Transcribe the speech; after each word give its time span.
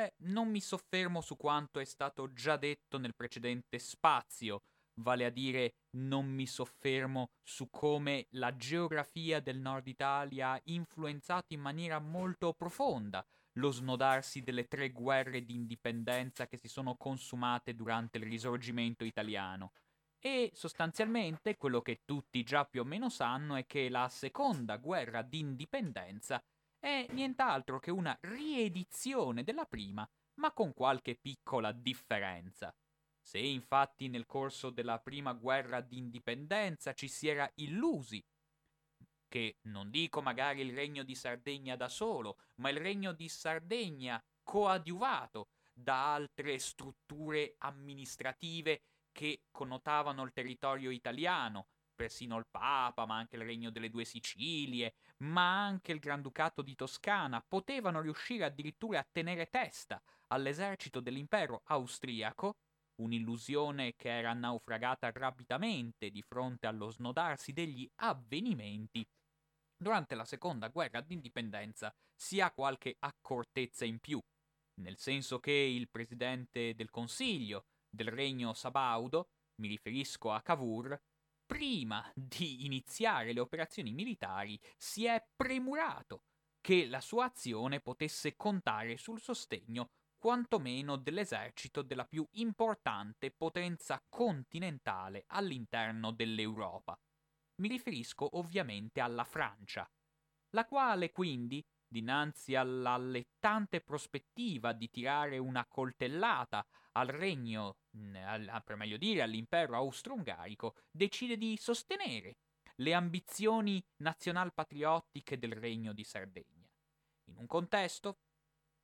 Eh, 0.00 0.14
non 0.18 0.48
mi 0.48 0.60
soffermo 0.60 1.20
su 1.20 1.36
quanto 1.36 1.80
è 1.80 1.84
stato 1.84 2.32
già 2.32 2.56
detto 2.56 2.98
nel 2.98 3.16
precedente 3.16 3.80
spazio, 3.80 4.62
vale 5.00 5.24
a 5.24 5.30
dire 5.30 5.72
non 5.96 6.24
mi 6.24 6.46
soffermo 6.46 7.30
su 7.42 7.68
come 7.68 8.28
la 8.30 8.54
geografia 8.54 9.40
del 9.40 9.58
nord 9.58 9.88
Italia 9.88 10.50
ha 10.50 10.60
influenzato 10.66 11.52
in 11.52 11.60
maniera 11.60 11.98
molto 11.98 12.52
profonda 12.52 13.26
lo 13.58 13.72
snodarsi 13.72 14.42
delle 14.42 14.68
tre 14.68 14.90
guerre 14.90 15.44
di 15.44 15.54
indipendenza 15.54 16.46
che 16.46 16.58
si 16.58 16.68
sono 16.68 16.94
consumate 16.96 17.74
durante 17.74 18.18
il 18.18 18.24
risorgimento 18.24 19.02
italiano. 19.02 19.72
E 20.20 20.52
sostanzialmente 20.54 21.56
quello 21.56 21.80
che 21.80 22.02
tutti 22.04 22.44
già 22.44 22.64
più 22.64 22.82
o 22.82 22.84
meno 22.84 23.08
sanno 23.08 23.56
è 23.56 23.66
che 23.66 23.88
la 23.88 24.08
seconda 24.08 24.76
guerra 24.76 25.22
d'indipendenza 25.22 26.40
è 26.78 27.06
nient'altro 27.10 27.78
che 27.78 27.90
una 27.90 28.16
riedizione 28.22 29.44
della 29.44 29.64
prima, 29.64 30.08
ma 30.34 30.52
con 30.52 30.72
qualche 30.72 31.16
piccola 31.16 31.72
differenza. 31.72 32.74
Se 33.20 33.38
infatti 33.38 34.08
nel 34.08 34.26
corso 34.26 34.70
della 34.70 34.98
prima 34.98 35.32
guerra 35.32 35.80
d'indipendenza 35.80 36.94
ci 36.94 37.08
si 37.08 37.28
era 37.28 37.50
illusi 37.56 38.24
che 39.28 39.58
non 39.64 39.90
dico 39.90 40.22
magari 40.22 40.62
il 40.62 40.74
regno 40.74 41.02
di 41.02 41.14
Sardegna 41.14 41.76
da 41.76 41.88
solo, 41.88 42.38
ma 42.56 42.70
il 42.70 42.78
regno 42.78 43.12
di 43.12 43.28
Sardegna 43.28 44.22
coadiuvato 44.42 45.48
da 45.70 46.14
altre 46.14 46.58
strutture 46.58 47.54
amministrative 47.58 48.80
che 49.12 49.42
connotavano 49.50 50.22
il 50.22 50.32
territorio 50.32 50.90
italiano, 50.90 51.68
persino 51.94 52.38
il 52.38 52.46
Papa, 52.48 53.04
ma 53.06 53.16
anche 53.16 53.36
il 53.36 53.42
Regno 53.42 53.70
delle 53.70 53.90
Due 53.90 54.04
Sicilie, 54.04 54.94
ma 55.24 55.64
anche 55.64 55.92
il 55.92 55.98
Granducato 55.98 56.62
di 56.62 56.74
Toscana, 56.74 57.44
potevano 57.46 58.00
riuscire 58.00 58.44
addirittura 58.44 59.00
a 59.00 59.08
tenere 59.10 59.46
testa 59.46 60.02
all'esercito 60.28 61.00
dell'impero 61.00 61.62
austriaco, 61.64 62.56
un'illusione 63.02 63.94
che 63.96 64.10
era 64.10 64.32
naufragata 64.32 65.10
rapidamente 65.12 66.10
di 66.10 66.22
fronte 66.22 66.66
allo 66.66 66.90
snodarsi 66.90 67.52
degli 67.52 67.88
avvenimenti, 67.96 69.06
durante 69.76 70.14
la 70.16 70.24
seconda 70.24 70.68
guerra 70.68 71.00
d'indipendenza 71.00 71.94
si 72.14 72.40
ha 72.40 72.50
qualche 72.50 72.96
accortezza 72.98 73.84
in 73.84 74.00
più, 74.00 74.20
nel 74.80 74.98
senso 74.98 75.38
che 75.38 75.52
il 75.52 75.88
presidente 75.88 76.74
del 76.74 76.90
Consiglio 76.90 77.66
del 77.88 78.08
Regno 78.08 78.52
Sabaudo, 78.54 79.28
mi 79.60 79.68
riferisco 79.68 80.32
a 80.32 80.42
Cavour, 80.42 81.00
prima 81.48 82.04
di 82.14 82.66
iniziare 82.66 83.32
le 83.32 83.40
operazioni 83.40 83.90
militari 83.90 84.60
si 84.76 85.06
è 85.06 85.26
premurato 85.34 86.24
che 86.60 86.86
la 86.86 87.00
sua 87.00 87.24
azione 87.24 87.80
potesse 87.80 88.36
contare 88.36 88.98
sul 88.98 89.18
sostegno 89.18 89.92
quantomeno 90.18 90.96
dell'esercito 90.96 91.80
della 91.80 92.04
più 92.04 92.26
importante 92.32 93.30
potenza 93.30 94.04
continentale 94.10 95.24
all'interno 95.28 96.12
dell'Europa. 96.12 97.00
Mi 97.62 97.68
riferisco 97.68 98.36
ovviamente 98.36 99.00
alla 99.00 99.24
Francia, 99.24 99.90
la 100.50 100.66
quale 100.66 101.12
quindi, 101.12 101.64
dinanzi 101.88 102.54
all'allettante 102.54 103.80
prospettiva 103.80 104.72
di 104.72 104.90
tirare 104.90 105.38
una 105.38 105.66
coltellata 105.66 106.66
al 106.92 107.08
regno, 107.08 107.78
per 107.90 108.76
meglio 108.76 108.96
dire 108.96 109.22
all'impero 109.22 109.76
austro-ungarico, 109.76 110.76
decide 110.90 111.36
di 111.36 111.56
sostenere 111.56 112.36
le 112.76 112.94
ambizioni 112.94 113.84
nazionalpatriottiche 113.96 115.38
del 115.38 115.52
regno 115.52 115.92
di 115.92 116.04
Sardegna, 116.04 116.70
in 117.24 117.36
un 117.36 117.46
contesto 117.46 118.18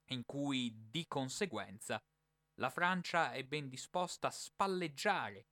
in 0.08 0.24
cui 0.24 0.88
di 0.90 1.06
conseguenza 1.06 2.02
la 2.58 2.70
Francia 2.70 3.32
è 3.32 3.44
ben 3.44 3.68
disposta 3.68 4.28
a 4.28 4.32
spalleggiare 4.32 5.46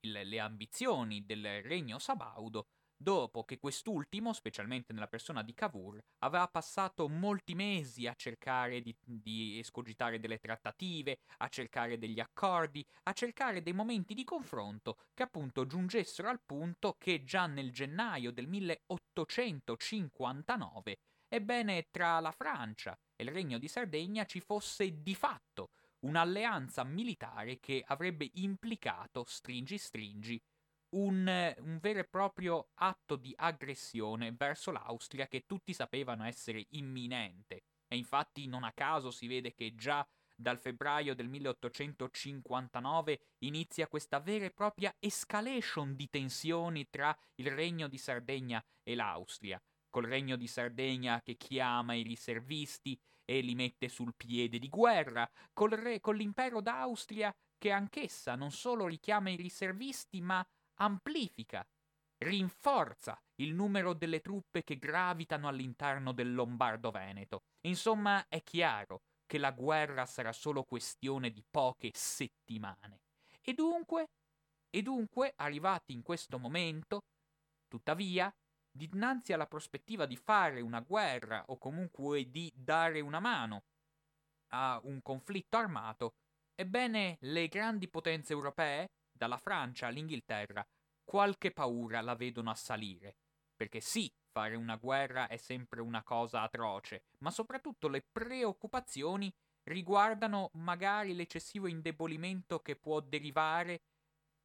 le 0.00 0.40
ambizioni 0.40 1.26
del 1.26 1.62
regno 1.62 1.98
sabaudo 1.98 2.68
dopo 3.02 3.44
che 3.44 3.58
quest'ultimo, 3.58 4.34
specialmente 4.34 4.92
nella 4.92 5.06
persona 5.06 5.42
di 5.42 5.54
Cavour, 5.54 5.98
aveva 6.18 6.46
passato 6.48 7.08
molti 7.08 7.54
mesi 7.54 8.06
a 8.06 8.12
cercare 8.14 8.82
di, 8.82 8.94
di, 9.02 9.58
escogitare 9.58 10.20
delle 10.20 10.38
trattative, 10.38 11.20
a 11.38 11.48
cercare 11.48 11.96
degli 11.96 12.20
accordi, 12.20 12.86
a 13.04 13.14
cercare 13.14 13.62
dei 13.62 13.72
momenti 13.72 14.12
di 14.12 14.24
confronto 14.24 14.98
che 15.14 15.22
appunto 15.22 15.64
giungessero 15.64 16.28
al 16.28 16.42
punto 16.44 16.96
che 16.98 17.24
già 17.24 17.46
nel 17.46 17.72
gennaio 17.72 18.32
del 18.32 18.46
1859, 18.46 20.98
ebbene 21.28 21.86
tra 21.90 22.20
la 22.20 22.32
Francia 22.32 22.94
e 23.16 23.24
il 23.24 23.30
Regno 23.30 23.56
di 23.56 23.68
Sardegna 23.68 24.26
ci 24.26 24.40
fosse 24.40 25.02
di 25.02 25.14
fatto 25.14 25.70
un'alleanza 26.00 26.84
militare 26.84 27.58
che 27.60 27.82
avrebbe 27.86 28.28
implicato, 28.34 29.24
stringi 29.26 29.78
stringi, 29.78 30.38
un, 30.90 31.54
un, 31.58 31.78
vero 31.80 32.00
e 32.00 32.04
proprio 32.04 32.70
atto 32.74 33.16
di 33.16 33.32
aggressione 33.36 34.32
verso 34.32 34.70
l'Austria 34.70 35.26
che 35.26 35.44
tutti 35.46 35.72
sapevano 35.72 36.24
essere 36.24 36.66
imminente. 36.70 37.64
E 37.86 37.96
infatti 37.96 38.46
non 38.46 38.64
a 38.64 38.72
caso 38.72 39.10
si 39.10 39.26
vede 39.26 39.54
che 39.54 39.74
già 39.74 40.06
dal 40.40 40.58
febbraio 40.58 41.14
del 41.14 41.28
1859 41.28 43.20
inizia 43.40 43.88
questa 43.88 44.20
vera 44.20 44.46
e 44.46 44.50
propria 44.50 44.94
escalation 44.98 45.94
di 45.94 46.08
tensioni 46.08 46.88
tra 46.88 47.16
il 47.36 47.50
Regno 47.50 47.88
di 47.88 47.98
Sardegna 47.98 48.64
e 48.82 48.94
l'Austria, 48.94 49.62
col 49.90 50.04
Regno 50.04 50.36
di 50.36 50.46
Sardegna 50.46 51.20
che 51.22 51.36
chiama 51.36 51.94
i 51.94 52.02
riservisti 52.02 52.98
e 53.24 53.40
li 53.40 53.54
mette 53.54 53.88
sul 53.88 54.14
piede 54.16 54.58
di 54.58 54.68
guerra, 54.68 55.30
col 55.52 55.70
re, 55.70 56.00
con 56.00 56.16
l'impero 56.16 56.60
d'Austria 56.60 57.34
che 57.58 57.70
anch'essa 57.70 58.34
non 58.34 58.50
solo 58.50 58.86
richiama 58.86 59.28
i 59.30 59.36
riservisti, 59.36 60.20
ma 60.22 60.44
amplifica, 60.80 61.66
rinforza 62.18 63.18
il 63.36 63.54
numero 63.54 63.94
delle 63.94 64.20
truppe 64.20 64.62
che 64.62 64.78
gravitano 64.78 65.48
all'interno 65.48 66.12
del 66.12 66.34
Lombardo-Veneto. 66.34 67.42
Insomma, 67.66 68.26
è 68.28 68.42
chiaro 68.42 69.02
che 69.26 69.38
la 69.38 69.52
guerra 69.52 70.06
sarà 70.06 70.32
solo 70.32 70.64
questione 70.64 71.30
di 71.30 71.42
poche 71.48 71.90
settimane. 71.94 73.00
E 73.40 73.54
dunque, 73.54 74.08
e 74.68 74.82
dunque, 74.82 75.32
arrivati 75.36 75.92
in 75.92 76.02
questo 76.02 76.38
momento, 76.38 77.00
tuttavia, 77.68 78.30
dinanzi 78.70 79.32
alla 79.32 79.46
prospettiva 79.46 80.06
di 80.06 80.16
fare 80.16 80.60
una 80.60 80.80
guerra 80.80 81.44
o 81.46 81.58
comunque 81.58 82.30
di 82.30 82.52
dare 82.54 83.00
una 83.00 83.20
mano 83.20 83.62
a 84.52 84.80
un 84.84 85.00
conflitto 85.02 85.56
armato, 85.56 86.14
ebbene 86.54 87.16
le 87.20 87.48
grandi 87.48 87.88
potenze 87.88 88.32
europee, 88.32 88.88
dalla 89.20 89.36
Francia 89.36 89.86
all'Inghilterra, 89.86 90.66
qualche 91.04 91.50
paura 91.50 92.00
la 92.00 92.14
vedono 92.14 92.48
assalire. 92.48 93.16
Perché 93.54 93.80
sì, 93.80 94.10
fare 94.30 94.54
una 94.54 94.76
guerra 94.76 95.28
è 95.28 95.36
sempre 95.36 95.82
una 95.82 96.02
cosa 96.02 96.40
atroce, 96.40 97.02
ma 97.18 97.30
soprattutto 97.30 97.88
le 97.88 98.00
preoccupazioni 98.00 99.30
riguardano 99.64 100.48
magari 100.54 101.14
l'eccessivo 101.14 101.66
indebolimento 101.66 102.60
che 102.60 102.76
può 102.76 103.00
derivare 103.00 103.82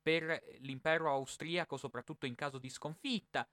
per 0.02 0.44
l'impero 0.60 1.10
austriaco, 1.10 1.78
soprattutto 1.78 2.26
in 2.26 2.36
caso 2.36 2.58
di 2.58 2.70
sconfitta, 2.70 3.48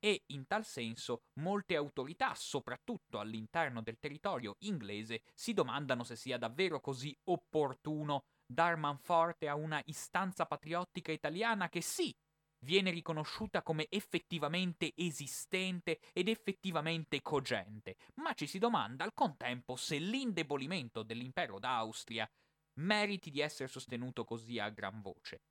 e 0.00 0.24
in 0.26 0.48
tal 0.48 0.64
senso 0.64 1.26
molte 1.34 1.76
autorità, 1.76 2.34
soprattutto 2.34 3.20
all'interno 3.20 3.80
del 3.80 4.00
territorio 4.00 4.56
inglese, 4.62 5.22
si 5.34 5.54
domandano 5.54 6.02
se 6.02 6.16
sia 6.16 6.36
davvero 6.36 6.80
così 6.80 7.16
opportuno 7.30 8.24
dar 8.46 8.76
manforte 8.76 9.48
a 9.48 9.54
una 9.54 9.80
istanza 9.86 10.46
patriottica 10.46 11.12
italiana 11.12 11.68
che 11.68 11.80
sì, 11.80 12.14
viene 12.64 12.90
riconosciuta 12.90 13.62
come 13.62 13.86
effettivamente 13.90 14.92
esistente 14.96 16.00
ed 16.12 16.28
effettivamente 16.28 17.20
cogente, 17.20 17.96
ma 18.14 18.32
ci 18.32 18.46
si 18.46 18.58
domanda 18.58 19.04
al 19.04 19.14
contempo 19.14 19.76
se 19.76 19.98
l'indebolimento 19.98 21.02
dell'impero 21.02 21.58
d'Austria 21.58 22.28
meriti 22.80 23.30
di 23.30 23.40
essere 23.40 23.68
sostenuto 23.68 24.24
così 24.24 24.58
a 24.58 24.68
gran 24.70 25.00
voce. 25.00 25.42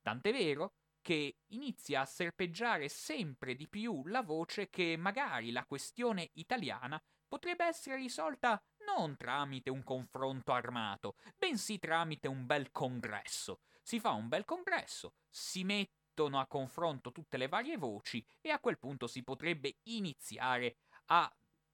Tant'è 0.00 0.32
vero 0.32 0.74
che 1.00 1.36
inizia 1.48 2.00
a 2.00 2.06
serpeggiare 2.06 2.88
sempre 2.88 3.54
di 3.54 3.68
più 3.68 4.06
la 4.06 4.22
voce 4.22 4.70
che 4.70 4.96
magari 4.96 5.50
la 5.50 5.64
questione 5.64 6.30
italiana 6.34 7.00
potrebbe 7.28 7.64
essere 7.64 7.96
risolta 7.96 8.62
non 8.86 9.16
tramite 9.16 9.70
un 9.70 9.82
confronto 9.82 10.52
armato, 10.52 11.16
bensì 11.36 11.78
tramite 11.78 12.28
un 12.28 12.46
bel 12.46 12.70
congresso. 12.70 13.60
Si 13.82 14.00
fa 14.00 14.10
un 14.10 14.28
bel 14.28 14.44
congresso, 14.44 15.14
si 15.28 15.64
mettono 15.64 16.38
a 16.38 16.46
confronto 16.46 17.10
tutte 17.12 17.36
le 17.36 17.48
varie 17.48 17.76
voci 17.76 18.24
e 18.40 18.50
a 18.50 18.60
quel 18.60 18.78
punto 18.78 19.06
si 19.06 19.22
potrebbe 19.22 19.78
iniziare 19.84 20.76
a 21.06 21.30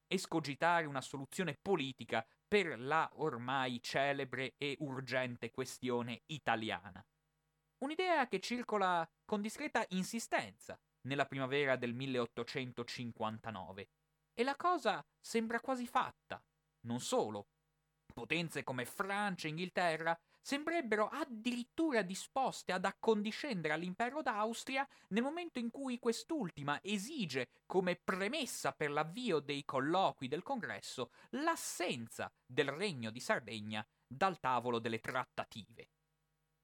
escogitare 0.06 0.86
una 0.86 1.02
soluzione 1.02 1.58
politica 1.60 2.26
per 2.46 2.78
la 2.80 3.10
ormai 3.16 3.82
celebre 3.82 4.54
e 4.56 4.76
urgente 4.80 5.50
questione 5.50 6.22
italiana. 6.26 7.04
Un'idea 7.78 8.26
che 8.26 8.40
circola 8.40 9.08
con 9.24 9.42
discreta 9.42 9.84
insistenza 9.90 10.80
nella 11.02 11.26
primavera 11.26 11.76
del 11.76 11.94
1859. 11.94 13.88
E 14.34 14.42
la 14.42 14.56
cosa 14.56 15.04
sembra 15.20 15.60
quasi 15.60 15.86
fatta. 15.86 16.42
Non 16.88 17.00
solo. 17.00 17.48
potenze 18.14 18.64
come 18.64 18.84
Francia 18.84 19.46
e 19.46 19.50
Inghilterra 19.50 20.18
sembrerebbero 20.40 21.08
addirittura 21.08 22.02
disposte 22.02 22.72
ad 22.72 22.84
accondiscendere 22.84 23.74
all'impero 23.74 24.22
d'Austria 24.22 24.88
nel 25.08 25.22
momento 25.22 25.60
in 25.60 25.70
cui 25.70 25.98
quest'ultima 25.98 26.80
esige 26.82 27.50
come 27.66 27.94
premessa 27.94 28.72
per 28.72 28.90
l'avvio 28.90 29.38
dei 29.38 29.64
colloqui 29.64 30.26
del 30.26 30.42
congresso 30.42 31.12
l'assenza 31.30 32.32
del 32.44 32.70
regno 32.70 33.10
di 33.10 33.20
Sardegna 33.20 33.86
dal 34.04 34.40
tavolo 34.40 34.80
delle 34.80 34.98
trattative. 34.98 35.90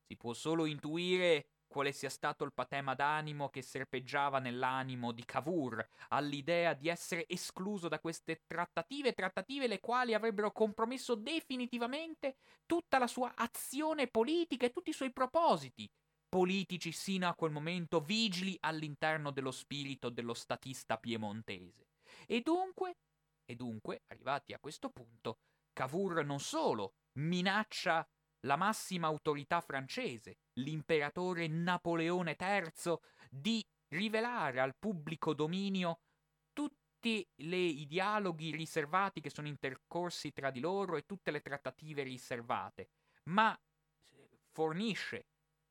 Si 0.07 0.17
può 0.17 0.33
solo 0.33 0.65
intuire 0.65 1.51
quale 1.75 1.91
sia 1.91 2.09
stato 2.09 2.45
il 2.45 2.53
patema 2.53 2.95
d'animo 2.95 3.49
che 3.49 3.61
serpeggiava 3.61 4.39
nell'animo 4.39 5.11
di 5.11 5.25
Cavour 5.25 5.85
all'idea 6.11 6.73
di 6.73 6.89
essere 6.89 7.27
escluso 7.29 7.89
da 7.89 7.99
queste 7.99 8.43
trattative, 8.47 9.13
trattative 9.13 9.67
le 9.67 9.81
quali 9.81 10.15
avrebbero 10.15 10.53
compromesso 10.53 11.17
definitivamente 11.17 12.37
tutta 12.65 12.99
la 12.99 13.09
sua 13.09 13.33
azione 13.35 14.07
politica 14.07 14.67
e 14.67 14.71
tutti 14.71 14.91
i 14.91 14.93
suoi 14.93 15.13
propositi 15.13 15.91
politici 16.29 16.93
sino 16.93 17.27
a 17.27 17.35
quel 17.35 17.51
momento 17.51 17.99
vigili 17.99 18.57
all'interno 18.61 19.33
dello 19.33 19.51
spirito 19.51 20.11
dello 20.11 20.35
statista 20.35 20.97
piemontese. 20.97 21.89
E 22.29 22.41
dunque, 22.41 22.99
e 23.45 23.57
dunque, 23.57 24.03
arrivati 24.07 24.53
a 24.53 24.61
questo 24.61 24.91
punto, 24.91 25.39
Cavour 25.73 26.25
non 26.25 26.39
solo 26.39 26.95
minaccia 27.15 28.09
la 28.47 28.55
massima 28.55 29.09
autorità 29.09 29.61
francese, 29.61 30.39
l'imperatore 30.55 31.47
Napoleone 31.49 32.37
III, 32.39 32.97
di 33.31 33.65
rivelare 33.89 34.61
al 34.61 34.75
pubblico 34.77 35.35
dominio 35.35 36.01
tutti 36.53 37.27
le, 37.37 37.57
i 37.57 37.87
dialoghi 37.87 38.51
riservati 38.51 39.21
che 39.21 39.31
sono 39.31 39.49
intercorsi 39.49 40.33
tra 40.33 40.51
di 40.51 40.61
loro 40.61 40.97
e 40.97 41.07
tutte 41.07 41.31
le 41.31 41.41
trattative 41.41 42.03
riservate, 42.03 42.89
ma 43.25 43.59
fornisce, 44.51 45.27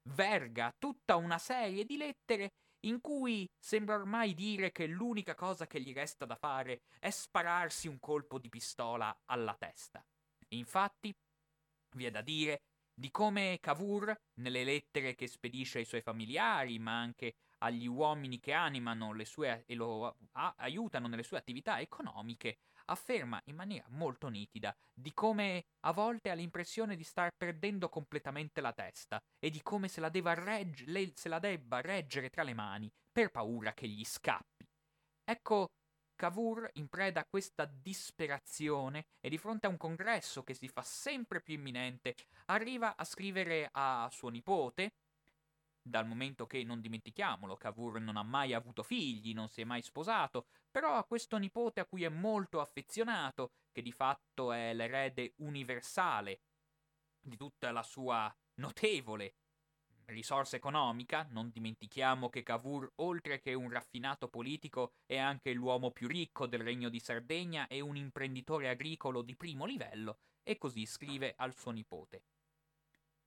verga 0.09 0.74
tutta 0.77 1.15
una 1.15 1.38
serie 1.38 1.85
di 1.85 1.97
lettere 1.97 2.53
in 2.81 3.00
cui 3.00 3.50
sembra 3.57 3.95
ormai 3.95 4.33
dire 4.33 4.71
che 4.71 4.88
l'unica 4.88 5.35
cosa 5.35 5.68
che 5.68 5.80
gli 5.80 5.94
resta 5.94 6.25
da 6.25 6.35
fare 6.35 6.81
è 7.00 7.09
spararsi 7.09 7.88
un 7.88 8.00
colpo 8.00 8.39
di 8.39 8.50
pistola 8.50 9.21
alla 9.25 9.56
testa. 9.56 10.06
Infatti, 10.50 11.15
vi 11.95 12.06
è 12.06 12.12
da 12.12 12.21
dire 12.21 12.62
di 12.94 13.10
come 13.12 13.57
Cavour, 13.60 14.16
nelle 14.36 14.63
lettere 14.63 15.16
che 15.16 15.28
spedisce 15.28 15.80
ai 15.80 15.86
suoi 15.86 16.01
familiari, 16.01 16.80
ma 16.80 17.00
anche 17.00 17.36
agli 17.60 17.88
uomini 17.88 18.40
che 18.40 18.54
animano 18.54 19.13
le 19.13 19.25
sue 19.25 19.63
e 19.66 19.75
lo 19.75 20.18
a, 20.34 20.54
aiutano 20.57 21.07
nelle 21.07 21.24
sue 21.24 21.38
attività 21.38 21.80
economiche, 21.80 22.57
afferma 22.86 23.42
in 23.45 23.56
maniera 23.56 23.86
molto 23.90 24.28
nitida 24.28 24.75
di 24.94 25.13
come 25.13 25.66
a 25.81 25.94
volte 25.94 26.30
ha 26.30 26.34
l'impressione 26.34 26.95
di 26.95 27.04
star 27.04 27.31
perdendo 27.36 27.88
completamente 27.88 28.60
la 28.60 28.74
testa 28.74 29.22
e 29.40 29.50
di 29.50 29.62
come 29.62 29.88
se 29.88 30.01
la, 30.01 30.12
regge, 30.12 31.13
se 31.16 31.30
la 31.30 31.40
debba 31.40 31.81
reggere 31.81 32.30
tra 32.30 32.44
le 32.44 32.54
mani 32.54 32.92
per 33.12 33.31
paura 33.31 33.74
che 33.74 33.88
gli 33.88 34.04
scappi. 34.04 34.68
Ecco 35.24 35.69
Cavour, 36.23 36.69
in 36.75 36.87
preda 36.87 37.19
a 37.19 37.25
questa 37.25 37.65
disperazione 37.65 39.07
e 39.19 39.27
di 39.27 39.37
fronte 39.37 39.67
a 39.67 39.69
un 39.69 39.75
congresso 39.75 40.41
che 40.41 40.53
si 40.53 40.69
fa 40.69 40.81
sempre 40.81 41.41
più 41.41 41.55
imminente, 41.55 42.15
arriva 42.45 42.95
a 42.95 43.03
scrivere 43.03 43.67
a 43.69 44.07
suo 44.09 44.29
nipote, 44.29 44.93
dal 45.81 46.07
momento 46.07 46.47
che, 46.47 46.63
non 46.63 46.79
dimentichiamolo, 46.79 47.57
Cavour 47.57 47.99
non 47.99 48.15
ha 48.15 48.23
mai 48.23 48.53
avuto 48.53 48.83
figli, 48.83 49.33
non 49.33 49.49
si 49.49 49.59
è 49.59 49.63
mai 49.65 49.81
sposato, 49.81 50.45
però 50.71 50.95
a 50.95 51.03
questo 51.03 51.35
nipote 51.35 51.81
a 51.81 51.85
cui 51.85 52.03
è 52.05 52.09
molto 52.09 52.61
affezionato, 52.61 53.51
che 53.73 53.81
di 53.81 53.91
fatto 53.91 54.53
è 54.53 54.73
l'erede 54.73 55.33
universale 55.39 56.39
di 57.19 57.35
tutta 57.35 57.69
la 57.73 57.83
sua 57.83 58.33
notevole 58.61 59.33
risorsa 60.07 60.55
economica, 60.55 61.27
non 61.29 61.50
dimentichiamo 61.50 62.29
che 62.29 62.44
Cavour, 62.44 62.91
oltre 62.95 63.39
che 63.39 63.53
un 63.53 63.69
raffinato 63.69 64.27
politico, 64.27 64.94
è 65.05 65.17
anche 65.17 65.53
l'uomo 65.53 65.91
più 65.91 66.07
ricco 66.07 66.47
del 66.47 66.61
Regno 66.61 66.89
di 66.89 67.00
Sardegna 67.00 67.67
e 67.67 67.79
un 67.79 67.95
imprenditore 67.95 68.69
agricolo 68.69 69.21
di 69.21 69.35
primo 69.35 69.65
livello, 69.65 70.19
e 70.44 70.57
così 70.57 70.85
scrive 70.85 71.33
al 71.38 71.55
suo 71.55 71.71
nipote. 71.71 72.23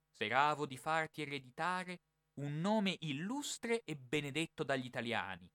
Speravo 0.07 0.67
di 0.67 0.77
farti 0.77 1.23
ereditare 1.23 2.01
un 2.41 2.61
nome 2.61 2.97
illustre 3.01 3.83
e 3.85 3.97
benedetto 3.97 4.63
dagli 4.63 4.87
italiani. 4.87 5.51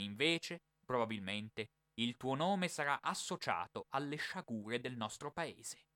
Invece, 0.00 0.62
probabilmente, 0.84 1.70
il 1.94 2.16
tuo 2.16 2.34
nome 2.34 2.68
sarà 2.68 3.00
associato 3.02 3.86
alle 3.90 4.16
sciagure 4.16 4.80
del 4.80 4.96
nostro 4.96 5.32
paese. 5.32 5.87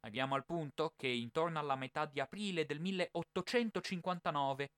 Arriviamo 0.00 0.34
al 0.34 0.46
punto 0.46 0.94
che 0.96 1.08
intorno 1.08 1.58
alla 1.58 1.76
metà 1.76 2.06
di 2.06 2.20
aprile 2.20 2.64
del 2.64 2.80
1859 2.80 4.70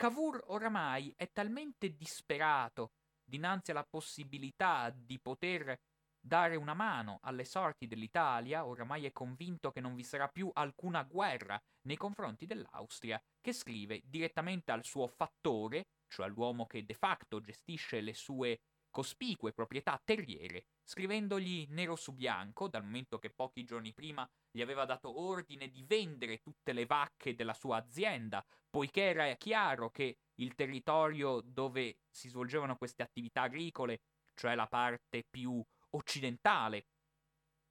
Cavour 0.00 0.44
oramai 0.46 1.12
è 1.14 1.30
talmente 1.30 1.94
disperato 1.94 2.92
dinanzi 3.22 3.70
alla 3.70 3.84
possibilità 3.84 4.90
di 4.90 5.18
poter 5.18 5.78
dare 6.18 6.56
una 6.56 6.72
mano 6.72 7.18
alle 7.22 7.44
sorti 7.44 7.86
dell'Italia, 7.86 8.64
oramai 8.66 9.04
è 9.04 9.12
convinto 9.12 9.70
che 9.70 9.80
non 9.80 9.94
vi 9.94 10.02
sarà 10.02 10.28
più 10.28 10.50
alcuna 10.54 11.02
guerra 11.02 11.60
nei 11.82 11.96
confronti 11.96 12.46
dell'Austria, 12.46 13.20
che 13.40 13.52
scrive 13.52 14.00
direttamente 14.04 14.72
al 14.72 14.84
suo 14.84 15.06
fattore, 15.06 15.84
cioè 16.08 16.26
all'uomo 16.26 16.66
che 16.66 16.84
de 16.84 16.94
facto 16.94 17.40
gestisce 17.40 18.00
le 18.00 18.14
sue 18.14 18.60
cospicue 18.90 19.52
proprietà 19.52 20.00
terriere, 20.02 20.64
scrivendogli 20.90 21.66
nero 21.68 21.94
su 21.94 22.12
bianco, 22.12 22.66
dal 22.66 22.82
momento 22.82 23.20
che 23.20 23.30
pochi 23.30 23.62
giorni 23.62 23.92
prima 23.92 24.28
gli 24.50 24.60
aveva 24.60 24.84
dato 24.84 25.20
ordine 25.20 25.68
di 25.68 25.84
vendere 25.84 26.40
tutte 26.40 26.72
le 26.72 26.84
vacche 26.84 27.36
della 27.36 27.54
sua 27.54 27.76
azienda, 27.76 28.44
poiché 28.68 29.02
era 29.02 29.32
chiaro 29.36 29.90
che 29.90 30.16
il 30.40 30.56
territorio 30.56 31.42
dove 31.42 31.98
si 32.10 32.28
svolgevano 32.28 32.74
queste 32.74 33.04
attività 33.04 33.42
agricole, 33.42 34.00
cioè 34.34 34.56
la 34.56 34.66
parte 34.66 35.22
più 35.22 35.64
occidentale, 35.90 36.88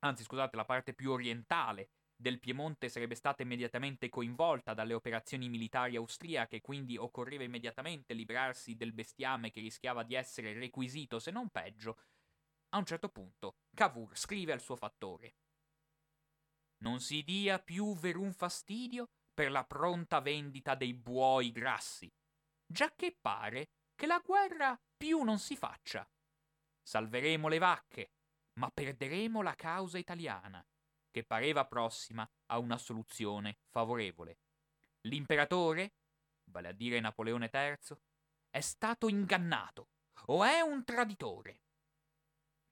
anzi 0.05 0.23
scusate, 0.23 0.55
la 0.55 0.63
parte 0.63 0.93
più 0.93 1.11
orientale 1.11 1.89
del 2.15 2.39
Piemonte 2.39 2.87
sarebbe 2.87 3.15
stata 3.15 3.43
immediatamente 3.43 4.07
coinvolta 4.07 4.73
dalle 4.73 4.93
operazioni 4.93 5.49
militari 5.49 5.97
austriache, 5.97 6.61
quindi 6.61 6.95
occorreva 6.95 7.43
immediatamente 7.43 8.13
librarsi 8.13 8.75
del 8.75 8.93
bestiame 8.93 9.51
che 9.51 9.59
rischiava 9.59 10.03
di 10.03 10.15
essere 10.15 10.53
requisito, 10.53 11.19
se 11.19 11.31
non 11.31 11.49
peggio. 11.49 11.97
A 12.71 12.77
un 12.77 12.85
certo 12.85 13.09
punto, 13.09 13.55
Cavour 13.73 14.15
scrive 14.15 14.53
al 14.53 14.61
suo 14.61 14.75
fattore: 14.75 15.33
Non 16.83 16.99
si 16.99 17.23
dia 17.23 17.59
più 17.59 17.95
verun 17.95 18.31
fastidio 18.31 19.07
per 19.33 19.49
la 19.49 19.63
pronta 19.63 20.19
vendita 20.19 20.75
dei 20.75 20.93
buoi 20.93 21.51
grassi, 21.51 22.11
già 22.65 22.93
che 22.95 23.17
pare 23.19 23.69
che 23.95 24.05
la 24.05 24.21
guerra 24.23 24.79
più 24.95 25.23
non 25.23 25.39
si 25.39 25.55
faccia. 25.55 26.07
Salveremo 26.83 27.47
le 27.47 27.57
vacche, 27.57 28.11
ma 28.59 28.69
perderemo 28.69 29.41
la 29.41 29.55
causa 29.55 29.97
italiana 29.97 30.63
che 31.09 31.23
pareva 31.23 31.65
prossima 31.65 32.29
a 32.51 32.59
una 32.59 32.77
soluzione 32.77 33.57
favorevole. 33.69 34.41
L'imperatore, 35.07 35.93
vale 36.51 36.67
a 36.67 36.73
dire 36.73 36.99
Napoleone 36.99 37.49
III, 37.51 37.97
è 38.49 38.59
stato 38.59 39.07
ingannato 39.07 39.89
o 40.27 40.43
è 40.43 40.61
un 40.61 40.83
traditore. 40.83 41.61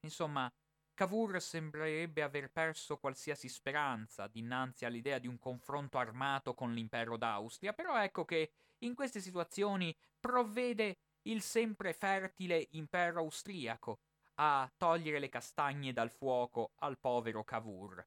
Insomma, 0.00 0.52
Cavour 0.94 1.40
sembrerebbe 1.40 2.22
aver 2.22 2.50
perso 2.50 2.98
qualsiasi 2.98 3.48
speranza 3.48 4.26
dinanzi 4.26 4.84
all'idea 4.84 5.18
di 5.18 5.28
un 5.28 5.38
confronto 5.38 5.98
armato 5.98 6.54
con 6.54 6.72
l'impero 6.72 7.16
d'Austria, 7.16 7.72
però 7.72 8.00
ecco 8.02 8.24
che 8.24 8.52
in 8.78 8.94
queste 8.94 9.20
situazioni 9.20 9.96
provvede 10.18 10.98
il 11.22 11.40
sempre 11.42 11.92
fertile 11.92 12.66
impero 12.72 13.20
austriaco 13.20 14.00
a 14.40 14.70
togliere 14.76 15.18
le 15.18 15.28
castagne 15.28 15.92
dal 15.92 16.10
fuoco 16.10 16.72
al 16.76 16.98
povero 16.98 17.44
Cavour. 17.44 18.04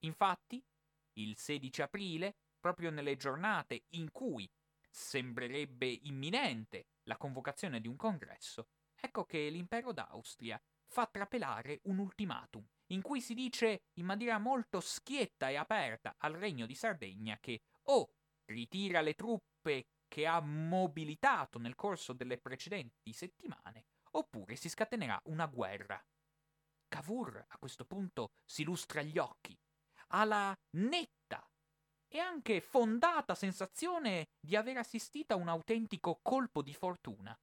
Infatti, 0.00 0.64
il 1.14 1.36
16 1.36 1.82
aprile, 1.82 2.36
proprio 2.58 2.90
nelle 2.90 3.16
giornate 3.16 3.84
in 3.90 4.10
cui 4.10 4.48
sembrerebbe 4.90 5.86
imminente 5.86 6.86
la 7.04 7.16
convocazione 7.16 7.80
di 7.80 7.88
un 7.88 7.96
congresso, 7.96 8.68
ecco 8.94 9.24
che 9.24 9.48
l'impero 9.48 9.92
d'Austria 9.92 10.60
fa 10.92 11.06
trapelare 11.06 11.80
un 11.84 11.98
ultimatum 11.98 12.62
in 12.88 13.00
cui 13.00 13.22
si 13.22 13.32
dice 13.32 13.84
in 13.94 14.04
maniera 14.04 14.38
molto 14.38 14.80
schietta 14.80 15.48
e 15.48 15.56
aperta 15.56 16.14
al 16.18 16.34
regno 16.34 16.66
di 16.66 16.74
Sardegna 16.74 17.38
che 17.40 17.62
o 17.84 18.12
ritira 18.44 19.00
le 19.00 19.14
truppe 19.14 19.86
che 20.06 20.26
ha 20.26 20.40
mobilitato 20.40 21.58
nel 21.58 21.74
corso 21.74 22.12
delle 22.12 22.36
precedenti 22.36 23.14
settimane, 23.14 23.86
oppure 24.10 24.56
si 24.56 24.68
scatenerà 24.68 25.18
una 25.24 25.46
guerra. 25.46 25.98
Cavour 26.86 27.46
a 27.48 27.56
questo 27.56 27.86
punto 27.86 28.32
si 28.44 28.62
lustra 28.62 29.00
gli 29.00 29.16
occhi 29.16 29.58
ha 30.14 30.24
la 30.24 30.56
netta 30.76 31.46
e 32.06 32.18
anche 32.18 32.60
fondata 32.60 33.34
sensazione 33.34 34.28
di 34.38 34.56
aver 34.56 34.76
assistito 34.76 35.32
a 35.34 35.38
un 35.38 35.48
autentico 35.48 36.20
colpo 36.22 36.62
di 36.62 36.74
fortuna. 36.74 37.38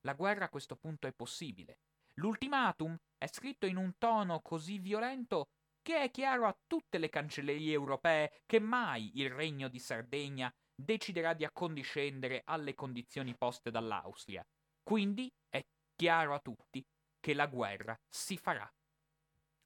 La 0.00 0.14
guerra 0.14 0.46
a 0.46 0.48
questo 0.48 0.76
punto 0.76 1.06
è 1.06 1.12
possibile. 1.12 1.78
L'ultimatum 2.18 2.96
è 3.18 3.26
scritto 3.26 3.66
in 3.66 3.76
un 3.76 3.96
tono 3.98 4.40
così 4.40 4.78
violento 4.78 5.48
che 5.82 6.00
è 6.02 6.10
chiaro 6.10 6.46
a 6.46 6.58
tutte 6.66 6.98
le 6.98 7.08
cancellerie 7.08 7.72
europee 7.72 8.42
che 8.46 8.58
mai 8.58 9.18
il 9.20 9.30
regno 9.30 9.68
di 9.68 9.78
Sardegna 9.78 10.52
deciderà 10.74 11.32
di 11.34 11.44
accondiscendere 11.44 12.42
alle 12.44 12.74
condizioni 12.74 13.36
poste 13.36 13.70
dall'Austria. 13.70 14.44
Quindi 14.82 15.30
è 15.48 15.64
chiaro 15.94 16.34
a 16.34 16.40
tutti 16.40 16.84
che 17.20 17.34
la 17.34 17.46
guerra 17.46 17.98
si 18.08 18.36
farà. 18.36 18.70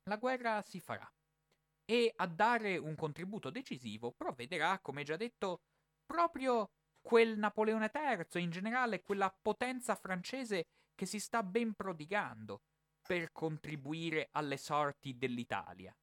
La 0.09 0.16
guerra 0.16 0.62
si 0.62 0.80
farà. 0.80 1.09
E 1.85 2.12
a 2.14 2.26
dare 2.26 2.76
un 2.76 2.95
contributo 2.95 3.50
decisivo 3.50 4.12
provvederà, 4.12 4.78
come 4.80 5.02
già 5.02 5.16
detto, 5.16 5.62
proprio 6.04 6.71
quel 7.00 7.38
Napoleone 7.38 7.90
III, 7.92 8.42
in 8.42 8.50
generale 8.50 9.02
quella 9.02 9.35
potenza 9.40 9.95
francese 9.95 10.66
che 11.00 11.07
si 11.07 11.19
sta 11.19 11.42
ben 11.42 11.73
prodigando 11.73 12.61
per 13.00 13.33
contribuire 13.33 14.28
alle 14.33 14.59
sorti 14.59 15.16
dell'Italia. 15.16 15.97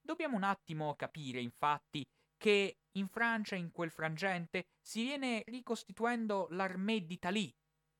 Dobbiamo 0.00 0.34
un 0.34 0.44
attimo 0.44 0.94
capire, 0.94 1.42
infatti, 1.42 2.02
che 2.38 2.78
in 2.92 3.08
Francia, 3.08 3.54
in 3.54 3.70
quel 3.70 3.90
frangente, 3.90 4.68
si 4.80 5.02
viene 5.02 5.42
ricostituendo 5.44 6.46
l'Armée 6.52 7.04
d'Italie, 7.04 7.52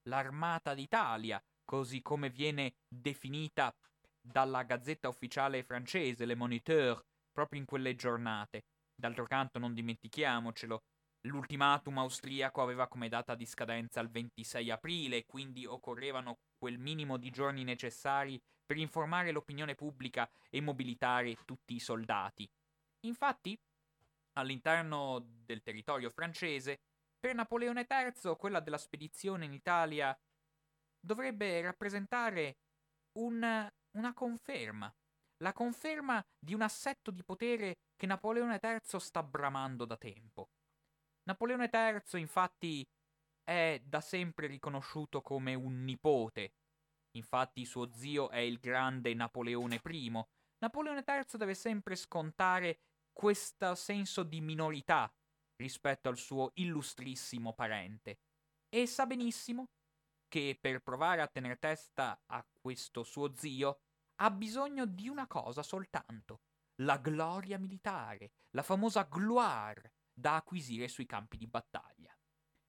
l'armata 0.08 0.72
d'Italia, 0.72 1.38
così 1.62 2.00
come 2.00 2.30
viene 2.30 2.76
definita 2.88 3.70
dalla 4.18 4.62
gazzetta 4.62 5.08
ufficiale 5.08 5.62
francese, 5.62 6.24
Le 6.24 6.36
Moniteur, 6.36 7.04
proprio 7.32 7.60
in 7.60 7.66
quelle 7.66 7.94
giornate. 7.96 8.62
D'altro 8.94 9.26
canto, 9.26 9.58
non 9.58 9.74
dimentichiamocelo, 9.74 10.84
l'ultimatum 11.26 11.98
austriaco 11.98 12.62
aveva 12.62 12.88
come 12.88 13.08
data 13.08 13.34
di 13.34 13.46
scadenza 13.46 14.00
il 14.00 14.10
26 14.10 14.70
aprile, 14.70 15.26
quindi 15.26 15.64
occorrevano 15.66 16.38
quel 16.58 16.78
minimo 16.78 17.16
di 17.16 17.30
giorni 17.30 17.64
necessari 17.64 18.40
per 18.64 18.76
informare 18.76 19.30
l'opinione 19.30 19.74
pubblica 19.74 20.28
e 20.50 20.60
mobilitare 20.60 21.36
tutti 21.44 21.74
i 21.74 21.80
soldati. 21.80 22.48
Infatti, 23.00 23.58
all'interno 24.34 25.22
del 25.44 25.62
territorio 25.62 26.10
francese, 26.10 26.80
per 27.18 27.34
Napoleone 27.34 27.86
III 27.88 28.36
quella 28.36 28.60
della 28.60 28.78
spedizione 28.78 29.44
in 29.44 29.52
Italia 29.52 30.18
dovrebbe 31.00 31.60
rappresentare 31.62 32.56
un, 33.18 33.70
una 33.92 34.14
conferma, 34.14 34.94
la 35.38 35.52
conferma 35.52 36.24
di 36.38 36.54
un 36.54 36.62
assetto 36.62 37.10
di 37.10 37.22
potere 37.22 37.78
che 37.96 38.06
Napoleone 38.06 38.60
III 38.62 39.00
sta 39.00 39.22
bramando 39.22 39.84
da 39.84 39.96
tempo. 39.96 40.48
Napoleone 41.26 41.70
III, 41.72 42.20
infatti, 42.20 42.86
è 43.42 43.80
da 43.84 44.00
sempre 44.00 44.46
riconosciuto 44.46 45.22
come 45.22 45.54
un 45.54 45.82
nipote. 45.84 46.54
Infatti 47.16 47.64
suo 47.64 47.92
zio 47.92 48.28
è 48.28 48.38
il 48.38 48.58
grande 48.58 49.14
Napoleone 49.14 49.80
I. 49.82 50.24
Napoleone 50.58 51.04
III 51.06 51.38
deve 51.38 51.54
sempre 51.54 51.96
scontare 51.96 52.80
questo 53.12 53.74
senso 53.74 54.22
di 54.22 54.40
minorità 54.40 55.10
rispetto 55.56 56.08
al 56.08 56.18
suo 56.18 56.50
illustrissimo 56.54 57.54
parente. 57.54 58.18
E 58.68 58.86
sa 58.86 59.06
benissimo 59.06 59.70
che 60.26 60.58
per 60.60 60.80
provare 60.80 61.22
a 61.22 61.28
tenere 61.28 61.58
testa 61.58 62.20
a 62.26 62.44
questo 62.60 63.02
suo 63.02 63.34
zio 63.34 63.78
ha 64.16 64.30
bisogno 64.30 64.84
di 64.84 65.08
una 65.08 65.26
cosa 65.26 65.62
soltanto, 65.62 66.40
la 66.82 66.98
gloria 66.98 67.58
militare, 67.58 68.32
la 68.50 68.62
famosa 68.62 69.04
gloire 69.04 69.93
da 70.14 70.36
acquisire 70.36 70.88
sui 70.88 71.06
campi 71.06 71.36
di 71.36 71.46
battaglia. 71.46 72.16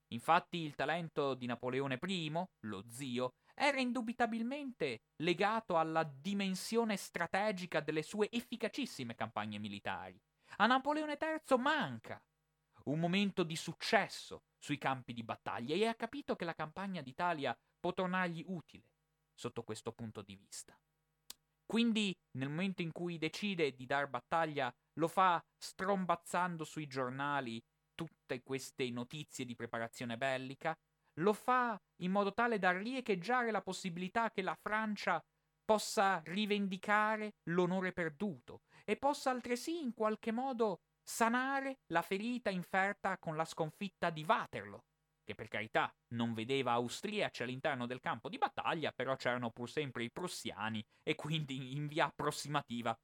Infatti 0.09 0.57
il 0.57 0.75
talento 0.75 1.33
di 1.33 1.45
Napoleone 1.45 1.99
I, 2.01 2.31
lo 2.61 2.83
zio, 2.89 3.35
era 3.53 3.79
indubitabilmente 3.79 5.03
legato 5.17 5.77
alla 5.77 6.03
dimensione 6.03 6.97
strategica 6.97 7.79
delle 7.79 8.03
sue 8.03 8.29
efficacissime 8.31 9.15
campagne 9.15 9.59
militari. 9.59 10.19
A 10.57 10.65
Napoleone 10.65 11.17
III 11.19 11.57
manca 11.57 12.21
un 12.85 12.99
momento 12.99 13.43
di 13.43 13.55
successo 13.55 14.43
sui 14.57 14.77
campi 14.77 15.13
di 15.13 15.23
battaglia 15.23 15.75
e 15.75 15.85
ha 15.85 15.95
capito 15.95 16.35
che 16.35 16.45
la 16.45 16.53
campagna 16.53 17.01
d'Italia 17.01 17.57
può 17.79 17.93
tornargli 17.93 18.43
utile 18.47 18.91
sotto 19.33 19.63
questo 19.63 19.91
punto 19.91 20.21
di 20.21 20.35
vista. 20.35 20.77
Quindi, 21.65 22.15
nel 22.37 22.49
momento 22.49 22.81
in 22.81 22.91
cui 22.91 23.17
decide 23.17 23.73
di 23.73 23.85
dar 23.85 24.07
battaglia, 24.07 24.73
lo 24.99 25.07
fa 25.07 25.43
strombazzando 25.57 26.63
sui 26.63 26.87
giornali 26.87 27.61
tutte 27.95 28.43
queste 28.43 28.89
notizie 28.91 29.45
di 29.45 29.55
preparazione 29.55 30.17
bellica, 30.17 30.77
lo 31.19 31.33
fa 31.33 31.79
in 32.01 32.11
modo 32.11 32.33
tale 32.33 32.59
da 32.59 32.71
riecheggiare 32.71 33.51
la 33.51 33.61
possibilità 33.61 34.31
che 34.31 34.41
la 34.41 34.55
Francia 34.55 35.23
possa 35.63 36.21
rivendicare 36.25 37.35
l'onore 37.49 37.91
perduto 37.91 38.61
e 38.83 38.97
possa 38.97 39.31
altresì 39.31 39.81
in 39.81 39.93
qualche 39.93 40.31
modo 40.31 40.81
sanare 41.03 41.79
la 41.87 42.01
ferita 42.01 42.49
inferta 42.49 43.17
con 43.17 43.35
la 43.35 43.45
sconfitta 43.45 44.09
di 44.09 44.23
Waterloo, 44.23 44.83
che 45.25 45.35
per 45.35 45.49
carità 45.49 45.93
non 46.13 46.33
vedeva 46.33 46.71
austriaci 46.73 47.43
all'interno 47.43 47.85
del 47.85 47.99
campo 47.99 48.29
di 48.29 48.37
battaglia, 48.37 48.93
però 48.93 49.17
c'erano 49.17 49.51
pur 49.51 49.69
sempre 49.69 50.05
i 50.05 50.11
prussiani 50.11 50.85
e 51.03 51.15
quindi 51.15 51.75
in 51.75 51.87
via 51.87 52.05
approssimativa 52.05 52.97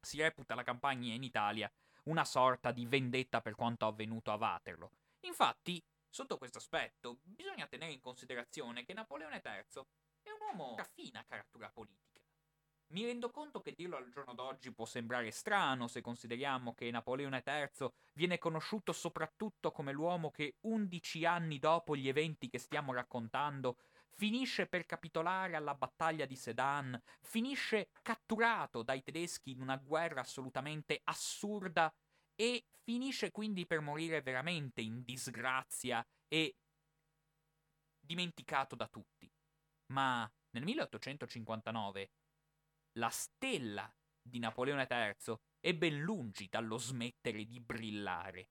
si 0.00 0.20
reputa 0.20 0.56
la 0.56 0.64
campagna 0.64 1.12
in 1.12 1.22
Italia 1.22 1.70
una 2.04 2.24
sorta 2.24 2.72
di 2.72 2.86
vendetta 2.86 3.40
per 3.40 3.54
quanto 3.54 3.86
avvenuto 3.86 4.32
a 4.32 4.36
Waterloo. 4.36 4.90
Infatti, 5.26 5.80
sotto 6.08 6.38
questo 6.38 6.58
aspetto, 6.58 7.18
bisogna 7.22 7.66
tenere 7.66 7.92
in 7.92 8.00
considerazione 8.00 8.84
che 8.84 8.94
Napoleone 8.94 9.42
III 9.44 9.82
è 10.22 10.30
un 10.30 10.40
uomo 10.40 10.74
raffina 10.76 11.24
caratura 11.26 11.70
politica 11.70 12.17
mi 12.90 13.04
rendo 13.04 13.30
conto 13.30 13.60
che 13.60 13.74
dirlo 13.76 13.96
al 13.96 14.08
giorno 14.08 14.34
d'oggi 14.34 14.72
può 14.72 14.86
sembrare 14.86 15.30
strano 15.30 15.88
se 15.88 16.00
consideriamo 16.00 16.74
che 16.74 16.90
Napoleone 16.90 17.42
III 17.44 17.90
viene 18.14 18.38
conosciuto 18.38 18.92
soprattutto 18.92 19.70
come 19.72 19.92
l'uomo 19.92 20.30
che 20.30 20.56
undici 20.60 21.24
anni 21.24 21.58
dopo 21.58 21.94
gli 21.94 22.08
eventi 22.08 22.48
che 22.48 22.58
stiamo 22.58 22.92
raccontando 22.92 23.76
finisce 24.18 24.66
per 24.66 24.84
capitolare 24.84 25.54
alla 25.54 25.76
battaglia 25.76 26.26
di 26.26 26.34
Sedan, 26.34 27.00
finisce 27.20 27.90
catturato 28.02 28.82
dai 28.82 29.00
tedeschi 29.00 29.52
in 29.52 29.60
una 29.60 29.76
guerra 29.76 30.22
assolutamente 30.22 31.00
assurda 31.04 31.94
e 32.34 32.64
finisce 32.82 33.30
quindi 33.30 33.64
per 33.64 33.80
morire 33.80 34.20
veramente 34.20 34.80
in 34.80 35.04
disgrazia 35.04 36.04
e 36.26 36.56
dimenticato 38.00 38.74
da 38.74 38.88
tutti. 38.88 39.30
Ma 39.92 40.28
nel 40.50 40.64
1859 40.64 42.10
la 42.98 43.08
stella 43.10 43.92
di 44.20 44.38
Napoleone 44.38 44.86
III 44.90 45.36
è 45.60 45.74
ben 45.74 46.00
lungi 46.00 46.48
dallo 46.50 46.78
smettere 46.78 47.44
di 47.44 47.60
brillare. 47.60 48.50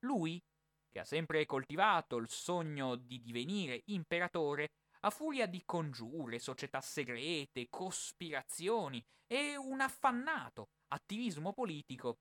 Lui, 0.00 0.42
che 0.88 1.00
ha 1.00 1.04
sempre 1.04 1.44
coltivato 1.44 2.16
il 2.16 2.28
sogno 2.28 2.94
di 2.94 3.20
divenire 3.20 3.82
imperatore, 3.86 4.70
a 5.00 5.10
furia 5.10 5.46
di 5.46 5.62
congiure, 5.64 6.38
società 6.38 6.80
segrete, 6.80 7.68
cospirazioni 7.68 9.04
e 9.26 9.56
un 9.56 9.80
affannato 9.80 10.70
attivismo 10.88 11.52
politico, 11.52 12.20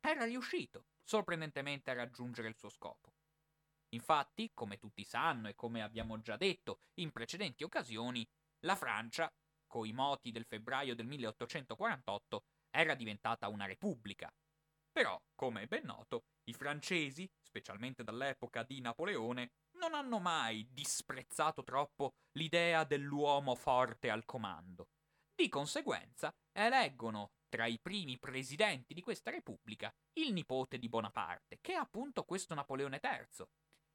era 0.00 0.24
riuscito 0.24 0.86
sorprendentemente 1.02 1.90
a 1.90 1.94
raggiungere 1.94 2.48
il 2.48 2.56
suo 2.56 2.68
scopo. 2.68 3.14
Infatti, 3.94 4.50
come 4.54 4.78
tutti 4.78 5.04
sanno 5.04 5.48
e 5.48 5.54
come 5.54 5.82
abbiamo 5.82 6.20
già 6.20 6.36
detto 6.36 6.80
in 6.94 7.10
precedenti 7.10 7.64
occasioni, 7.64 8.26
la 8.60 8.76
Francia 8.76 9.32
coi 9.72 9.94
moti 9.94 10.30
del 10.32 10.44
febbraio 10.44 10.94
del 10.94 11.06
1848, 11.06 12.44
era 12.70 12.94
diventata 12.94 13.48
una 13.48 13.64
repubblica. 13.64 14.30
Però, 14.92 15.18
come 15.34 15.62
è 15.62 15.66
ben 15.66 15.86
noto, 15.86 16.24
i 16.44 16.52
francesi, 16.52 17.26
specialmente 17.40 18.04
dall'epoca 18.04 18.64
di 18.64 18.82
Napoleone, 18.82 19.52
non 19.78 19.94
hanno 19.94 20.18
mai 20.18 20.68
disprezzato 20.70 21.64
troppo 21.64 22.16
l'idea 22.32 22.84
dell'uomo 22.84 23.54
forte 23.54 24.10
al 24.10 24.26
comando. 24.26 24.90
Di 25.34 25.48
conseguenza, 25.48 26.30
eleggono 26.52 27.30
tra 27.48 27.64
i 27.64 27.78
primi 27.80 28.18
presidenti 28.18 28.92
di 28.92 29.00
questa 29.00 29.30
repubblica 29.30 29.90
il 30.18 30.34
nipote 30.34 30.78
di 30.78 30.90
Bonaparte, 30.90 31.60
che 31.62 31.72
è 31.72 31.76
appunto 31.76 32.24
questo 32.24 32.52
Napoleone 32.52 33.00
III, 33.02 33.46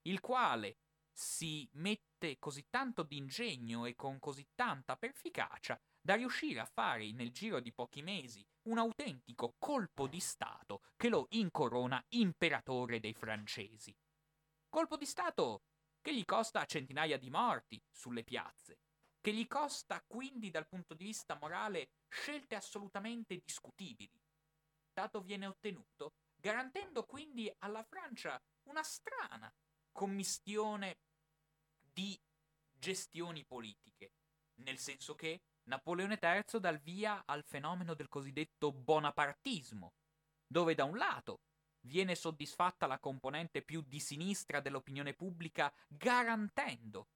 il 0.07 0.19
quale 0.21 0.77
si 1.17 1.67
mette 1.73 2.37
così 2.37 2.67
tanto 2.69 3.01
d'ingegno 3.01 3.85
e 3.85 3.95
con 3.95 4.19
così 4.19 4.47
tanta 4.53 4.95
perficacia 4.97 5.79
da 5.99 6.13
riuscire 6.13 6.59
a 6.59 6.65
fare 6.65 7.11
nel 7.11 7.31
giro 7.31 7.59
di 7.59 7.73
pochi 7.73 8.03
mesi 8.03 8.45
un 8.67 8.77
autentico 8.77 9.55
colpo 9.57 10.07
di 10.07 10.19
Stato 10.19 10.83
che 10.95 11.09
lo 11.09 11.25
incorona 11.31 12.03
imperatore 12.09 12.99
dei 12.99 13.15
francesi. 13.15 13.95
Colpo 14.69 14.95
di 14.95 15.07
Stato 15.07 15.63
che 16.01 16.13
gli 16.13 16.23
costa 16.23 16.63
centinaia 16.65 17.17
di 17.17 17.31
morti 17.31 17.81
sulle 17.89 18.23
piazze, 18.23 18.77
che 19.19 19.33
gli 19.33 19.47
costa 19.47 20.03
quindi 20.05 20.51
dal 20.51 20.67
punto 20.67 20.93
di 20.93 21.05
vista 21.05 21.35
morale 21.41 21.89
scelte 22.09 22.53
assolutamente 22.53 23.41
discutibili. 23.43 24.21
Stato 24.91 25.21
viene 25.21 25.47
ottenuto 25.47 26.13
garantendo 26.35 27.05
quindi 27.05 27.51
alla 27.57 27.83
Francia 27.83 28.39
una 28.69 28.83
strana 28.83 29.51
commistione 29.97 30.99
di 31.97 32.15
gestioni 32.77 33.43
politiche, 33.43 34.11
nel 34.57 34.77
senso 34.77 35.15
che 35.15 35.41
Napoleone 35.63 36.19
III 36.21 36.59
dà 36.59 36.69
il 36.69 36.77
via 36.77 37.23
al 37.25 37.43
fenomeno 37.43 37.95
del 37.95 38.07
cosiddetto 38.07 38.71
bonapartismo, 38.71 39.93
dove 40.45 40.75
da 40.75 40.83
un 40.83 40.95
lato 40.95 41.39
viene 41.87 42.13
soddisfatta 42.13 42.85
la 42.85 42.99
componente 42.99 43.63
più 43.63 43.81
di 43.81 43.99
sinistra 43.99 44.59
dell'opinione 44.59 45.15
pubblica 45.15 45.73
garantendo 45.87 47.07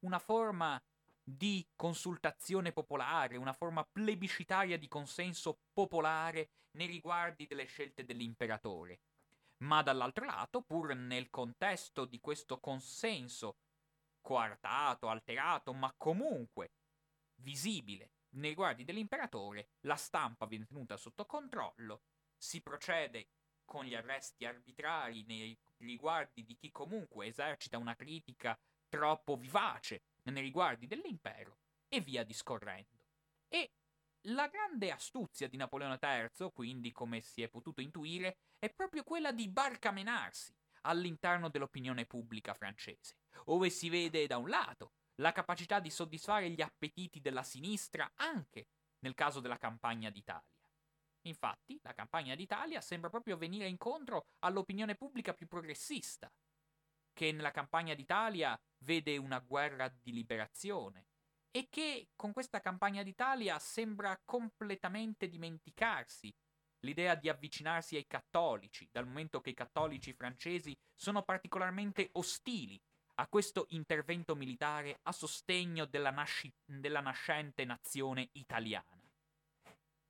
una 0.00 0.18
forma 0.18 0.82
di 1.22 1.64
consultazione 1.76 2.72
popolare, 2.72 3.36
una 3.36 3.52
forma 3.52 3.84
plebiscitaria 3.84 4.78
di 4.78 4.88
consenso 4.88 5.60
popolare 5.72 6.50
nei 6.72 6.88
riguardi 6.88 7.46
delle 7.46 7.66
scelte 7.66 8.04
dell'imperatore. 8.04 8.98
Ma 9.58 9.82
dall'altro 9.82 10.24
lato, 10.24 10.62
pur 10.62 10.94
nel 10.94 11.30
contesto 11.30 12.04
di 12.04 12.18
questo 12.20 12.58
consenso 12.58 13.56
coartato, 14.20 15.08
alterato, 15.08 15.72
ma 15.72 15.92
comunque 15.96 16.72
visibile 17.36 18.10
nei 18.30 18.50
riguardi 18.50 18.84
dell'imperatore, 18.84 19.70
la 19.80 19.96
stampa 19.96 20.46
viene 20.46 20.66
tenuta 20.66 20.96
sotto 20.96 21.24
controllo, 21.26 22.02
si 22.36 22.60
procede 22.60 23.28
con 23.64 23.84
gli 23.84 23.94
arresti 23.94 24.44
arbitrari 24.44 25.24
nei 25.24 25.58
riguardi 25.78 26.44
di 26.44 26.56
chi 26.56 26.70
comunque 26.70 27.26
esercita 27.26 27.78
una 27.78 27.94
critica 27.94 28.58
troppo 28.88 29.36
vivace 29.36 30.02
nei 30.22 30.42
riguardi 30.42 30.86
dell'impero 30.86 31.58
e 31.88 32.00
via 32.00 32.24
discorrendo. 32.24 32.98
E 33.48 33.72
la 34.22 34.48
grande 34.48 34.90
astuzia 34.90 35.48
di 35.48 35.56
Napoleone 35.56 35.98
III, 36.00 36.50
quindi 36.52 36.92
come 36.92 37.20
si 37.20 37.42
è 37.42 37.48
potuto 37.48 37.80
intuire, 37.80 38.38
è 38.58 38.70
proprio 38.70 39.04
quella 39.04 39.32
di 39.32 39.48
barcamenarsi 39.48 40.54
all'interno 40.88 41.48
dell'opinione 41.48 42.06
pubblica 42.06 42.54
francese, 42.54 43.16
dove 43.44 43.70
si 43.70 43.88
vede 43.88 44.26
da 44.26 44.38
un 44.38 44.48
lato 44.48 44.92
la 45.16 45.32
capacità 45.32 45.80
di 45.80 45.90
soddisfare 45.90 46.50
gli 46.50 46.62
appetiti 46.62 47.20
della 47.20 47.42
sinistra 47.42 48.10
anche 48.16 48.68
nel 49.00 49.14
caso 49.14 49.40
della 49.40 49.58
campagna 49.58 50.10
d'Italia. 50.10 50.56
Infatti, 51.22 51.78
la 51.82 51.92
campagna 51.92 52.34
d'Italia 52.34 52.80
sembra 52.80 53.10
proprio 53.10 53.36
venire 53.36 53.66
incontro 53.66 54.26
all'opinione 54.40 54.94
pubblica 54.94 55.34
più 55.34 55.46
progressista, 55.46 56.32
che 57.12 57.32
nella 57.32 57.50
campagna 57.50 57.94
d'Italia 57.94 58.58
vede 58.84 59.16
una 59.16 59.40
guerra 59.40 59.88
di 59.88 60.12
liberazione 60.12 61.06
e 61.50 61.66
che 61.68 62.10
con 62.14 62.32
questa 62.32 62.60
campagna 62.60 63.02
d'Italia 63.02 63.58
sembra 63.58 64.20
completamente 64.24 65.28
dimenticarsi 65.28 66.32
l'idea 66.88 67.14
di 67.14 67.28
avvicinarsi 67.28 67.96
ai 67.96 68.06
cattolici, 68.06 68.88
dal 68.90 69.06
momento 69.06 69.40
che 69.40 69.50
i 69.50 69.54
cattolici 69.54 70.14
francesi 70.14 70.76
sono 70.94 71.22
particolarmente 71.22 72.08
ostili 72.12 72.80
a 73.16 73.26
questo 73.28 73.66
intervento 73.70 74.34
militare 74.34 75.00
a 75.02 75.12
sostegno 75.12 75.84
della, 75.84 76.10
nasci- 76.10 76.52
della 76.64 77.00
nascente 77.00 77.64
nazione 77.64 78.30
italiana. 78.32 78.86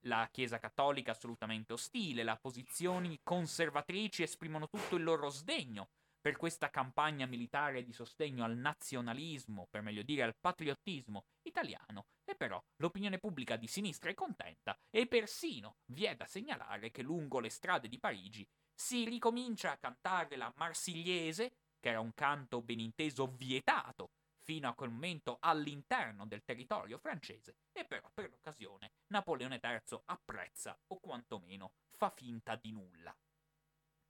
La 0.02 0.28
Chiesa 0.30 0.58
cattolica 0.58 1.11
assolutamente 1.11 1.73
ostile, 1.73 2.23
le 2.23 2.38
posizioni 2.40 3.18
conservatrici 3.23 4.23
esprimono 4.23 4.68
tutto 4.68 4.94
il 4.94 5.02
loro 5.02 5.30
sdegno 5.30 5.88
per 6.20 6.37
questa 6.37 6.70
campagna 6.70 7.26
militare 7.26 7.82
di 7.82 7.92
sostegno 7.92 8.44
al 8.44 8.56
nazionalismo, 8.56 9.66
per 9.68 9.82
meglio 9.82 10.02
dire 10.02 10.23
al 10.23 10.37
patriottismo 10.38 11.25
italiano, 11.42 12.06
e 12.28 12.37
però 12.37 12.62
l'opinione 12.76 13.18
pubblica 13.18 13.56
di 13.56 13.66
sinistra 13.66 14.11
è 14.11 14.14
contenta 14.14 14.78
e 14.90 15.06
persino 15.06 15.78
vi 15.87 16.04
è 16.04 16.14
da 16.14 16.26
segnalare 16.26 16.90
che 16.90 17.00
lungo 17.00 17.40
le 17.40 17.49
strade 17.49 17.88
di 17.88 17.99
Parigi 17.99 18.47
si 18.75 19.04
ricomincia 19.06 19.73
a 19.73 19.78
cantare 19.78 20.37
la 20.37 20.52
Marsigliese, 20.56 21.54
che 21.80 21.88
era 21.88 22.00
un 22.00 22.12
canto 22.12 22.61
ben 22.61 22.80
inteso 22.80 23.28
vietato 23.28 24.11
fino 24.44 24.68
a 24.68 24.75
quel 24.75 24.90
momento 24.90 25.38
all'interno 25.40 26.26
del 26.26 26.44
territorio 26.44 26.99
francese 26.99 27.56
e 27.73 27.87
però 27.87 28.11
per 28.12 28.28
l'occasione 28.28 28.92
Napoleone 29.06 29.58
III 29.62 30.02
apprezza 30.04 30.78
o 30.88 31.00
quantomeno 31.00 31.73
fa 31.97 32.11
finta 32.11 32.56
di 32.56 32.73
nulla. 32.73 33.16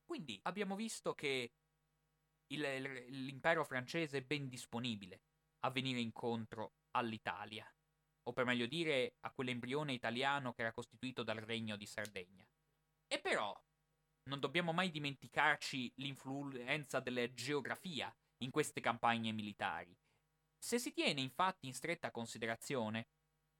Quindi 0.04 0.40
abbiamo 0.42 0.74
visto 0.74 1.14
che 1.14 1.52
il, 2.48 2.62
l'impero 3.10 3.64
francese 3.64 4.18
è 4.18 4.22
ben 4.22 4.48
disponibile 4.48 5.22
a 5.60 5.70
venire 5.70 6.00
incontro 6.00 6.74
all'Italia, 6.92 7.70
o 8.28 8.32
per 8.32 8.44
meglio 8.44 8.66
dire 8.66 9.14
a 9.20 9.32
quell'embrione 9.32 9.92
italiano 9.92 10.52
che 10.52 10.62
era 10.62 10.72
costituito 10.72 11.22
dal 11.22 11.38
regno 11.38 11.76
di 11.76 11.86
Sardegna. 11.86 12.46
E 13.06 13.20
però 13.20 13.58
non 14.24 14.40
dobbiamo 14.40 14.72
mai 14.72 14.90
dimenticarci 14.90 15.92
l'influenza 15.96 17.00
della 17.00 17.32
geografia 17.32 18.14
in 18.38 18.50
queste 18.50 18.80
campagne 18.80 19.32
militari 19.32 19.96
se 20.58 20.78
si 20.78 20.92
tiene 20.92 21.20
infatti 21.20 21.66
in 21.66 21.72
stretta 21.74 22.10
considerazione 22.10 23.08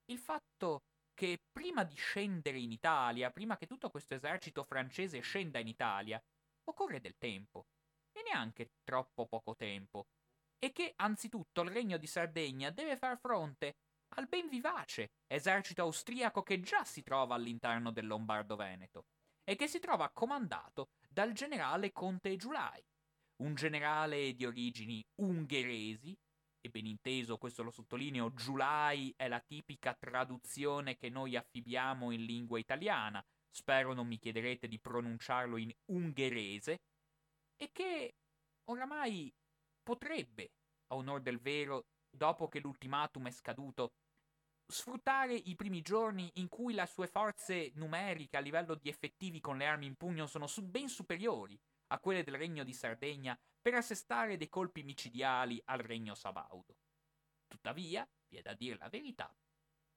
il 0.05 0.19
fatto 0.19 0.83
che 1.13 1.41
prima 1.51 1.83
di 1.83 1.95
scendere 1.95 2.59
in 2.59 2.71
Italia, 2.71 3.31
prima 3.31 3.57
che 3.57 3.67
tutto 3.67 3.89
questo 3.89 4.13
esercito 4.13 4.63
francese 4.63 5.19
scenda 5.21 5.59
in 5.59 5.67
Italia, 5.67 6.21
occorre 6.65 6.99
del 6.99 7.17
tempo, 7.17 7.67
e 8.11 8.21
neanche 8.23 8.71
troppo 8.83 9.27
poco 9.27 9.55
tempo, 9.55 10.07
e 10.57 10.71
che 10.71 10.93
anzitutto 10.95 11.61
il 11.61 11.71
regno 11.71 11.97
di 11.97 12.07
Sardegna 12.07 12.69
deve 12.69 12.97
far 12.97 13.17
fronte 13.17 13.77
al 14.15 14.27
ben 14.27 14.49
vivace 14.49 15.11
esercito 15.27 15.81
austriaco 15.81 16.43
che 16.43 16.59
già 16.59 16.83
si 16.83 17.03
trova 17.03 17.35
all'interno 17.35 17.91
del 17.91 18.07
Lombardo-Veneto, 18.07 19.05
e 19.43 19.55
che 19.55 19.67
si 19.67 19.79
trova 19.79 20.09
comandato 20.09 20.89
dal 21.07 21.33
generale 21.33 21.91
Conte 21.91 22.35
Giulai, 22.35 22.83
un 23.37 23.55
generale 23.55 24.33
di 24.35 24.45
origini 24.45 25.03
ungheresi 25.21 26.15
e 26.61 26.69
ben 26.69 26.85
inteso, 26.85 27.37
questo 27.37 27.63
lo 27.63 27.71
sottolineo, 27.71 28.33
Giulai 28.33 29.13
è 29.15 29.27
la 29.27 29.39
tipica 29.39 29.95
traduzione 29.97 30.97
che 30.97 31.09
noi 31.09 31.35
affibbiamo 31.35 32.11
in 32.11 32.25
lingua 32.25 32.59
italiana, 32.59 33.25
spero 33.49 33.93
non 33.93 34.07
mi 34.07 34.19
chiederete 34.19 34.67
di 34.67 34.79
pronunciarlo 34.79 35.57
in 35.57 35.71
ungherese, 35.85 36.81
e 37.55 37.71
che 37.71 38.15
oramai 38.65 39.33
potrebbe, 39.81 40.51
a 40.87 40.95
onor 40.95 41.21
del 41.21 41.39
vero, 41.39 41.85
dopo 42.09 42.47
che 42.47 42.59
l'ultimatum 42.59 43.27
è 43.27 43.31
scaduto, 43.31 43.93
sfruttare 44.65 45.33
i 45.33 45.55
primi 45.55 45.81
giorni 45.81 46.29
in 46.35 46.47
cui 46.47 46.73
le 46.73 46.85
sue 46.85 47.07
forze 47.07 47.71
numeriche 47.75 48.37
a 48.37 48.41
livello 48.41 48.75
di 48.75 48.89
effettivi 48.89 49.39
con 49.39 49.57
le 49.57 49.65
armi 49.65 49.87
in 49.87 49.95
pugno 49.95 50.27
sono 50.27 50.47
ben 50.61 50.87
superiori 50.87 51.59
a 51.87 51.99
quelle 51.99 52.23
del 52.23 52.35
regno 52.35 52.63
di 52.63 52.73
Sardegna 52.73 53.37
per 53.61 53.73
assestare 53.73 54.37
dei 54.37 54.47
colpi 54.47 54.83
micidiali 54.83 55.59
al 55.65 55.79
regno 55.79 56.13
sabaudo. 56.13 56.77
Tuttavia, 57.47 58.07
vi 58.27 58.37
è 58.37 58.41
da 58.41 58.53
dire 58.53 58.77
la 58.77 58.89
verità, 58.89 59.35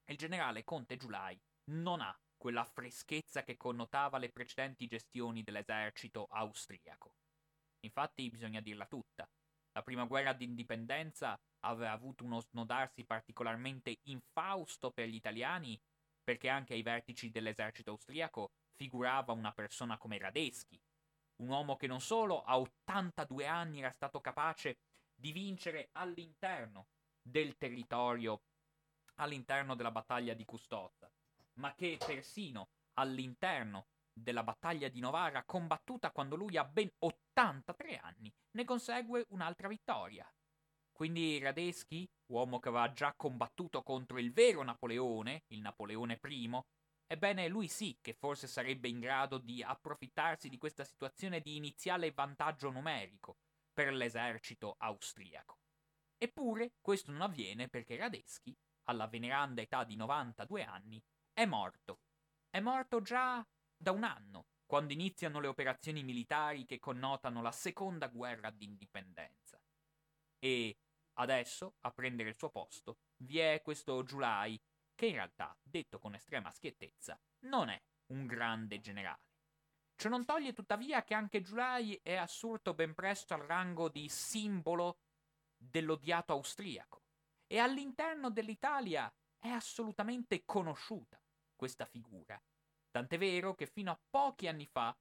il 0.07 0.17
generale 0.17 0.65
Conte 0.65 0.97
Giulai 0.97 1.39
non 1.65 2.01
ha 2.01 2.19
quella 2.37 2.65
freschezza 2.65 3.45
che 3.45 3.57
connotava 3.57 4.19
le 4.19 4.31
precedenti 4.31 4.87
gestioni 4.87 5.43
dell'esercito 5.43 6.27
austriaco. 6.27 7.15
Infatti, 7.81 8.29
bisogna 8.31 8.61
dirla 8.61 8.87
tutta, 8.87 9.29
la 9.73 9.83
prima 9.83 10.05
guerra 10.05 10.33
d'indipendenza 10.33 11.39
aveva 11.61 11.93
avuto 11.93 12.25
uno 12.25 12.41
snodarsi 12.41 13.05
particolarmente 13.05 14.01
infausto 14.05 14.91
per 14.91 15.09
gli 15.09 15.15
italiani 15.15 15.81
perché 16.23 16.49
anche 16.49 16.75
ai 16.75 16.83
vertici 16.83 17.31
dell'esercito 17.31 17.91
austriaco 17.91 18.53
figurava 18.75 19.33
una 19.33 19.53
persona 19.53 19.99
come 19.99 20.19
Radeschi, 20.19 20.81
un 21.37 21.49
uomo 21.49 21.77
che 21.77 21.87
non 21.87 22.01
solo 22.01 22.43
a 22.43 22.59
82 22.59 23.47
anni 23.47 23.81
era 23.81 23.91
stato 23.91 24.21
capace 24.21 24.79
di 25.15 25.33
vincere 25.33 25.89
all'interno 25.93 26.89
del 27.21 27.57
territorio, 27.57 28.43
all'interno 29.17 29.75
della 29.75 29.91
battaglia 29.91 30.35
di 30.35 30.45
Custozza, 30.45 31.11
ma 31.55 31.75
che 31.75 31.97
persino 32.05 32.69
all'interno 32.95 33.87
della 34.13 34.43
battaglia 34.43 34.89
di 34.89 35.01
Novara, 35.01 35.45
combattuta 35.45 36.11
quando 36.11 36.37
lui 36.37 36.57
ha 36.57 36.65
ben 36.65 36.91
83 37.35 37.97
anni, 37.97 38.33
ne 38.53 38.65
consegue 38.65 39.25
un'altra 39.31 39.69
vittoria. 39.69 40.31
Quindi 40.93 41.39
Radeschi, 41.39 42.09
uomo 42.27 42.59
che 42.59 42.69
aveva 42.69 42.93
già 42.93 43.15
combattuto 43.15 43.83
contro 43.83 44.19
il 44.19 44.33
vero 44.33 44.63
Napoleone, 44.63 45.45
il 45.49 45.61
Napoleone 45.61 46.21
I, 46.23 46.61
Ebbene, 47.13 47.49
lui 47.49 47.69
sì 47.69 47.99
che 48.01 48.15
forse 48.15 48.47
sarebbe 48.47 48.89
in 48.89 48.99
grado 48.99 49.37
di 49.37 49.63
approfittarsi 49.63 50.49
di 50.49 50.57
questa 50.57 50.83
situazione 50.83 51.41
di 51.41 51.57
iniziale 51.57 52.11
vantaggio 52.11 52.71
numerico 52.71 53.37
per 53.71 53.93
l'esercito 53.93 54.77
austriaco. 54.79 55.59
Eppure 56.17 56.73
questo 56.81 57.11
non 57.11 57.21
avviene 57.21 57.69
perché 57.69 57.97
Radeschi, 57.97 58.57
alla 58.85 59.09
veneranda 59.09 59.61
età 59.61 59.85
di 59.85 59.95
92 59.95 60.65
anni, 60.65 61.03
è 61.35 61.45
morto. 61.45 62.01
È 62.49 62.61
morto 62.61 63.03
già 63.03 63.47
da 63.77 63.91
un 63.91 64.05
anno, 64.05 64.47
quando 64.73 64.95
iniziano 64.95 65.39
le 65.39 65.49
operazioni 65.49 66.03
militari 66.03 66.65
che 66.65 66.79
connotano 66.79 67.43
la 67.43 67.53
seconda 67.53 68.07
guerra 68.07 68.49
d'indipendenza. 68.49 69.61
E 70.39 70.79
adesso, 71.19 71.75
a 71.81 71.91
prendere 71.91 72.31
il 72.31 72.39
suo 72.39 72.49
posto, 72.49 73.01
vi 73.19 73.39
è 73.39 73.61
questo 73.63 74.03
Giulai 74.03 74.59
che 74.95 75.09
in 75.09 75.13
realtà, 75.17 75.55
detto 75.63 75.99
con 75.99 76.15
estrema 76.15 76.51
schiettezza, 76.51 77.21
non 77.41 77.69
è 77.69 77.79
un 78.13 78.25
grande 78.25 78.81
generale. 78.81 79.21
Ciò 79.95 80.09
non 80.09 80.25
toglie 80.25 80.55
tuttavia 80.55 81.05
che 81.05 81.13
anche 81.13 81.43
Giulai 81.43 82.01
è 82.03 82.15
assurto 82.15 82.73
ben 82.73 82.95
presto 82.95 83.35
al 83.35 83.43
rango 83.43 83.91
di 83.91 84.09
simbolo 84.09 85.01
dell'odiato 85.55 86.33
austriaco 86.33 87.03
e 87.47 87.59
all'interno 87.59 88.31
dell'Italia 88.31 89.15
è 89.39 89.49
assolutamente 89.49 90.47
conosciuta 90.47 91.23
questa 91.55 91.85
figura. 91.85 92.43
Tant'è 92.93 93.17
vero 93.17 93.55
che 93.55 93.67
fino 93.67 93.91
a 93.91 93.99
pochi 94.11 94.49
anni 94.49 94.67
fa, 94.67 94.95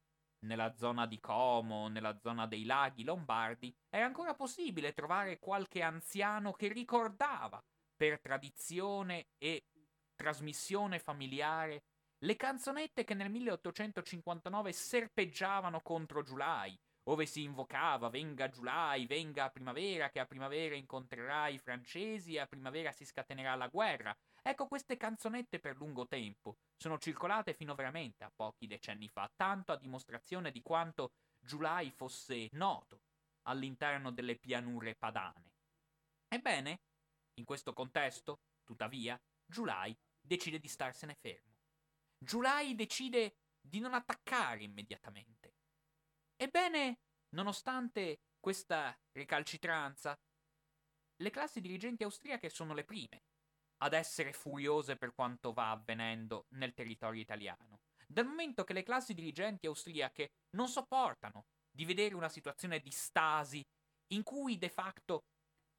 nella 0.45 0.73
zona 0.77 1.05
di 1.05 1.19
Como, 1.19 1.89
nella 1.89 2.17
zona 2.17 2.47
dei 2.47 2.63
laghi 2.63 3.03
lombardi, 3.03 3.75
era 3.89 4.05
ancora 4.05 4.33
possibile 4.33 4.93
trovare 4.93 5.39
qualche 5.39 5.81
anziano 5.81 6.53
che 6.53 6.69
ricordava, 6.69 7.61
per 7.95 8.21
tradizione 8.21 9.27
e 9.37 9.65
trasmissione 10.15 10.99
familiare, 10.99 11.83
le 12.23 12.35
canzonette 12.37 13.03
che 13.03 13.13
nel 13.13 13.29
1859 13.29 14.71
serpeggiavano 14.71 15.81
contro 15.81 16.23
Giulai, 16.23 16.79
ove 17.09 17.25
si 17.25 17.43
invocava 17.43 18.09
venga 18.09 18.47
Giulai, 18.47 19.05
venga 19.07 19.45
a 19.45 19.49
primavera, 19.49 20.09
che 20.09 20.19
a 20.19 20.25
primavera 20.25 20.75
incontrerai 20.75 21.55
i 21.55 21.59
francesi 21.59 22.35
e 22.35 22.39
a 22.39 22.47
primavera 22.47 22.91
si 22.91 23.05
scatenerà 23.05 23.55
la 23.55 23.67
guerra. 23.67 24.15
Ecco, 24.43 24.67
queste 24.67 24.97
canzonette 24.97 25.59
per 25.59 25.75
lungo 25.77 26.07
tempo 26.07 26.57
sono 26.75 26.97
circolate 26.97 27.53
fino 27.53 27.75
veramente 27.75 28.23
a 28.23 28.31
pochi 28.35 28.65
decenni 28.65 29.07
fa, 29.07 29.31
tanto 29.35 29.71
a 29.71 29.77
dimostrazione 29.77 30.51
di 30.51 30.61
quanto 30.63 31.13
Giulai 31.39 31.91
fosse 31.91 32.49
noto 32.53 33.01
all'interno 33.43 34.11
delle 34.11 34.35
pianure 34.37 34.95
padane. 34.95 35.51
Ebbene, 36.27 36.81
in 37.35 37.45
questo 37.45 37.73
contesto, 37.73 38.39
tuttavia, 38.63 39.19
Giulai 39.45 39.95
decide 40.19 40.59
di 40.59 40.67
starsene 40.67 41.15
fermo. 41.15 41.57
Giulai 42.17 42.73
decide 42.75 43.35
di 43.59 43.79
non 43.79 43.93
attaccare 43.93 44.63
immediatamente. 44.63 45.53
Ebbene, 46.35 46.99
nonostante 47.35 48.21
questa 48.39 48.97
recalcitranza, 49.11 50.19
le 51.17 51.29
classi 51.29 51.61
dirigenti 51.61 52.03
austriache 52.03 52.49
sono 52.49 52.73
le 52.73 52.83
prime 52.83 53.21
ad 53.83 53.93
essere 53.93 54.33
furiose 54.33 54.95
per 54.95 55.13
quanto 55.13 55.53
va 55.53 55.71
avvenendo 55.71 56.45
nel 56.49 56.73
territorio 56.73 57.21
italiano, 57.21 57.81
dal 58.07 58.25
momento 58.25 58.63
che 58.63 58.73
le 58.73 58.83
classi 58.83 59.13
dirigenti 59.13 59.67
austriache 59.67 60.31
non 60.51 60.67
sopportano 60.67 61.45
di 61.71 61.85
vedere 61.85 62.15
una 62.15 62.29
situazione 62.29 62.79
di 62.79 62.91
stasi 62.91 63.65
in 64.13 64.23
cui 64.23 64.57
de 64.57 64.69
facto 64.69 65.23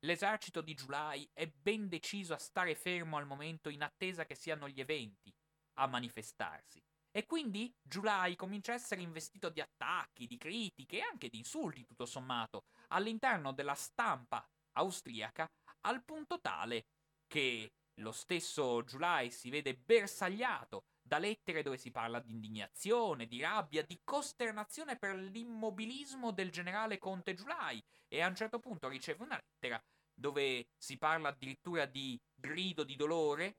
l'esercito 0.00 0.62
di 0.62 0.74
Giulai 0.74 1.28
è 1.32 1.46
ben 1.46 1.88
deciso 1.88 2.34
a 2.34 2.38
stare 2.38 2.74
fermo 2.74 3.18
al 3.18 3.26
momento 3.26 3.68
in 3.68 3.82
attesa 3.82 4.24
che 4.24 4.34
siano 4.34 4.68
gli 4.68 4.80
eventi 4.80 5.32
a 5.74 5.86
manifestarsi. 5.86 6.82
E 7.14 7.26
quindi 7.26 7.72
Giulai 7.82 8.34
comincia 8.36 8.72
a 8.72 8.76
essere 8.76 9.02
investito 9.02 9.50
di 9.50 9.60
attacchi, 9.60 10.26
di 10.26 10.38
critiche 10.38 10.96
e 10.96 11.02
anche 11.02 11.28
di 11.28 11.36
insulti, 11.36 11.84
tutto 11.84 12.06
sommato, 12.06 12.64
all'interno 12.88 13.52
della 13.52 13.74
stampa 13.74 14.44
austriaca, 14.72 15.46
al 15.82 16.02
punto 16.02 16.40
tale 16.40 16.86
che 17.26 17.70
lo 17.96 18.12
stesso 18.12 18.83
Giulai 18.85 19.31
si 19.31 19.50
vede 19.50 19.74
bersagliato 19.74 20.85
da 21.02 21.18
lettere 21.18 21.62
dove 21.62 21.76
si 21.76 21.90
parla 21.90 22.20
di 22.20 22.31
indignazione, 22.31 23.26
di 23.26 23.40
rabbia, 23.40 23.83
di 23.83 24.00
costernazione 24.02 24.96
per 24.96 25.14
l'immobilismo 25.14 26.31
del 26.31 26.50
generale 26.50 26.98
Conte 26.98 27.35
Giulai 27.35 27.83
e 28.09 28.20
a 28.22 28.28
un 28.28 28.35
certo 28.35 28.59
punto 28.59 28.88
riceve 28.88 29.22
una 29.22 29.37
lettera 29.37 29.83
dove 30.14 30.68
si 30.76 30.96
parla 30.96 31.28
addirittura 31.28 31.85
di 31.87 32.18
grido 32.35 32.85
di 32.85 32.96
dolore 32.96 33.57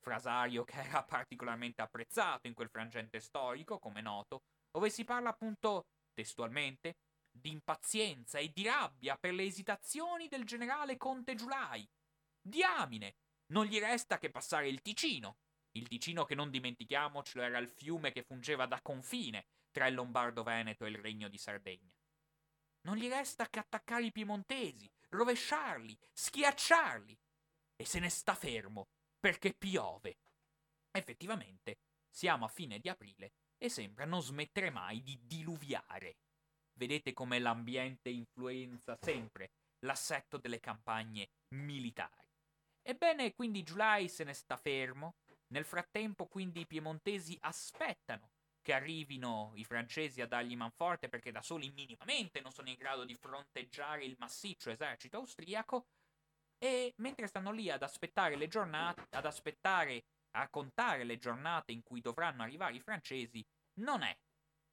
frasario 0.00 0.64
che 0.64 0.80
era 0.82 1.02
particolarmente 1.02 1.82
apprezzato 1.82 2.46
in 2.46 2.54
quel 2.54 2.68
frangente 2.68 3.20
storico, 3.20 3.78
come 3.78 4.00
noto, 4.00 4.42
dove 4.70 4.90
si 4.90 5.04
parla 5.04 5.30
appunto 5.30 5.86
testualmente 6.12 6.96
di 7.30 7.50
impazienza 7.50 8.38
e 8.38 8.50
di 8.52 8.64
rabbia 8.64 9.16
per 9.16 9.34
le 9.34 9.44
esitazioni 9.44 10.28
del 10.28 10.44
generale 10.44 10.96
Conte 10.96 11.34
Giulai. 11.34 11.86
Diamine! 12.40 13.16
Non 13.48 13.66
gli 13.66 13.78
resta 13.78 14.18
che 14.18 14.30
passare 14.30 14.68
il 14.68 14.82
Ticino. 14.82 15.38
Il 15.72 15.88
Ticino 15.88 16.24
che 16.24 16.34
non 16.34 16.50
dimentichiamocelo 16.50 17.44
era 17.44 17.58
il 17.58 17.68
fiume 17.68 18.10
che 18.10 18.22
fungeva 18.22 18.66
da 18.66 18.80
confine 18.80 19.46
tra 19.70 19.86
il 19.86 19.94
Lombardo-Veneto 19.94 20.84
e 20.84 20.88
il 20.88 20.98
Regno 20.98 21.28
di 21.28 21.38
Sardegna. 21.38 21.94
Non 22.82 22.96
gli 22.96 23.08
resta 23.08 23.48
che 23.48 23.58
attaccare 23.58 24.04
i 24.04 24.12
piemontesi, 24.12 24.90
rovesciarli, 25.10 25.96
schiacciarli. 26.12 27.18
E 27.76 27.84
se 27.84 27.98
ne 27.98 28.08
sta 28.08 28.34
fermo, 28.34 28.88
perché 29.20 29.52
piove. 29.52 30.16
Effettivamente, 30.90 31.78
siamo 32.08 32.46
a 32.46 32.48
fine 32.48 32.78
di 32.78 32.88
aprile 32.88 33.32
e 33.58 33.68
sembra 33.68 34.06
non 34.06 34.22
smettere 34.22 34.70
mai 34.70 35.02
di 35.02 35.18
diluviare. 35.22 36.16
Vedete 36.72 37.12
come 37.12 37.38
l'ambiente 37.38 38.08
influenza 38.08 38.96
sempre 39.00 39.50
l'assetto 39.80 40.38
delle 40.38 40.60
campagne 40.60 41.28
militari. 41.48 42.25
Ebbene, 42.88 43.34
quindi 43.34 43.64
Giulai 43.64 44.08
se 44.08 44.22
ne 44.22 44.32
sta 44.32 44.56
fermo. 44.56 45.16
Nel 45.48 45.64
frattempo, 45.64 46.26
quindi, 46.26 46.60
i 46.60 46.66
piemontesi 46.68 47.36
aspettano 47.40 48.30
che 48.62 48.72
arrivino 48.72 49.50
i 49.56 49.64
francesi 49.64 50.20
a 50.20 50.26
dargli 50.28 50.56
manforte 50.56 51.08
perché 51.08 51.32
da 51.32 51.42
soli 51.42 51.72
minimamente 51.72 52.40
non 52.40 52.52
sono 52.52 52.68
in 52.68 52.76
grado 52.76 53.04
di 53.04 53.14
fronteggiare 53.14 54.04
il 54.04 54.14
massiccio 54.20 54.70
esercito 54.70 55.16
austriaco 55.16 55.86
e 56.58 56.92
mentre 56.98 57.26
stanno 57.26 57.50
lì 57.50 57.70
ad 57.70 57.82
aspettare 57.82 58.36
le 58.36 58.46
giornate, 58.46 59.06
ad 59.10 59.26
aspettare 59.26 60.04
a 60.36 60.48
contare 60.48 61.02
le 61.02 61.18
giornate 61.18 61.72
in 61.72 61.82
cui 61.82 62.00
dovranno 62.00 62.44
arrivare 62.44 62.76
i 62.76 62.80
francesi, 62.80 63.44
non 63.80 64.02
è 64.02 64.16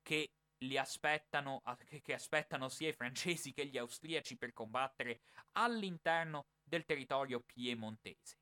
che 0.04 0.34
li 0.64 0.78
aspettano, 0.78 1.62
che 2.04 2.14
aspettano 2.14 2.70
sia 2.70 2.90
i 2.90 2.94
francesi 2.94 3.54
che 3.54 3.66
gli 3.66 3.78
austriaci 3.78 4.38
per 4.38 4.54
combattere 4.54 5.22
all'interno 5.54 6.46
del 6.74 6.86
territorio 6.86 7.40
piemontese. 7.42 8.40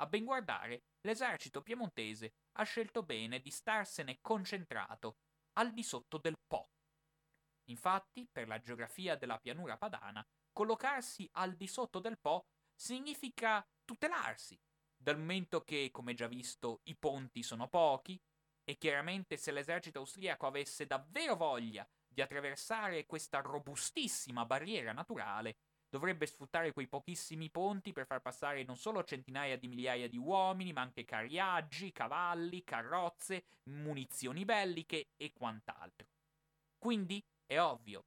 A 0.00 0.06
ben 0.06 0.26
guardare, 0.26 0.82
l'esercito 1.00 1.62
piemontese 1.62 2.34
ha 2.58 2.64
scelto 2.64 3.02
bene 3.02 3.40
di 3.40 3.50
starsene 3.50 4.18
concentrato 4.20 5.16
al 5.54 5.72
di 5.72 5.82
sotto 5.82 6.18
del 6.18 6.38
Po. 6.46 6.68
Infatti, 7.70 8.28
per 8.30 8.48
la 8.48 8.60
geografia 8.60 9.16
della 9.16 9.38
pianura 9.38 9.78
padana, 9.78 10.22
collocarsi 10.52 11.26
al 11.32 11.54
di 11.54 11.66
sotto 11.66 12.00
del 12.00 12.18
Po 12.18 12.48
significa 12.74 13.66
tutelarsi, 13.82 14.60
dal 14.94 15.18
momento 15.18 15.62
che, 15.62 15.88
come 15.90 16.12
già 16.12 16.26
visto, 16.26 16.80
i 16.84 16.96
ponti 16.96 17.42
sono 17.42 17.68
pochi, 17.68 18.20
e 18.62 18.76
chiaramente 18.76 19.38
se 19.38 19.52
l'esercito 19.52 20.00
austriaco 20.00 20.46
avesse 20.46 20.84
davvero 20.84 21.34
voglia 21.34 21.88
di 22.06 22.20
attraversare 22.20 23.06
questa 23.06 23.40
robustissima 23.40 24.44
barriera 24.44 24.92
naturale, 24.92 25.56
dovrebbe 25.94 26.26
sfruttare 26.26 26.72
quei 26.72 26.88
pochissimi 26.88 27.48
ponti 27.50 27.92
per 27.92 28.04
far 28.06 28.20
passare 28.20 28.64
non 28.64 28.76
solo 28.76 29.04
centinaia 29.04 29.56
di 29.56 29.68
migliaia 29.68 30.08
di 30.08 30.16
uomini, 30.16 30.72
ma 30.72 30.80
anche 30.80 31.04
carriaggi, 31.04 31.92
cavalli, 31.92 32.64
carrozze, 32.64 33.44
munizioni 33.70 34.44
belliche 34.44 35.10
e 35.16 35.32
quant'altro. 35.32 36.08
Quindi 36.76 37.24
è 37.46 37.60
ovvio 37.60 38.06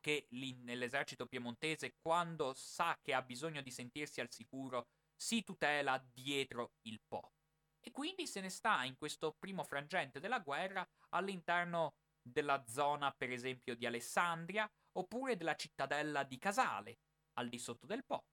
che 0.00 0.26
nell'esercito 0.30 1.26
piemontese, 1.26 1.96
quando 2.00 2.54
sa 2.54 2.98
che 3.02 3.12
ha 3.12 3.20
bisogno 3.20 3.60
di 3.60 3.70
sentirsi 3.70 4.22
al 4.22 4.32
sicuro, 4.32 4.86
si 5.14 5.44
tutela 5.44 6.02
dietro 6.14 6.72
il 6.86 6.98
Po. 7.06 7.34
E 7.78 7.90
quindi 7.90 8.26
se 8.26 8.40
ne 8.40 8.48
sta 8.48 8.84
in 8.84 8.96
questo 8.96 9.36
primo 9.38 9.64
frangente 9.64 10.18
della 10.18 10.38
guerra 10.38 10.88
all'interno 11.10 11.92
della 12.22 12.64
zona, 12.66 13.12
per 13.12 13.30
esempio, 13.30 13.76
di 13.76 13.84
Alessandria 13.84 14.66
oppure 14.92 15.36
della 15.36 15.56
cittadella 15.56 16.22
di 16.24 16.38
Casale, 16.38 16.98
al 17.34 17.48
di 17.48 17.58
sotto 17.58 17.86
del 17.86 18.04
Po. 18.04 18.26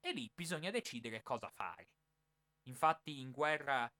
E 0.00 0.12
lì 0.12 0.30
bisogna 0.34 0.70
decidere 0.70 1.22
cosa 1.22 1.48
fare. 1.48 1.90
Infatti 2.66 3.20
in 3.20 3.30
guerra 3.30 3.92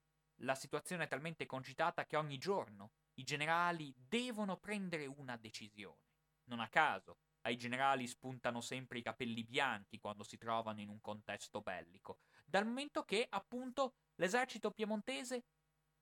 la 0.42 0.54
situazione 0.54 1.04
è 1.04 1.08
talmente 1.08 1.46
concitata 1.46 2.06
che 2.06 2.16
ogni 2.16 2.38
giorno 2.38 2.92
i 3.14 3.24
generali 3.24 3.94
devono 3.96 4.56
prendere 4.56 5.06
una 5.06 5.36
decisione. 5.36 6.00
Non 6.44 6.60
a 6.60 6.68
caso, 6.68 7.18
ai 7.42 7.56
generali 7.56 8.06
spuntano 8.06 8.60
sempre 8.60 8.98
i 8.98 9.02
capelli 9.02 9.44
bianchi 9.44 9.98
quando 9.98 10.22
si 10.24 10.36
trovano 10.36 10.80
in 10.80 10.88
un 10.88 11.00
contesto 11.00 11.60
bellico, 11.60 12.18
dal 12.44 12.66
momento 12.66 13.04
che, 13.04 13.26
appunto, 13.28 13.94
l'esercito 14.16 14.70
piemontese 14.70 15.44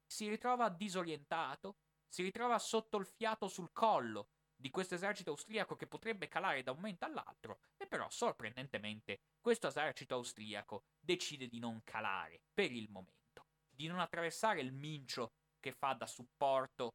si 0.07 0.29
ritrova 0.29 0.69
disorientato, 0.69 1.77
si 2.07 2.23
ritrova 2.23 2.59
sotto 2.59 2.97
il 2.97 3.07
fiato 3.07 3.49
sul 3.49 3.71
collo 3.73 4.29
di 4.61 4.71
questo 4.71 4.95
esercito 4.95 5.31
austriaco 5.31 5.75
che 5.75 5.87
potrebbe 5.87 6.29
calare 6.29 6.63
da 6.63 6.73
un 6.73 6.77
momento 6.77 7.07
all'altro, 7.07 7.61
e 7.79 7.87
però 7.87 8.09
sorprendentemente 8.11 9.21
questo 9.41 9.69
esercito 9.69 10.15
austriaco 10.15 10.85
decide 11.01 11.49
di 11.49 11.59
non 11.59 11.83
calare 11.83 12.43
per 12.53 12.71
il 12.71 12.91
momento, 12.91 13.47
di 13.69 13.87
non 13.87 14.01
attraversare 14.01 14.61
il 14.61 14.73
mincio 14.73 15.33
che 15.59 15.73
fa 15.73 15.95
da 15.95 16.07
supporto 16.07 16.95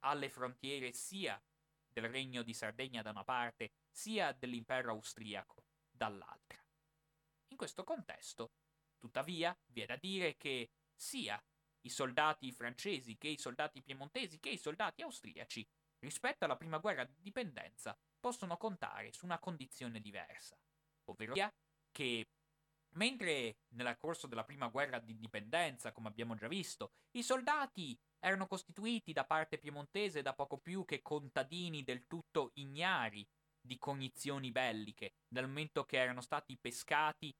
alle 0.00 0.30
frontiere 0.30 0.92
sia 0.92 1.40
del 1.92 2.08
regno 2.08 2.42
di 2.42 2.54
Sardegna 2.54 3.02
da 3.02 3.10
una 3.10 3.24
parte, 3.24 3.72
sia 3.90 4.32
dell'impero 4.32 4.90
austriaco 4.90 5.64
dall'altra. 5.90 6.62
In 7.48 7.56
questo 7.56 7.84
contesto, 7.84 8.50
tuttavia, 8.98 9.56
vi 9.66 9.82
è 9.82 9.86
da 9.86 9.96
dire 9.96 10.36
che 10.36 10.70
sia 10.94 11.40
i 11.82 11.90
soldati 11.90 12.50
francesi 12.50 13.16
che 13.16 13.28
i 13.28 13.38
soldati 13.38 13.82
piemontesi 13.82 14.40
che 14.40 14.48
i 14.48 14.58
soldati 14.58 15.02
austriaci, 15.02 15.66
rispetto 16.04 16.44
alla 16.44 16.56
prima 16.56 16.78
guerra 16.78 17.04
di 17.04 17.16
dipendenza, 17.20 17.96
possono 18.20 18.56
contare 18.56 19.12
su 19.12 19.24
una 19.24 19.38
condizione 19.38 20.00
diversa, 20.00 20.56
ovvero 21.04 21.34
che 21.90 22.26
Mentre 22.96 23.56
nel 23.74 23.96
corso 23.96 24.26
della 24.26 24.44
prima 24.44 24.68
guerra 24.68 25.00
d'indipendenza, 25.00 25.92
come 25.92 26.08
abbiamo 26.08 26.36
già 26.36 26.46
visto, 26.46 26.92
i 27.16 27.22
soldati 27.22 27.98
erano 28.20 28.46
costituiti 28.46 29.12
da 29.12 29.24
parte 29.24 29.58
piemontese 29.58 30.22
da 30.22 30.32
poco 30.32 30.58
più 30.58 30.84
che 30.84 31.02
contadini 31.02 31.82
del 31.82 32.06
tutto 32.06 32.50
ignari 32.54 33.26
di 33.60 33.78
cognizioni 33.78 34.52
belliche, 34.52 35.14
dal 35.26 35.48
momento 35.48 35.84
che 35.84 35.96
erano 35.96 36.20
stati 36.20 36.56
pescati 36.56 37.34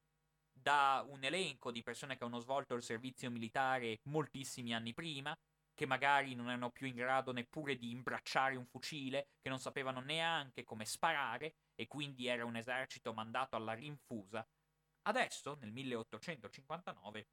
da 0.52 1.04
un 1.08 1.22
elenco 1.22 1.70
di 1.70 1.82
persone 1.82 2.16
che 2.16 2.24
hanno 2.24 2.40
svolto 2.40 2.74
il 2.74 2.82
servizio 2.82 3.30
militare 3.30 4.00
moltissimi 4.04 4.74
anni 4.74 4.92
prima, 4.92 5.36
che 5.74 5.86
magari 5.86 6.34
non 6.34 6.48
erano 6.48 6.70
più 6.70 6.86
in 6.86 6.94
grado 6.94 7.32
neppure 7.32 7.76
di 7.76 7.90
imbracciare 7.90 8.56
un 8.56 8.66
fucile, 8.66 9.28
che 9.40 9.48
non 9.48 9.58
sapevano 9.58 10.00
neanche 10.00 10.62
come 10.62 10.84
sparare, 10.84 11.56
e 11.74 11.86
quindi 11.86 12.26
era 12.26 12.44
un 12.44 12.56
esercito 12.56 13.12
mandato 13.12 13.56
alla 13.56 13.74
rinfusa, 13.74 14.46
adesso, 15.02 15.56
nel 15.60 15.72
1859, 15.72 17.28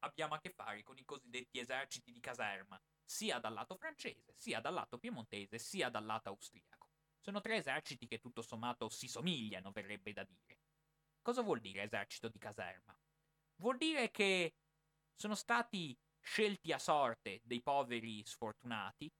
abbiamo 0.00 0.34
a 0.34 0.40
che 0.40 0.50
fare 0.50 0.82
con 0.82 0.98
i 0.98 1.04
cosiddetti 1.04 1.58
eserciti 1.58 2.12
di 2.12 2.20
caserma, 2.20 2.80
sia 3.04 3.38
dal 3.38 3.52
lato 3.54 3.76
francese, 3.76 4.34
sia 4.36 4.60
dal 4.60 4.74
lato 4.74 4.98
piemontese, 4.98 5.58
sia 5.58 5.88
dal 5.88 6.04
lato 6.04 6.28
austriaco. 6.28 6.90
Sono 7.20 7.40
tre 7.40 7.56
eserciti 7.56 8.06
che 8.06 8.18
tutto 8.18 8.42
sommato 8.42 8.88
si 8.88 9.08
somigliano, 9.08 9.70
verrebbe 9.72 10.12
da 10.12 10.24
dire. 10.24 10.60
Cosa 11.22 11.42
vuol 11.42 11.60
dire 11.60 11.82
esercito 11.82 12.28
di 12.28 12.38
caserma? 12.38 12.96
Vuol 13.56 13.78
dire 13.78 14.10
che 14.10 14.54
sono 15.14 15.34
stati 15.34 15.96
scelti 16.26 16.72
a 16.72 16.78
sorte 16.78 17.40
dei 17.44 17.62
poveri 17.62 18.22
sfortunati, 18.24 19.10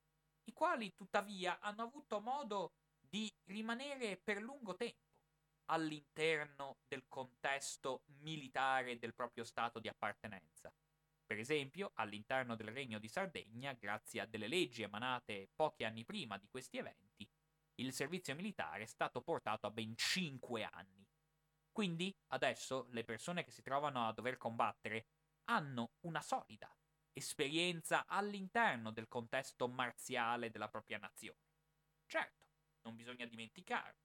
i 0.48 0.52
quali 0.52 0.92
tuttavia 0.92 1.60
hanno 1.60 1.84
avuto 1.84 2.20
modo 2.20 2.72
di 2.98 3.32
rimanere 3.44 4.16
per 4.16 4.42
lungo 4.42 4.74
tempo 4.74 5.04
all'interno 5.66 6.78
del 6.88 7.04
contesto 7.08 8.02
militare 8.22 8.98
del 8.98 9.14
proprio 9.14 9.44
stato 9.44 9.78
di 9.78 9.88
appartenenza. 9.88 10.72
Per 11.24 11.38
esempio, 11.38 11.92
all'interno 11.94 12.56
del 12.56 12.68
Regno 12.68 12.98
di 12.98 13.08
Sardegna, 13.08 13.72
grazie 13.72 14.20
a 14.20 14.26
delle 14.26 14.48
leggi 14.48 14.82
emanate 14.82 15.48
pochi 15.54 15.84
anni 15.84 16.04
prima 16.04 16.38
di 16.38 16.48
questi 16.48 16.78
eventi, 16.78 17.28
il 17.76 17.92
servizio 17.92 18.34
militare 18.34 18.82
è 18.82 18.86
stato 18.86 19.22
portato 19.22 19.66
a 19.66 19.70
ben 19.70 19.96
5 19.96 20.64
anni. 20.64 21.06
Quindi 21.70 22.14
adesso 22.28 22.88
le 22.90 23.04
persone 23.04 23.44
che 23.44 23.50
si 23.50 23.62
trovano 23.62 24.06
a 24.06 24.12
dover 24.12 24.36
combattere 24.36 25.06
hanno 25.44 25.92
una 26.00 26.22
solida 26.22 26.75
esperienza 27.16 28.06
all'interno 28.06 28.90
del 28.90 29.08
contesto 29.08 29.68
marziale 29.68 30.50
della 30.50 30.68
propria 30.68 30.98
nazione. 30.98 31.40
Certo, 32.06 32.48
non 32.82 32.94
bisogna 32.94 33.26
dimenticarlo 33.26 34.04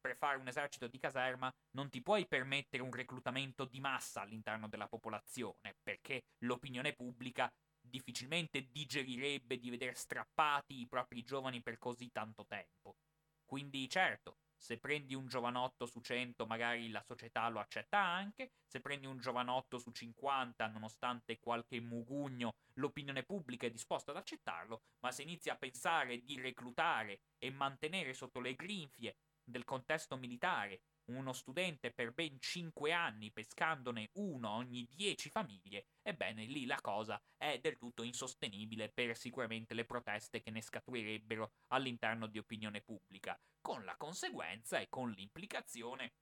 per 0.00 0.16
fare 0.16 0.38
un 0.38 0.48
esercito 0.48 0.88
di 0.88 0.98
caserma 0.98 1.52
non 1.72 1.90
ti 1.90 2.00
puoi 2.02 2.26
permettere 2.26 2.82
un 2.82 2.90
reclutamento 2.90 3.66
di 3.66 3.80
massa 3.80 4.22
all'interno 4.22 4.66
della 4.66 4.88
popolazione, 4.88 5.76
perché 5.82 6.24
l'opinione 6.38 6.94
pubblica 6.94 7.52
difficilmente 7.80 8.68
digerirebbe 8.70 9.58
di 9.58 9.70
vedere 9.70 9.94
strappati 9.94 10.80
i 10.80 10.86
propri 10.86 11.22
giovani 11.22 11.62
per 11.62 11.78
così 11.78 12.10
tanto 12.10 12.46
tempo. 12.46 12.96
Quindi 13.44 13.88
certo, 13.88 14.38
se 14.60 14.76
prendi 14.78 15.14
un 15.14 15.26
giovanotto 15.26 15.86
su 15.86 16.00
100 16.00 16.44
magari 16.44 16.90
la 16.90 17.02
società 17.02 17.48
lo 17.48 17.60
accetta 17.60 17.98
anche, 17.98 18.52
se 18.66 18.80
prendi 18.80 19.06
un 19.06 19.18
giovanotto 19.18 19.78
su 19.78 19.90
50 19.90 20.66
nonostante 20.66 21.38
qualche 21.40 21.80
mugugno 21.80 22.52
l'opinione 22.74 23.22
pubblica 23.22 23.66
è 23.66 23.70
disposta 23.70 24.10
ad 24.10 24.18
accettarlo, 24.18 24.82
ma 25.00 25.10
se 25.10 25.22
inizi 25.22 25.48
a 25.48 25.56
pensare 25.56 26.22
di 26.22 26.38
reclutare 26.38 27.20
e 27.38 27.50
mantenere 27.50 28.12
sotto 28.12 28.38
le 28.40 28.54
grinfie 28.54 29.16
del 29.42 29.64
contesto 29.64 30.16
militare, 30.16 30.82
uno 31.14 31.32
studente 31.32 31.92
per 31.92 32.12
ben 32.12 32.38
5 32.40 32.92
anni 32.92 33.30
pescandone 33.30 34.10
uno 34.14 34.50
ogni 34.50 34.86
10 34.90 35.30
famiglie, 35.30 35.86
ebbene 36.02 36.44
lì 36.44 36.66
la 36.66 36.80
cosa 36.80 37.20
è 37.36 37.58
del 37.58 37.76
tutto 37.76 38.02
insostenibile 38.02 38.88
per 38.90 39.16
sicuramente 39.16 39.74
le 39.74 39.84
proteste 39.84 40.40
che 40.40 40.50
ne 40.50 40.62
scaturirebbero 40.62 41.52
all'interno 41.68 42.26
di 42.26 42.38
opinione 42.38 42.80
pubblica, 42.80 43.38
con 43.60 43.84
la 43.84 43.96
conseguenza 43.96 44.78
e 44.78 44.88
con 44.88 45.10
l'implicazione 45.10 46.14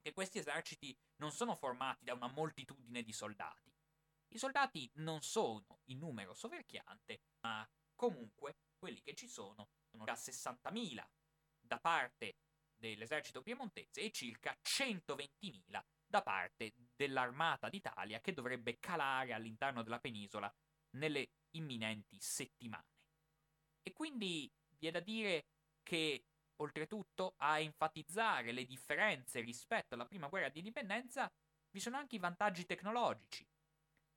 che 0.00 0.12
questi 0.12 0.38
eserciti 0.38 0.96
non 1.16 1.30
sono 1.30 1.54
formati 1.54 2.04
da 2.04 2.14
una 2.14 2.28
moltitudine 2.28 3.02
di 3.02 3.12
soldati. 3.12 3.70
I 4.32 4.38
soldati 4.38 4.90
non 4.94 5.22
sono 5.22 5.80
in 5.86 5.98
numero 5.98 6.34
soverchiante, 6.34 7.22
ma 7.40 7.68
comunque 7.94 8.56
quelli 8.78 9.02
che 9.02 9.14
ci 9.14 9.28
sono 9.28 9.68
sono 9.90 10.04
già 10.04 10.14
60.000 10.14 11.04
da 11.60 11.78
parte 11.78 12.36
dell'esercito 12.80 13.42
piemontese 13.42 14.00
e 14.00 14.10
circa 14.10 14.56
120.000 14.62 15.84
da 16.06 16.22
parte 16.22 16.72
dell'Armata 16.96 17.68
d'Italia 17.68 18.20
che 18.20 18.32
dovrebbe 18.32 18.78
calare 18.80 19.32
all'interno 19.32 19.82
della 19.82 20.00
penisola 20.00 20.52
nelle 20.96 21.30
imminenti 21.50 22.18
settimane. 22.18 22.88
E 23.82 23.92
quindi 23.92 24.50
vi 24.78 24.86
è 24.88 24.90
da 24.90 25.00
dire 25.00 25.46
che, 25.82 26.24
oltretutto, 26.56 27.34
a 27.36 27.60
enfatizzare 27.60 28.52
le 28.52 28.64
differenze 28.64 29.40
rispetto 29.40 29.94
alla 29.94 30.06
prima 30.06 30.28
guerra 30.28 30.48
di 30.48 30.58
indipendenza 30.58 31.30
vi 31.70 31.80
sono 31.80 31.96
anche 31.96 32.16
i 32.16 32.20
vantaggi 32.20 32.66
tecnologici. 32.66 33.46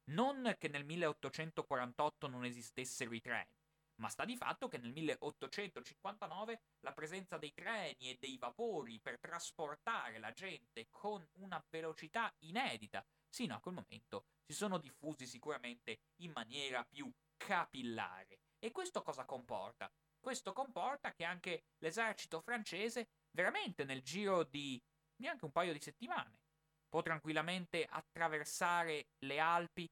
Non 0.06 0.56
che 0.58 0.68
nel 0.68 0.84
1848 0.84 2.28
non 2.28 2.44
esistessero 2.44 3.14
i 3.14 3.22
treni, 3.22 3.63
ma 4.04 4.10
sta 4.10 4.26
di 4.26 4.36
fatto 4.36 4.68
che 4.68 4.78
nel 4.80 4.92
1859 4.92 6.62
la 6.82 6.92
presenza 6.92 7.38
dei 7.38 7.54
treni 7.54 8.10
e 8.10 8.18
dei 8.20 8.38
vapori 8.38 9.00
per 9.00 9.18
trasportare 9.18 10.20
la 10.20 10.34
gente 10.34 10.90
con 10.90 11.26
una 11.36 11.64
velocità 11.70 12.30
inedita 12.40 13.06
sino 13.30 13.56
a 13.56 13.62
quel 13.62 13.76
momento 13.76 14.26
si 14.46 14.52
sono 14.52 14.78
diffusi 14.78 15.26
sicuramente 15.26 16.02
in 16.18 16.34
maniera 16.36 16.84
più 16.84 17.10
capillare. 17.38 18.40
E 18.60 18.72
questo 18.72 19.02
cosa 19.02 19.24
comporta? 19.24 19.90
Questo 20.20 20.52
comporta 20.52 21.14
che 21.14 21.24
anche 21.24 21.64
l'esercito 21.78 22.42
francese, 22.42 23.08
veramente 23.32 23.86
nel 23.86 24.02
giro 24.02 24.44
di 24.44 24.82
neanche 25.22 25.46
un 25.46 25.52
paio 25.54 25.72
di 25.72 25.80
settimane, 25.80 26.42
può 26.90 27.02
tranquillamente 27.02 27.86
attraversare 27.86 29.08
le 29.20 29.40
Alpi 29.40 29.90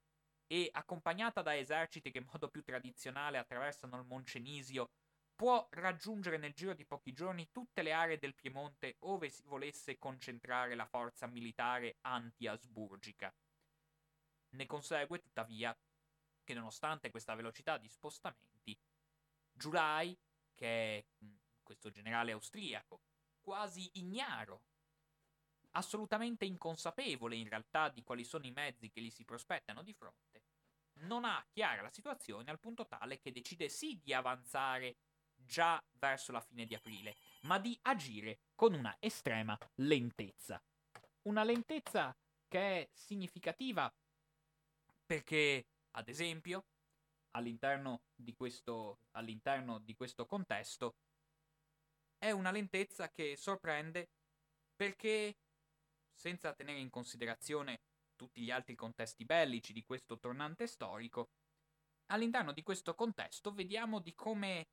e 0.51 0.67
accompagnata 0.73 1.41
da 1.41 1.55
eserciti 1.55 2.11
che 2.11 2.17
in 2.17 2.27
modo 2.29 2.49
più 2.49 2.61
tradizionale 2.61 3.37
attraversano 3.37 3.97
il 3.97 4.03
Moncenisio, 4.03 4.89
può 5.33 5.65
raggiungere 5.71 6.37
nel 6.37 6.51
giro 6.51 6.73
di 6.73 6.83
pochi 6.83 7.13
giorni 7.13 7.51
tutte 7.53 7.81
le 7.81 7.93
aree 7.93 8.17
del 8.17 8.35
Piemonte 8.35 8.97
ove 8.99 9.29
si 9.29 9.43
volesse 9.43 9.97
concentrare 9.97 10.75
la 10.75 10.85
forza 10.85 11.25
militare 11.25 11.95
anti-asburgica. 12.01 13.33
Ne 14.49 14.65
consegue, 14.65 15.19
tuttavia, 15.19 15.73
che 16.43 16.53
nonostante 16.53 17.11
questa 17.11 17.33
velocità 17.33 17.77
di 17.77 17.87
spostamenti, 17.87 18.77
Giulai, 19.53 20.17
che 20.53 20.97
è 20.97 21.05
questo 21.63 21.89
generale 21.91 22.33
austriaco, 22.33 22.99
quasi 23.39 23.89
ignaro 23.93 24.63
assolutamente 25.71 26.45
inconsapevole 26.45 27.35
in 27.35 27.47
realtà 27.47 27.89
di 27.89 28.03
quali 28.03 28.23
sono 28.23 28.45
i 28.45 28.51
mezzi 28.51 28.89
che 28.89 29.01
gli 29.01 29.09
si 29.09 29.23
prospettano 29.23 29.83
di 29.83 29.93
fronte, 29.93 30.30
non 31.01 31.25
ha 31.25 31.45
chiara 31.51 31.81
la 31.81 31.89
situazione 31.89 32.51
al 32.51 32.59
punto 32.59 32.85
tale 32.87 33.19
che 33.19 33.31
decide 33.31 33.69
sì 33.69 33.99
di 34.01 34.13
avanzare 34.13 34.97
già 35.35 35.83
verso 35.93 36.31
la 36.31 36.41
fine 36.41 36.65
di 36.65 36.75
aprile, 36.75 37.15
ma 37.41 37.59
di 37.59 37.77
agire 37.83 38.39
con 38.55 38.73
una 38.73 38.95
estrema 38.99 39.57
lentezza. 39.75 40.61
Una 41.23 41.43
lentezza 41.43 42.15
che 42.47 42.59
è 42.59 42.89
significativa 42.93 43.91
perché, 45.05 45.65
ad 45.91 46.07
esempio, 46.07 46.65
all'interno 47.31 48.01
di 48.15 48.33
questo, 48.33 48.99
all'interno 49.11 49.79
di 49.79 49.93
questo 49.95 50.25
contesto, 50.25 50.95
è 52.17 52.31
una 52.31 52.51
lentezza 52.51 53.09
che 53.09 53.35
sorprende 53.35 54.09
perché 54.75 55.35
senza 56.13 56.53
tenere 56.53 56.79
in 56.79 56.89
considerazione 56.89 57.79
tutti 58.21 58.41
gli 58.41 58.51
altri 58.51 58.75
contesti 58.75 59.25
bellici 59.25 59.73
di 59.73 59.83
questo 59.83 60.19
tornante 60.19 60.67
storico, 60.67 61.31
all'interno 62.11 62.53
di 62.53 62.61
questo 62.61 62.93
contesto 62.93 63.51
vediamo 63.51 63.99
di 63.99 64.13
come 64.13 64.67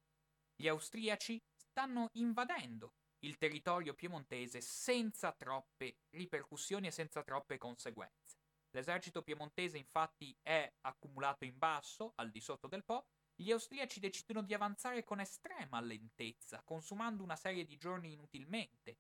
gli 0.55 0.69
austriaci 0.69 1.43
stanno 1.55 2.11
invadendo 2.15 2.93
il 3.21 3.39
territorio 3.39 3.95
piemontese 3.95 4.61
senza 4.61 5.33
troppe 5.33 6.01
ripercussioni 6.11 6.89
e 6.89 6.91
senza 6.91 7.23
troppe 7.23 7.57
conseguenze. 7.57 8.37
L'esercito 8.73 9.23
piemontese 9.23 9.79
infatti 9.79 10.37
è 10.43 10.71
accumulato 10.83 11.47
in 11.47 11.57
basso, 11.57 12.13
al 12.17 12.31
di 12.31 12.43
sotto 12.43 12.69
del 12.69 12.85
Po, 12.85 13.07
gli 13.35 13.51
austriaci 13.51 13.99
decidono 13.99 14.43
di 14.43 14.53
avanzare 14.53 15.05
con 15.05 15.21
estrema 15.21 15.81
lentezza, 15.81 16.63
consumando 16.65 17.23
una 17.23 17.37
serie 17.37 17.65
di 17.65 17.79
giorni 17.79 18.13
inutilmente, 18.13 18.99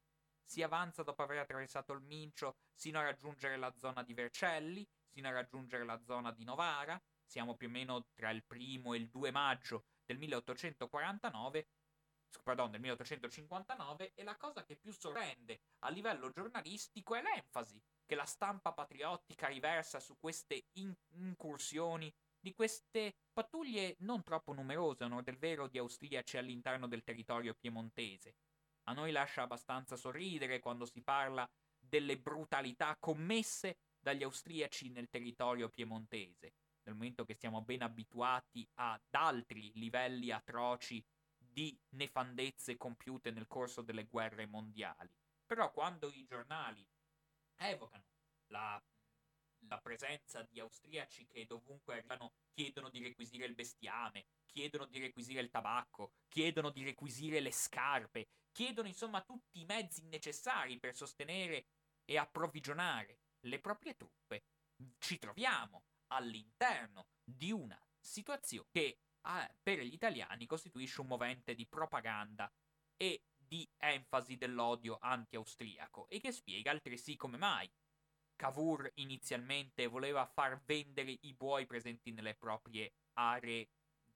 si 0.48 0.62
avanza 0.62 1.02
dopo 1.02 1.22
aver 1.22 1.38
attraversato 1.38 1.92
il 1.92 2.00
Mincio 2.00 2.56
sino 2.72 2.98
a 2.98 3.02
raggiungere 3.02 3.58
la 3.58 3.74
zona 3.76 4.02
di 4.02 4.14
Vercelli, 4.14 4.88
sino 5.06 5.28
a 5.28 5.32
raggiungere 5.32 5.84
la 5.84 6.00
zona 6.02 6.32
di 6.32 6.44
Novara, 6.44 7.00
siamo 7.22 7.54
più 7.54 7.68
o 7.68 7.70
meno 7.70 8.06
tra 8.14 8.30
il 8.30 8.42
primo 8.42 8.94
e 8.94 8.96
il 8.96 9.10
2 9.10 9.30
maggio 9.30 9.84
del 10.06 10.16
1849, 10.16 11.68
pardon, 12.42 12.70
del 12.70 12.80
1859 12.80 14.14
e 14.14 14.22
la 14.22 14.36
cosa 14.36 14.64
che 14.64 14.76
più 14.76 14.90
sorprende 14.92 15.60
a 15.80 15.90
livello 15.90 16.30
giornalistico 16.30 17.14
è 17.14 17.20
l'enfasi 17.20 17.78
che 18.06 18.14
la 18.14 18.24
stampa 18.24 18.72
patriottica 18.72 19.48
riversa 19.48 20.00
su 20.00 20.16
queste 20.18 20.68
in- 20.72 20.96
incursioni 21.10 22.10
di 22.40 22.54
queste 22.54 23.16
pattuglie 23.34 23.96
non 23.98 24.22
troppo 24.22 24.54
numerose, 24.54 25.04
onor 25.04 25.22
del 25.22 25.36
vero, 25.36 25.66
di 25.66 25.76
austriaci 25.76 26.38
all'interno 26.38 26.86
del 26.88 27.02
territorio 27.02 27.54
piemontese. 27.54 28.36
A 28.88 28.94
noi 28.94 29.12
lascia 29.12 29.42
abbastanza 29.42 29.96
sorridere 29.96 30.60
quando 30.60 30.86
si 30.86 31.02
parla 31.02 31.46
delle 31.78 32.18
brutalità 32.18 32.96
commesse 32.98 33.80
dagli 34.00 34.22
austriaci 34.22 34.88
nel 34.88 35.10
territorio 35.10 35.68
piemontese, 35.68 36.54
nel 36.84 36.94
momento 36.94 37.26
che 37.26 37.34
siamo 37.34 37.60
ben 37.60 37.82
abituati 37.82 38.66
ad 38.76 39.02
altri 39.10 39.70
livelli 39.74 40.30
atroci 40.30 41.04
di 41.36 41.78
nefandezze 41.90 42.78
compiute 42.78 43.30
nel 43.30 43.46
corso 43.46 43.82
delle 43.82 44.06
guerre 44.06 44.46
mondiali. 44.46 45.12
Però 45.44 45.70
quando 45.70 46.10
i 46.10 46.24
giornali 46.24 46.86
evocano 47.56 48.06
la, 48.46 48.82
la 49.66 49.78
presenza 49.78 50.42
di 50.42 50.60
austriaci 50.60 51.26
che 51.26 51.46
dovunque 51.46 51.94
arrivano 51.94 52.32
chiedono 52.52 52.90
di 52.90 53.02
requisire 53.02 53.46
il 53.46 53.54
bestiame, 53.54 54.26
chiedono 54.46 54.86
di 54.86 54.98
requisire 54.98 55.40
il 55.40 55.50
tabacco, 55.50 56.12
chiedono 56.28 56.70
di 56.70 56.84
requisire 56.84 57.40
le 57.40 57.52
scarpe, 57.52 58.28
chiedono 58.52 58.88
insomma 58.88 59.22
tutti 59.22 59.60
i 59.60 59.64
mezzi 59.64 60.06
necessari 60.06 60.78
per 60.78 60.94
sostenere 60.94 61.66
e 62.04 62.16
approvvigionare 62.16 63.20
le 63.40 63.60
proprie 63.60 63.96
truppe, 63.96 64.44
ci 64.98 65.18
troviamo 65.18 65.84
all'interno 66.08 67.08
di 67.22 67.52
una 67.52 67.80
situazione 68.00 68.68
che 68.70 68.98
eh, 69.22 69.54
per 69.62 69.80
gli 69.80 69.92
italiani 69.92 70.46
costituisce 70.46 71.00
un 71.00 71.08
movente 71.08 71.54
di 71.54 71.66
propaganda 71.66 72.50
e 72.96 73.22
di 73.36 73.68
enfasi 73.76 74.36
dell'odio 74.36 74.98
anti-austriaco 75.00 76.08
e 76.08 76.20
che 76.20 76.32
spiega 76.32 76.70
altresì 76.70 77.16
come 77.16 77.36
mai 77.36 77.70
Cavour 78.38 78.92
inizialmente 78.94 79.88
voleva 79.88 80.24
far 80.24 80.62
vendere 80.64 81.18
i 81.22 81.34
buoi 81.34 81.66
presenti 81.66 82.12
nelle 82.12 82.36
proprie 82.36 82.92
aree 83.14 83.68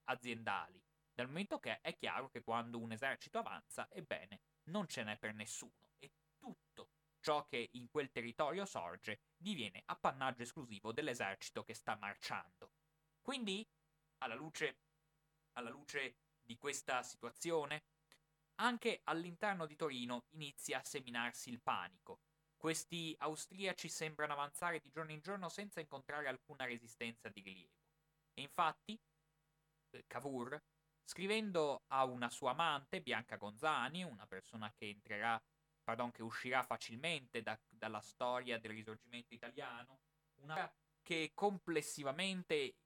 aziendali, 0.04 0.80
dal 1.12 1.26
momento 1.26 1.58
che 1.58 1.80
è 1.80 1.96
chiaro 1.96 2.30
che 2.30 2.44
quando 2.44 2.78
un 2.78 2.92
esercito 2.92 3.38
avanza, 3.38 3.90
ebbene, 3.90 4.40
non 4.66 4.86
ce 4.86 5.02
n'è 5.02 5.18
per 5.18 5.34
nessuno 5.34 5.94
e 5.98 6.12
tutto 6.38 6.90
ciò 7.18 7.48
che 7.48 7.70
in 7.72 7.90
quel 7.90 8.12
territorio 8.12 8.64
sorge 8.64 9.22
diviene 9.36 9.82
appannaggio 9.86 10.42
esclusivo 10.42 10.92
dell'esercito 10.92 11.64
che 11.64 11.74
sta 11.74 11.96
marciando. 11.96 12.70
Quindi, 13.20 13.68
alla 14.18 14.36
luce, 14.36 14.78
alla 15.54 15.70
luce 15.70 16.14
di 16.40 16.56
questa 16.56 17.02
situazione, 17.02 17.82
anche 18.60 19.00
all'interno 19.02 19.66
di 19.66 19.74
Torino 19.74 20.26
inizia 20.30 20.78
a 20.78 20.84
seminarsi 20.84 21.50
il 21.50 21.60
panico. 21.60 22.20
Questi 22.62 23.12
austriaci 23.18 23.88
sembrano 23.88 24.34
avanzare 24.34 24.78
di 24.78 24.88
giorno 24.88 25.10
in 25.10 25.18
giorno 25.18 25.48
senza 25.48 25.80
incontrare 25.80 26.28
alcuna 26.28 26.64
resistenza 26.64 27.28
di 27.28 27.40
rilievo. 27.40 27.74
E 28.34 28.42
infatti, 28.42 28.96
eh, 29.90 30.04
Cavour, 30.06 30.62
scrivendo 31.02 31.82
a 31.88 32.04
una 32.04 32.30
sua 32.30 32.52
amante, 32.52 33.02
Bianca 33.02 33.34
Gonzani, 33.34 34.04
una 34.04 34.28
persona 34.28 34.72
che 34.78 34.90
entrerà, 34.90 35.42
pardon, 35.82 36.12
che 36.12 36.22
uscirà 36.22 36.62
facilmente 36.62 37.42
da, 37.42 37.58
dalla 37.68 38.00
storia 38.00 38.60
del 38.60 38.70
risorgimento 38.70 39.34
italiano, 39.34 39.98
una 40.42 40.72
che 41.02 41.32
complessivamente 41.34 42.76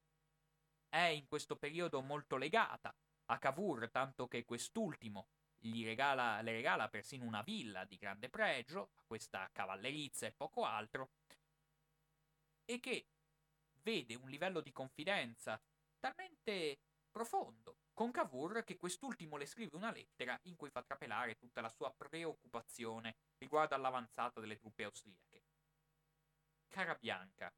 è 0.89 1.05
in 1.05 1.27
questo 1.27 1.57
periodo 1.57 2.01
molto 2.01 2.39
legata 2.39 2.97
a 3.27 3.39
Cavour, 3.39 3.91
tanto 3.91 4.27
che 4.27 4.47
quest'ultimo 4.47 5.29
regala, 5.85 6.41
le 6.43 6.53
regala 6.53 6.89
persino 6.89 7.25
una 7.25 7.43
villa 7.43 7.85
di 7.85 7.97
grande 7.97 8.29
pregio, 8.29 8.91
questa 9.07 9.49
cavallerizza 9.53 10.27
e 10.27 10.33
poco 10.33 10.65
altro, 10.65 11.11
e 12.65 12.81
che 12.81 13.09
vede 13.83 14.15
un 14.17 14.29
livello 14.29 14.61
di 14.61 14.73
confidenza 14.73 15.61
talmente 15.99 16.81
profondo 17.11 17.79
con 17.97 18.11
Cavour 18.11 18.63
che 18.65 18.77
quest'ultimo 18.77 19.39
le 19.39 19.47
scrive 19.47 19.77
una 19.77 19.91
lettera 19.91 20.39
in 20.43 20.57
cui 20.57 20.69
fa 20.69 20.83
trapelare 20.83 21.39
tutta 21.39 21.63
la 21.63 21.71
sua 21.71 21.91
preoccupazione 21.91 23.17
riguardo 23.39 23.75
all'avanzata 23.75 24.39
delle 24.39 24.59
truppe 24.59 24.85
austriache. 24.85 25.45
Cara 26.69 26.95
Bianca, 26.95 27.51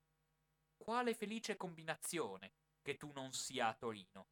quale 0.77 1.15
felice 1.15 1.57
combinazione 1.57 2.53
che 2.83 2.97
tu 2.97 3.11
non 3.13 3.33
sia 3.33 3.67
a 3.67 3.75
Torino. 3.75 4.29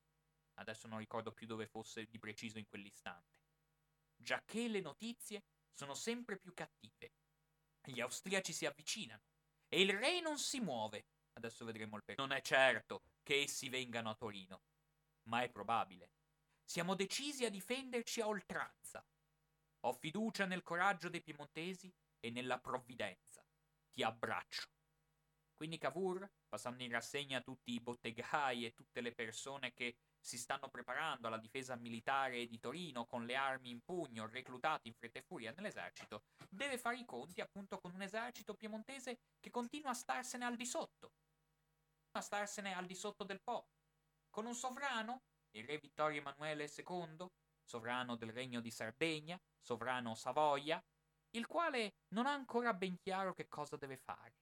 Adesso 0.58 0.86
non 0.86 0.98
ricordo 0.98 1.32
più 1.32 1.46
dove 1.46 1.66
fosse 1.66 2.06
di 2.06 2.20
preciso 2.20 2.58
in 2.58 2.68
quell'istante 2.68 3.35
giacché 4.16 4.68
le 4.68 4.80
notizie 4.80 5.44
sono 5.72 5.94
sempre 5.94 6.38
più 6.38 6.52
cattive. 6.54 7.12
Gli 7.84 8.00
austriaci 8.00 8.52
si 8.52 8.66
avvicinano 8.66 9.22
e 9.68 9.80
il 9.80 9.92
re 9.92 10.20
non 10.20 10.38
si 10.38 10.60
muove. 10.60 11.06
Adesso 11.34 11.64
vedremo 11.64 11.96
il 11.96 12.04
perché. 12.04 12.20
Non 12.20 12.32
è 12.32 12.40
certo 12.40 13.02
che 13.22 13.42
essi 13.42 13.68
vengano 13.68 14.10
a 14.10 14.14
Torino, 14.14 14.62
ma 15.24 15.42
è 15.42 15.50
probabile. 15.50 16.10
Siamo 16.64 16.94
decisi 16.94 17.44
a 17.44 17.50
difenderci 17.50 18.20
a 18.20 18.26
oltranza. 18.26 19.06
Ho 19.80 19.92
fiducia 19.92 20.46
nel 20.46 20.62
coraggio 20.62 21.08
dei 21.08 21.22
piemontesi 21.22 21.92
e 22.18 22.30
nella 22.30 22.58
provvidenza. 22.58 23.46
Ti 23.90 24.02
abbraccio. 24.02 24.68
Quindi 25.54 25.78
Cavour, 25.78 26.28
passando 26.48 26.82
in 26.82 26.90
rassegna 26.90 27.40
tutti 27.40 27.72
i 27.72 27.80
bottegai 27.80 28.66
e 28.66 28.74
tutte 28.74 29.00
le 29.00 29.12
persone 29.12 29.72
che 29.72 29.96
si 30.26 30.38
stanno 30.38 30.68
preparando 30.68 31.28
alla 31.28 31.38
difesa 31.38 31.76
militare 31.76 32.46
di 32.46 32.58
Torino 32.58 33.06
con 33.06 33.24
le 33.24 33.36
armi 33.36 33.70
in 33.70 33.80
pugno, 33.84 34.26
reclutati 34.26 34.88
in 34.88 34.94
fretta 34.94 35.20
e 35.20 35.22
furia 35.22 35.52
nell'esercito, 35.52 36.24
deve 36.50 36.78
fare 36.78 36.98
i 36.98 37.04
conti 37.04 37.40
appunto 37.40 37.78
con 37.78 37.94
un 37.94 38.02
esercito 38.02 38.54
piemontese 38.54 39.20
che 39.38 39.50
continua 39.50 39.90
a 39.90 39.94
starsene 39.94 40.44
al 40.44 40.56
di 40.56 40.66
sotto, 40.66 41.12
a 42.10 42.20
starsene 42.20 42.74
al 42.74 42.86
di 42.86 42.96
sotto 42.96 43.22
del 43.22 43.40
Po, 43.40 43.68
con 44.28 44.46
un 44.46 44.54
sovrano, 44.56 45.22
il 45.52 45.64
re 45.64 45.78
Vittorio 45.78 46.18
Emanuele 46.18 46.68
II, 46.76 47.24
sovrano 47.62 48.16
del 48.16 48.32
regno 48.32 48.60
di 48.60 48.72
Sardegna, 48.72 49.40
sovrano 49.60 50.16
Savoia, 50.16 50.84
il 51.36 51.46
quale 51.46 51.98
non 52.08 52.26
ha 52.26 52.32
ancora 52.32 52.74
ben 52.74 52.98
chiaro 52.98 53.32
che 53.32 53.46
cosa 53.46 53.76
deve 53.76 53.96
fare. 53.96 54.34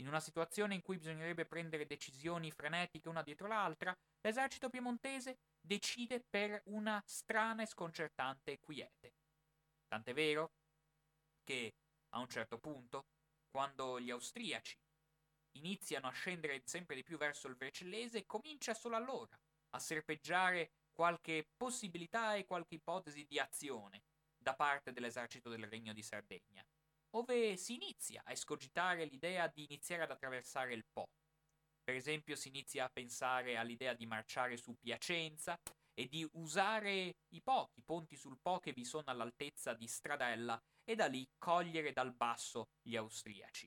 In 0.00 0.08
una 0.08 0.20
situazione 0.20 0.74
in 0.74 0.82
cui 0.82 0.96
bisognerebbe 0.96 1.46
prendere 1.46 1.86
decisioni 1.86 2.50
frenetiche 2.50 3.08
una 3.08 3.22
dietro 3.22 3.46
l'altra, 3.46 3.96
l'esercito 4.20 4.68
piemontese 4.68 5.38
decide 5.60 6.20
per 6.20 6.62
una 6.66 7.02
strana 7.06 7.62
e 7.62 7.66
sconcertante 7.66 8.58
quiete. 8.58 9.14
Tant'è 9.86 10.12
vero 10.12 10.52
che 11.44 11.74
a 12.10 12.18
un 12.18 12.28
certo 12.28 12.58
punto, 12.58 13.06
quando 13.50 14.00
gli 14.00 14.10
austriaci 14.10 14.78
iniziano 15.52 16.08
a 16.08 16.12
scendere 16.12 16.62
sempre 16.64 16.94
di 16.94 17.02
più 17.02 17.16
verso 17.16 17.48
il 17.48 17.56
Vercellese, 17.56 18.26
comincia 18.26 18.74
solo 18.74 18.96
allora 18.96 19.38
a 19.70 19.78
serpeggiare 19.78 20.72
qualche 20.92 21.48
possibilità 21.56 22.34
e 22.34 22.44
qualche 22.44 22.76
ipotesi 22.76 23.24
di 23.26 23.38
azione 23.38 24.02
da 24.36 24.54
parte 24.54 24.92
dell'esercito 24.92 25.48
del 25.48 25.66
Regno 25.66 25.92
di 25.92 26.02
Sardegna 26.02 26.64
ove 27.10 27.56
si 27.56 27.74
inizia 27.74 28.22
a 28.24 28.32
escogitare 28.32 29.04
l'idea 29.04 29.46
di 29.48 29.64
iniziare 29.64 30.02
ad 30.02 30.10
attraversare 30.10 30.74
il 30.74 30.84
Po. 30.84 31.08
Per 31.88 31.96
esempio 31.96 32.36
si 32.36 32.48
inizia 32.48 32.84
a 32.84 32.90
pensare 32.90 33.56
all'idea 33.56 33.94
di 33.94 34.04
marciare 34.04 34.58
su 34.58 34.76
Piacenza 34.78 35.58
e 35.94 36.06
di 36.06 36.28
usare 36.32 37.16
i 37.28 37.40
pochi 37.40 37.80
ponti 37.80 38.14
sul 38.14 38.38
Po 38.42 38.58
che 38.58 38.74
vi 38.74 38.84
sono 38.84 39.04
all'altezza 39.06 39.72
di 39.72 39.86
Stradella 39.86 40.62
e 40.84 40.94
da 40.94 41.06
lì 41.06 41.26
cogliere 41.38 41.94
dal 41.94 42.12
basso 42.12 42.68
gli 42.82 42.94
austriaci. 42.94 43.66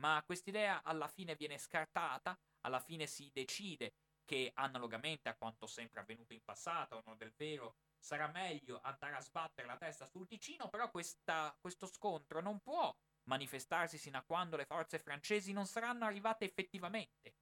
Ma 0.00 0.20
quest'idea 0.26 0.82
alla 0.82 1.06
fine 1.06 1.36
viene 1.36 1.56
scartata, 1.56 2.36
alla 2.62 2.80
fine 2.80 3.06
si 3.06 3.30
decide 3.32 3.94
che 4.24 4.50
analogamente 4.54 5.28
a 5.28 5.36
quanto 5.36 5.68
sempre 5.68 6.00
avvenuto 6.00 6.32
in 6.32 6.42
passato, 6.42 7.04
non 7.06 7.16
del 7.16 7.34
vero, 7.36 7.76
sarà 8.00 8.26
meglio 8.26 8.80
andare 8.82 9.14
a 9.14 9.20
sbattere 9.20 9.68
la 9.68 9.76
testa 9.76 10.08
sul 10.08 10.26
Ticino, 10.26 10.68
però 10.70 10.90
questa, 10.90 11.56
questo 11.60 11.86
scontro 11.86 12.40
non 12.40 12.58
può 12.58 12.92
manifestarsi 13.28 13.96
sino 13.96 14.18
a 14.18 14.24
quando 14.24 14.56
le 14.56 14.66
forze 14.66 14.98
francesi 14.98 15.52
non 15.52 15.66
saranno 15.66 16.04
arrivate 16.04 16.44
effettivamente 16.44 17.36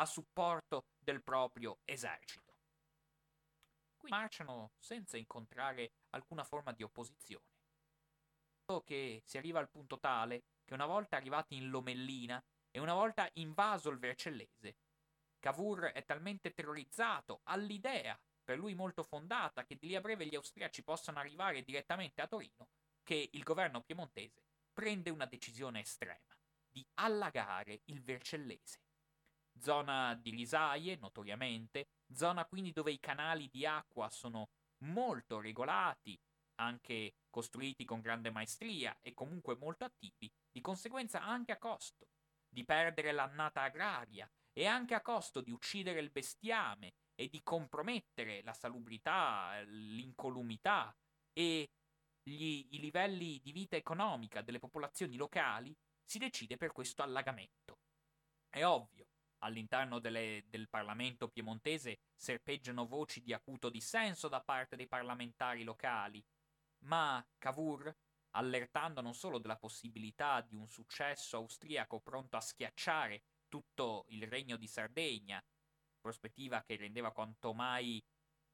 a 0.00 0.06
supporto 0.06 0.86
del 0.98 1.22
proprio 1.22 1.80
esercito. 1.84 2.54
Qui 3.96 4.10
marciano 4.10 4.72
senza 4.78 5.16
incontrare 5.16 5.92
alcuna 6.10 6.44
forma 6.44 6.72
di 6.72 6.84
opposizione. 6.84 7.46
Che 8.84 9.22
si 9.24 9.38
arriva 9.38 9.58
al 9.58 9.70
punto 9.70 9.98
tale 9.98 10.44
che 10.64 10.74
una 10.74 10.86
volta 10.86 11.16
arrivati 11.16 11.56
in 11.56 11.68
Lomellina 11.70 12.42
e 12.70 12.78
una 12.78 12.94
volta 12.94 13.28
invaso 13.34 13.88
il 13.88 13.98
Vercellese, 13.98 14.76
Cavour 15.40 15.86
è 15.86 16.04
talmente 16.04 16.52
terrorizzato 16.52 17.40
all'idea 17.44 18.18
per 18.44 18.58
lui 18.58 18.74
molto 18.74 19.02
fondata, 19.02 19.64
che 19.64 19.76
di 19.76 19.88
lì 19.88 19.96
a 19.96 20.00
breve 20.00 20.26
gli 20.26 20.34
austriaci 20.34 20.82
possano 20.82 21.18
arrivare 21.18 21.62
direttamente 21.62 22.20
a 22.20 22.26
Torino, 22.26 22.68
che 23.02 23.30
il 23.32 23.42
governo 23.42 23.82
piemontese 23.82 24.44
prende 24.72 25.10
una 25.10 25.26
decisione 25.26 25.80
estrema 25.80 26.36
di 26.70 26.86
allagare 26.94 27.80
il 27.86 28.02
Vercellese. 28.02 28.80
Zona 29.60 30.14
di 30.14 30.30
risaie, 30.30 30.96
notoriamente, 30.96 31.88
zona 32.12 32.44
quindi 32.44 32.72
dove 32.72 32.92
i 32.92 33.00
canali 33.00 33.48
di 33.48 33.66
acqua 33.66 34.08
sono 34.10 34.50
molto 34.84 35.40
regolati, 35.40 36.18
anche 36.56 37.14
costruiti 37.30 37.84
con 37.84 38.00
grande 38.00 38.30
maestria 38.30 38.96
e 39.00 39.14
comunque 39.14 39.56
molto 39.56 39.84
attivi, 39.84 40.30
di 40.50 40.60
conseguenza 40.60 41.22
anche 41.22 41.52
a 41.52 41.58
costo 41.58 42.08
di 42.48 42.64
perdere 42.64 43.12
l'annata 43.12 43.62
agraria 43.62 44.28
e 44.52 44.66
anche 44.66 44.94
a 44.94 45.02
costo 45.02 45.40
di 45.40 45.50
uccidere 45.50 46.00
il 46.00 46.10
bestiame 46.10 46.94
e 47.14 47.28
di 47.28 47.40
compromettere 47.42 48.42
la 48.42 48.52
salubrità, 48.52 49.60
l'incolumità 49.66 50.96
e 51.32 51.70
gli, 52.22 52.66
i 52.70 52.80
livelli 52.80 53.40
di 53.40 53.52
vita 53.52 53.76
economica 53.76 54.42
delle 54.42 54.58
popolazioni 54.58 55.16
locali, 55.16 55.74
si 56.04 56.18
decide 56.18 56.56
per 56.56 56.72
questo 56.72 57.02
allagamento. 57.02 57.78
È 58.48 58.64
ovvio, 58.64 58.97
all'interno 59.38 59.98
delle, 59.98 60.44
del 60.48 60.68
Parlamento 60.68 61.28
piemontese 61.28 61.98
serpeggiano 62.14 62.86
voci 62.86 63.20
di 63.22 63.32
acuto 63.32 63.68
dissenso 63.68 64.28
da 64.28 64.40
parte 64.40 64.76
dei 64.76 64.86
parlamentari 64.86 65.64
locali, 65.64 66.24
ma 66.84 67.24
Cavour, 67.38 67.94
allertando 68.30 69.00
non 69.00 69.14
solo 69.14 69.38
della 69.38 69.56
possibilità 69.56 70.40
di 70.40 70.54
un 70.54 70.66
successo 70.66 71.36
austriaco 71.36 72.00
pronto 72.00 72.36
a 72.36 72.40
schiacciare 72.40 73.22
tutto 73.48 74.04
il 74.08 74.26
regno 74.26 74.56
di 74.56 74.66
Sardegna, 74.66 75.42
prospettiva 76.00 76.62
che 76.62 76.76
rendeva 76.76 77.12
quanto 77.12 77.52
mai 77.52 78.02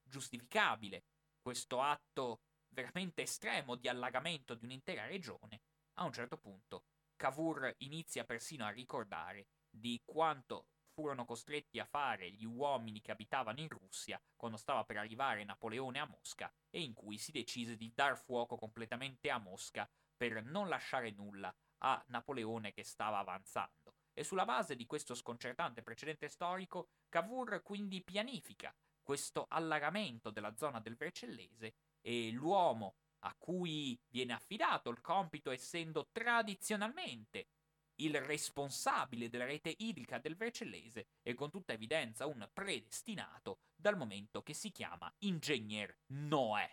giustificabile 0.03 1.05
questo 1.41 1.81
atto 1.81 2.41
veramente 2.69 3.23
estremo 3.23 3.77
di 3.77 3.89
allagamento 3.89 4.55
di 4.55 4.65
un'intera 4.65 5.07
regione, 5.07 5.61
a 5.95 6.05
un 6.05 6.13
certo 6.13 6.39
punto 6.39 6.85
Cavour 7.17 7.75
inizia 7.79 8.25
persino 8.25 8.65
a 8.65 8.71
ricordare 8.71 9.47
di 9.71 10.01
quanto 10.05 10.67
furono 10.95 11.25
costretti 11.25 11.79
a 11.81 11.85
fare 11.85 12.31
gli 12.31 12.45
uomini 12.45 13.01
che 13.01 13.11
abitavano 13.11 13.61
in 13.61 13.69
Russia 13.69 14.21
quando 14.37 14.57
stava 14.57 14.85
per 14.85 14.97
arrivare 14.97 15.45
Napoleone 15.45 15.99
a 15.99 16.07
Mosca 16.07 16.51
e 16.71 16.81
in 16.81 16.95
cui 16.95 17.19
si 17.19 17.33
decise 17.33 17.77
di 17.77 17.93
dar 17.95 18.17
fuoco 18.17 18.57
completamente 18.57 19.29
a 19.29 19.39
Mosca 19.39 19.91
per 20.17 20.43
non 20.45 20.69
lasciare 20.69 21.11
nulla 21.11 21.55
a 21.79 22.03
Napoleone 22.09 22.73
che 22.73 22.85
stava 22.85 23.19
avanzando. 23.19 23.97
E 24.15 24.23
sulla 24.23 24.45
base 24.45 24.77
di 24.77 24.87
questo 24.87 25.15
sconcertante 25.15 25.83
precedente 25.83 26.29
storico, 26.29 26.89
Cavour 27.09 27.63
quindi 27.63 28.03
pianifica 28.03 28.75
questo 29.03 29.47
allagamento 29.49 30.31
della 30.31 30.55
zona 30.57 30.81
del 30.81 30.97
Vercellese 30.97 31.75
e 32.01 32.31
l'uomo 32.31 32.95
a 33.27 33.35
cui 33.37 33.99
viene 34.09 34.33
affidato 34.33 34.91
il 34.91 35.01
compito 35.01 35.51
essendo 35.51 36.09
tradizionalmente 36.13 37.49
il 37.97 38.21
responsabile 38.21 39.29
della 39.29 39.45
rete 39.45 39.75
idrica 39.79 40.19
del 40.19 40.37
Vercellese 40.37 41.07
e 41.23 41.35
con 41.35 41.51
tutta 41.51 41.73
evidenza 41.73 42.27
un 42.27 42.49
predestinato 42.53 43.61
dal 43.77 43.97
momento 43.97 44.43
che 44.43 44.55
si 44.55 44.71
chiama 44.71 45.13
Ingegner 45.19 45.97
Noè. 46.07 46.69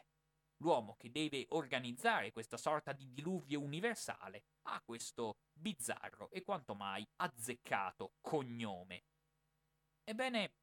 L'uomo 0.57 0.95
che 0.97 1.11
deve 1.11 1.45
organizzare 1.49 2.31
questa 2.31 2.57
sorta 2.57 2.91
di 2.93 3.11
diluvio 3.11 3.59
universale 3.59 4.43
ha 4.63 4.81
questo 4.81 5.37
bizzarro 5.51 6.29
e 6.29 6.43
quanto 6.43 6.75
mai 6.75 7.07
azzeccato 7.17 8.13
cognome. 8.21 9.05
Ebbene, 10.03 10.53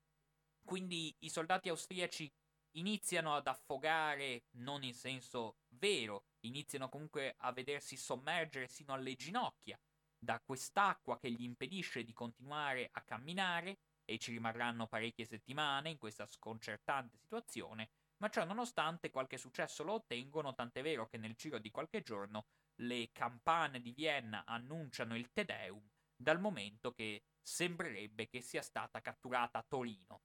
quindi 0.64 1.14
i 1.20 1.30
soldati 1.30 1.68
austriaci 1.68 2.32
iniziano 2.72 3.34
ad 3.34 3.46
affogare, 3.46 4.44
non 4.58 4.84
in 4.84 4.94
senso 4.94 5.58
vero, 5.70 6.26
iniziano 6.40 6.88
comunque 6.88 7.34
a 7.38 7.52
vedersi 7.52 7.96
sommergere 7.96 8.68
sino 8.68 8.92
alle 8.92 9.14
ginocchia 9.14 9.80
da 10.18 10.40
quest'acqua 10.40 11.18
che 11.18 11.30
gli 11.30 11.42
impedisce 11.42 12.02
di 12.04 12.12
continuare 12.12 12.88
a 12.92 13.02
camminare 13.02 13.78
e 14.04 14.18
ci 14.18 14.32
rimarranno 14.32 14.86
parecchie 14.86 15.26
settimane 15.26 15.90
in 15.90 15.98
questa 15.98 16.26
sconcertante 16.26 17.18
situazione, 17.18 17.90
ma 18.18 18.28
ciò 18.30 18.44
nonostante 18.44 19.10
qualche 19.10 19.38
successo 19.38 19.84
lo 19.84 19.94
ottengono, 19.94 20.54
tant'è 20.54 20.82
vero 20.82 21.06
che 21.06 21.18
nel 21.18 21.34
giro 21.34 21.58
di 21.58 21.70
qualche 21.70 22.02
giorno 22.02 22.46
le 22.80 23.10
campane 23.12 23.80
di 23.80 23.92
Vienna 23.92 24.44
annunciano 24.44 25.16
il 25.16 25.30
Te 25.32 25.44
Deum, 25.44 25.86
dal 26.16 26.40
momento 26.40 26.92
che 26.92 27.24
sembrerebbe 27.40 28.28
che 28.28 28.40
sia 28.40 28.62
stata 28.62 29.00
catturata 29.00 29.58
a 29.58 29.64
Torino. 29.66 30.22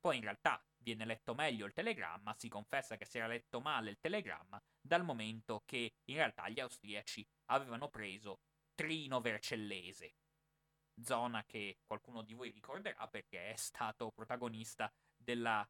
Poi 0.00 0.16
in 0.16 0.22
realtà 0.22 0.62
viene 0.78 1.04
letto 1.04 1.34
meglio 1.34 1.66
il 1.66 1.72
telegramma, 1.72 2.34
si 2.34 2.48
confessa 2.48 2.96
che 2.96 3.06
si 3.06 3.18
era 3.18 3.26
letto 3.26 3.60
male 3.60 3.90
il 3.90 3.98
telegramma, 3.98 4.62
dal 4.80 5.04
momento 5.04 5.62
che 5.64 5.94
in 6.04 6.16
realtà 6.16 6.48
gli 6.48 6.60
austriaci 6.60 7.26
avevano 7.46 7.88
preso 7.88 8.40
Trino 8.74 9.20
Vercellese, 9.20 10.14
zona 11.00 11.44
che 11.44 11.78
qualcuno 11.86 12.22
di 12.22 12.34
voi 12.34 12.50
ricorderà 12.50 13.06
perché 13.08 13.50
è 13.52 13.56
stato 13.56 14.10
protagonista 14.10 14.92
della, 15.16 15.66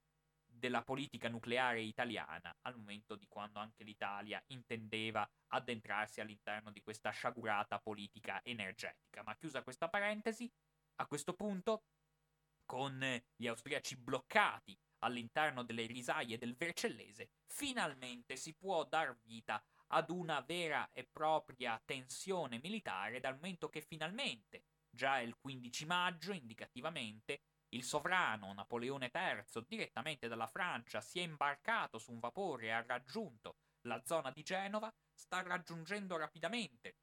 della 0.46 0.82
politica 0.82 1.28
nucleare 1.28 1.82
italiana 1.82 2.56
al 2.62 2.76
momento 2.76 3.14
di 3.14 3.26
quando 3.28 3.58
anche 3.58 3.84
l'Italia 3.84 4.42
intendeva 4.48 5.28
addentrarsi 5.48 6.20
all'interno 6.20 6.70
di 6.70 6.80
questa 6.80 7.10
sciagurata 7.10 7.78
politica 7.78 8.42
energetica. 8.42 9.22
Ma 9.22 9.36
chiusa 9.36 9.62
questa 9.62 9.88
parentesi, 9.88 10.50
a 10.96 11.06
questo 11.06 11.34
punto, 11.34 11.84
con 12.64 13.22
gli 13.36 13.46
austriaci 13.46 13.96
bloccati 13.96 14.78
all'interno 15.00 15.62
delle 15.62 15.84
risaie 15.84 16.38
del 16.38 16.56
Vercellese, 16.56 17.32
finalmente 17.44 18.36
si 18.36 18.54
può 18.54 18.84
dar 18.84 19.14
vita 19.22 19.62
ad 19.94 20.10
una 20.10 20.40
vera 20.40 20.90
e 20.92 21.04
propria 21.04 21.80
tensione 21.84 22.58
militare 22.60 23.20
dal 23.20 23.36
momento 23.36 23.68
che 23.68 23.80
finalmente, 23.80 24.64
già 24.90 25.20
il 25.20 25.36
15 25.36 25.86
maggio 25.86 26.32
indicativamente, 26.32 27.42
il 27.68 27.84
sovrano 27.84 28.52
Napoleone 28.52 29.10
III, 29.14 29.64
direttamente 29.68 30.26
dalla 30.26 30.48
Francia, 30.48 31.00
si 31.00 31.20
è 31.20 31.22
imbarcato 31.22 31.98
su 31.98 32.10
un 32.10 32.18
vapore 32.18 32.66
e 32.66 32.70
ha 32.70 32.84
raggiunto 32.84 33.56
la 33.82 34.02
zona 34.04 34.32
di 34.32 34.42
Genova, 34.42 34.92
sta 35.12 35.42
raggiungendo 35.42 36.16
rapidamente 36.16 36.96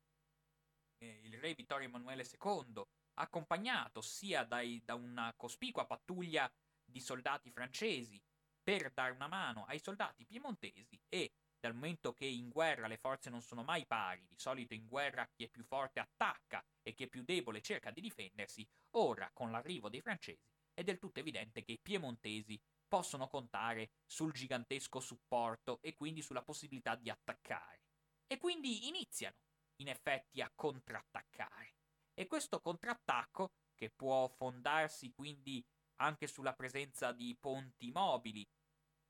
eh, 0.98 1.22
il 1.24 1.40
re 1.40 1.54
Vittorio 1.54 1.88
Emanuele 1.88 2.28
II, 2.30 2.84
accompagnato 3.20 4.02
sia 4.02 4.44
dai, 4.44 4.82
da 4.84 4.96
una 4.96 5.34
cospicua 5.38 5.86
pattuglia 5.86 6.52
di 6.84 7.00
soldati 7.00 7.52
francesi 7.52 8.22
per 8.62 8.92
dare 8.92 9.14
una 9.14 9.28
mano 9.28 9.64
ai 9.66 9.80
soldati 9.80 10.26
piemontesi 10.26 11.02
e 11.08 11.32
dal 11.62 11.76
momento 11.76 12.12
che 12.12 12.26
in 12.26 12.50
guerra 12.50 12.88
le 12.88 12.98
forze 12.98 13.30
non 13.30 13.42
sono 13.42 13.64
mai 13.64 13.86
pari, 13.86 14.26
di 14.28 14.38
solito 14.38 14.74
in 14.74 14.88
guerra 14.88 15.30
chi 15.32 15.44
è 15.44 15.50
più 15.50 15.64
forte 15.64 16.00
attacca 16.00 16.66
e 16.82 16.94
chi 16.94 17.04
è 17.04 17.08
più 17.08 17.24
debole 17.24 17.62
cerca 17.62 17.92
di 17.92 18.02
difendersi, 18.02 18.68
ora 18.96 19.30
con 19.32 19.52
l'arrivo 19.52 19.88
dei 19.88 20.02
francesi 20.02 20.50
è 20.74 20.84
del 20.84 20.98
tutto 20.98 21.20
evidente 21.20 21.62
che 21.64 21.74
i 21.74 21.80
piemontesi 21.80 22.60
possono 22.88 23.28
contare 23.28 23.92
sul 24.06 24.34
gigantesco 24.34 25.00
supporto 25.00 25.80
e 25.82 25.94
quindi 25.94 26.22
sulla 26.22 26.44
possibilità 26.44 26.96
di 26.96 27.10
attaccare. 27.10 27.84
E 28.26 28.38
quindi 28.38 28.88
iniziano, 28.88 29.36
in 29.78 29.88
effetti, 29.88 30.42
a 30.42 30.52
contrattaccare. 30.54 31.76
E 32.14 32.28
questo 32.28 32.60
contrattacco, 32.60 33.54
che 33.76 33.92
può 33.92 34.28
fondarsi 34.28 35.12
quindi 35.12 35.64
anche 35.98 36.28
sulla 36.28 36.54
presenza 36.54 37.12
di 37.12 37.36
ponti 37.40 37.92
mobili, 37.92 38.48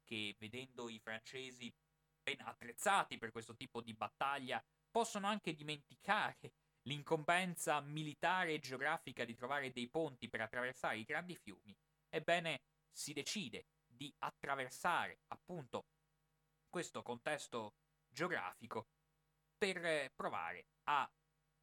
che 0.04 0.36
vedendo 0.38 0.90
i 0.90 1.00
francesi 1.00 1.74
ben 2.22 2.42
attrezzati 2.42 3.18
per 3.18 3.32
questo 3.32 3.56
tipo 3.56 3.82
di 3.82 3.94
battaglia 3.94 4.64
possono 4.90 5.28
anche 5.28 5.54
dimenticare 5.54 6.54
l'incombenza 6.84 7.80
militare 7.82 8.54
e 8.54 8.60
geografica 8.60 9.24
di 9.26 9.36
trovare 9.36 9.72
dei 9.72 9.88
ponti 9.90 10.30
per 10.30 10.42
attraversare 10.42 10.98
i 10.98 11.04
grandi 11.04 11.36
fiumi, 11.36 11.76
ebbene 12.10 12.62
si 12.92 13.14
decide 13.14 13.68
di 13.86 14.14
attraversare 14.20 15.22
appunto 15.28 15.86
questo 16.70 17.02
contesto 17.04 17.76
geografico 18.08 18.88
per 19.58 20.12
provare 20.16 20.68
a 20.86 21.10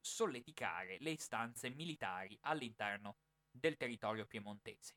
solleticare 0.01 0.99
le 1.01 1.11
istanze 1.11 1.69
militari 1.71 2.39
all'interno 2.43 3.17
del 3.51 3.77
territorio 3.77 4.27
piemontese. 4.27 4.95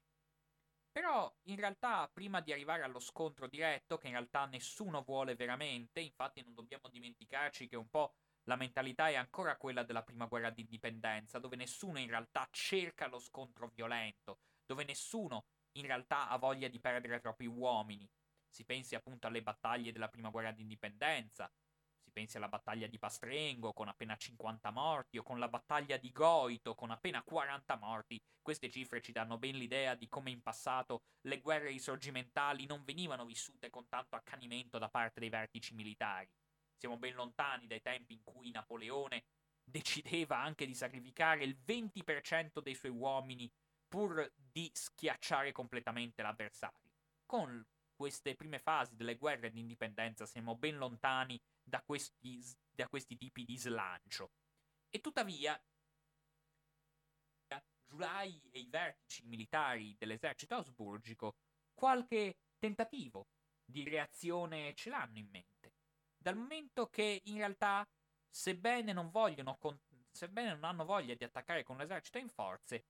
Però 0.91 1.33
in 1.43 1.55
realtà 1.55 2.09
prima 2.11 2.41
di 2.41 2.51
arrivare 2.51 2.83
allo 2.83 2.99
scontro 2.99 3.47
diretto, 3.47 3.97
che 3.97 4.07
in 4.07 4.13
realtà 4.13 4.45
nessuno 4.45 5.03
vuole 5.03 5.35
veramente, 5.35 6.01
infatti 6.01 6.41
non 6.43 6.53
dobbiamo 6.53 6.89
dimenticarci 6.89 7.67
che 7.67 7.77
un 7.77 7.89
po' 7.89 8.13
la 8.43 8.57
mentalità 8.57 9.07
è 9.07 9.15
ancora 9.15 9.55
quella 9.55 9.83
della 9.83 10.03
prima 10.03 10.25
guerra 10.25 10.49
d'indipendenza, 10.49 11.39
dove 11.39 11.55
nessuno 11.55 11.99
in 11.99 12.07
realtà 12.07 12.47
cerca 12.51 13.07
lo 13.07 13.19
scontro 13.19 13.69
violento, 13.69 14.39
dove 14.65 14.83
nessuno 14.83 15.45
in 15.73 15.85
realtà 15.85 16.27
ha 16.27 16.37
voglia 16.37 16.67
di 16.67 16.79
perdere 16.79 17.19
troppi 17.21 17.45
uomini. 17.45 18.09
Si 18.49 18.65
pensi 18.65 18.95
appunto 18.95 19.27
alle 19.27 19.41
battaglie 19.41 19.93
della 19.93 20.09
prima 20.09 20.29
guerra 20.29 20.51
d'indipendenza, 20.51 21.49
si 22.11 22.19
pensi 22.19 22.35
alla 22.35 22.49
battaglia 22.49 22.87
di 22.87 22.99
Pastrengo 22.99 23.71
con 23.71 23.87
appena 23.87 24.17
50 24.17 24.69
morti 24.71 25.17
o 25.17 25.23
con 25.23 25.39
la 25.39 25.47
battaglia 25.47 25.95
di 25.95 26.11
Goito 26.11 26.75
con 26.75 26.91
appena 26.91 27.23
40 27.23 27.77
morti. 27.77 28.21
Queste 28.41 28.69
cifre 28.69 29.01
ci 29.01 29.13
danno 29.13 29.37
ben 29.37 29.55
l'idea 29.55 29.95
di 29.95 30.09
come 30.09 30.29
in 30.29 30.41
passato 30.41 31.03
le 31.21 31.39
guerre 31.39 31.69
risorgimentali 31.69 32.65
non 32.65 32.83
venivano 32.83 33.23
vissute 33.23 33.69
con 33.69 33.87
tanto 33.87 34.17
accanimento 34.17 34.77
da 34.77 34.89
parte 34.89 35.21
dei 35.21 35.29
vertici 35.29 35.73
militari. 35.73 36.27
Siamo 36.77 36.97
ben 36.97 37.15
lontani 37.15 37.65
dai 37.65 37.81
tempi 37.81 38.13
in 38.13 38.23
cui 38.23 38.51
Napoleone 38.51 39.23
decideva 39.63 40.37
anche 40.37 40.65
di 40.65 40.75
sacrificare 40.75 41.45
il 41.45 41.57
20% 41.65 42.59
dei 42.61 42.75
suoi 42.75 42.91
uomini 42.91 43.49
pur 43.87 44.29
di 44.35 44.69
schiacciare 44.73 45.53
completamente 45.53 46.21
l'avversario. 46.21 46.91
Con 47.25 47.65
queste 48.01 48.35
prime 48.35 48.57
fasi 48.57 48.95
delle 48.95 49.15
guerre 49.15 49.51
di 49.51 49.59
indipendenza 49.59 50.25
siamo 50.25 50.55
ben 50.55 50.75
lontani 50.75 51.39
da 51.63 51.81
questi, 51.81 52.43
da 52.69 52.87
questi 52.87 53.17
tipi 53.17 53.43
di 53.45 53.57
slancio. 53.57 54.31
E 54.89 54.99
tuttavia, 54.99 55.61
Giulai 57.91 58.41
e 58.51 58.59
i 58.59 58.67
vertici 58.69 59.25
militari 59.25 59.93
dell'esercito 59.97 60.55
asburgico 60.55 61.35
qualche 61.73 62.37
tentativo 62.57 63.27
di 63.65 63.83
reazione 63.83 64.73
ce 64.75 64.89
l'hanno 64.89 65.17
in 65.17 65.27
mente. 65.29 65.73
Dal 66.17 66.37
momento 66.37 66.87
che 66.87 67.21
in 67.25 67.35
realtà, 67.35 67.85
sebbene 68.29 68.93
non 68.93 69.09
vogliono, 69.09 69.57
sebbene 70.09 70.51
non 70.53 70.63
hanno 70.63 70.85
voglia 70.85 71.15
di 71.15 71.25
attaccare 71.25 71.63
con 71.63 71.75
l'esercito 71.75 72.17
in 72.17 72.29
forze, 72.29 72.85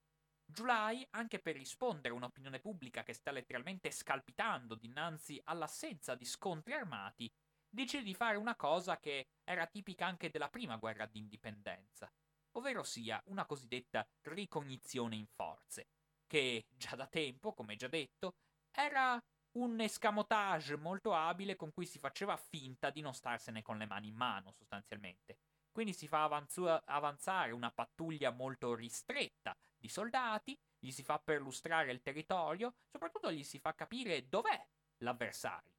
Giulai, 0.45 1.07
anche 1.11 1.39
per 1.39 1.55
rispondere 1.55 2.13
a 2.13 2.17
un'opinione 2.17 2.59
pubblica 2.59 3.03
che 3.03 3.13
sta 3.13 3.31
letteralmente 3.31 3.89
scalpitando 3.89 4.75
dinanzi 4.75 5.39
all'assenza 5.45 6.13
di 6.13 6.25
scontri 6.25 6.73
armati, 6.73 7.31
decide 7.71 8.03
di 8.03 8.13
fare 8.13 8.37
una 8.37 8.55
cosa 8.55 8.99
che 8.99 9.27
era 9.43 9.65
tipica 9.65 10.05
anche 10.05 10.29
della 10.29 10.49
prima 10.49 10.75
guerra 10.75 11.05
d'indipendenza, 11.05 12.11
ovvero 12.51 12.83
sia 12.83 13.21
una 13.27 13.45
cosiddetta 13.45 14.05
ricognizione 14.23 15.15
in 15.15 15.27
forze, 15.27 15.87
che 16.27 16.65
già 16.69 16.95
da 16.95 17.07
tempo, 17.07 17.53
come 17.53 17.75
già 17.75 17.87
detto, 17.87 18.35
era 18.71 19.21
un 19.53 19.79
escamotage 19.79 20.77
molto 20.77 21.13
abile 21.13 21.55
con 21.55 21.71
cui 21.71 21.85
si 21.85 21.99
faceva 21.99 22.37
finta 22.37 22.89
di 22.89 23.01
non 23.01 23.13
starsene 23.13 23.61
con 23.61 23.77
le 23.77 23.85
mani 23.85 24.07
in 24.07 24.15
mano, 24.15 24.51
sostanzialmente. 24.51 25.37
Quindi 25.71 25.93
si 25.93 26.07
fa 26.07 26.23
avanzu- 26.23 26.81
avanzare 26.85 27.51
una 27.51 27.71
pattuglia 27.71 28.31
molto 28.31 28.75
ristretta 28.75 29.55
di 29.77 29.87
soldati, 29.87 30.57
gli 30.79 30.91
si 30.91 31.03
fa 31.03 31.19
perlustrare 31.19 31.91
il 31.91 32.01
territorio, 32.01 32.75
soprattutto 32.89 33.31
gli 33.31 33.43
si 33.43 33.59
fa 33.59 33.73
capire 33.73 34.27
dov'è 34.27 34.67
l'avversario. 34.97 35.70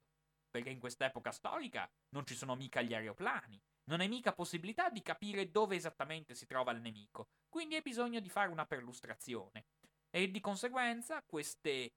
Perché 0.53 0.69
in 0.69 0.77
quest'epoca 0.77 1.31
storica 1.31 1.89
non 2.09 2.27
ci 2.27 2.35
sono 2.35 2.53
mica 2.53 2.83
gli 2.83 2.93
aeroplani, 2.93 3.59
non 3.85 4.01
hai 4.01 4.07
mica 4.07 4.33
possibilità 4.33 4.91
di 4.91 5.01
capire 5.01 5.49
dove 5.49 5.75
esattamente 5.75 6.35
si 6.35 6.45
trova 6.45 6.71
il 6.71 6.79
nemico, 6.79 7.29
quindi 7.49 7.73
hai 7.73 7.81
bisogno 7.81 8.19
di 8.19 8.29
fare 8.29 8.51
una 8.51 8.67
perlustrazione. 8.67 9.65
E 10.11 10.29
di 10.29 10.39
conseguenza 10.39 11.23
queste 11.25 11.93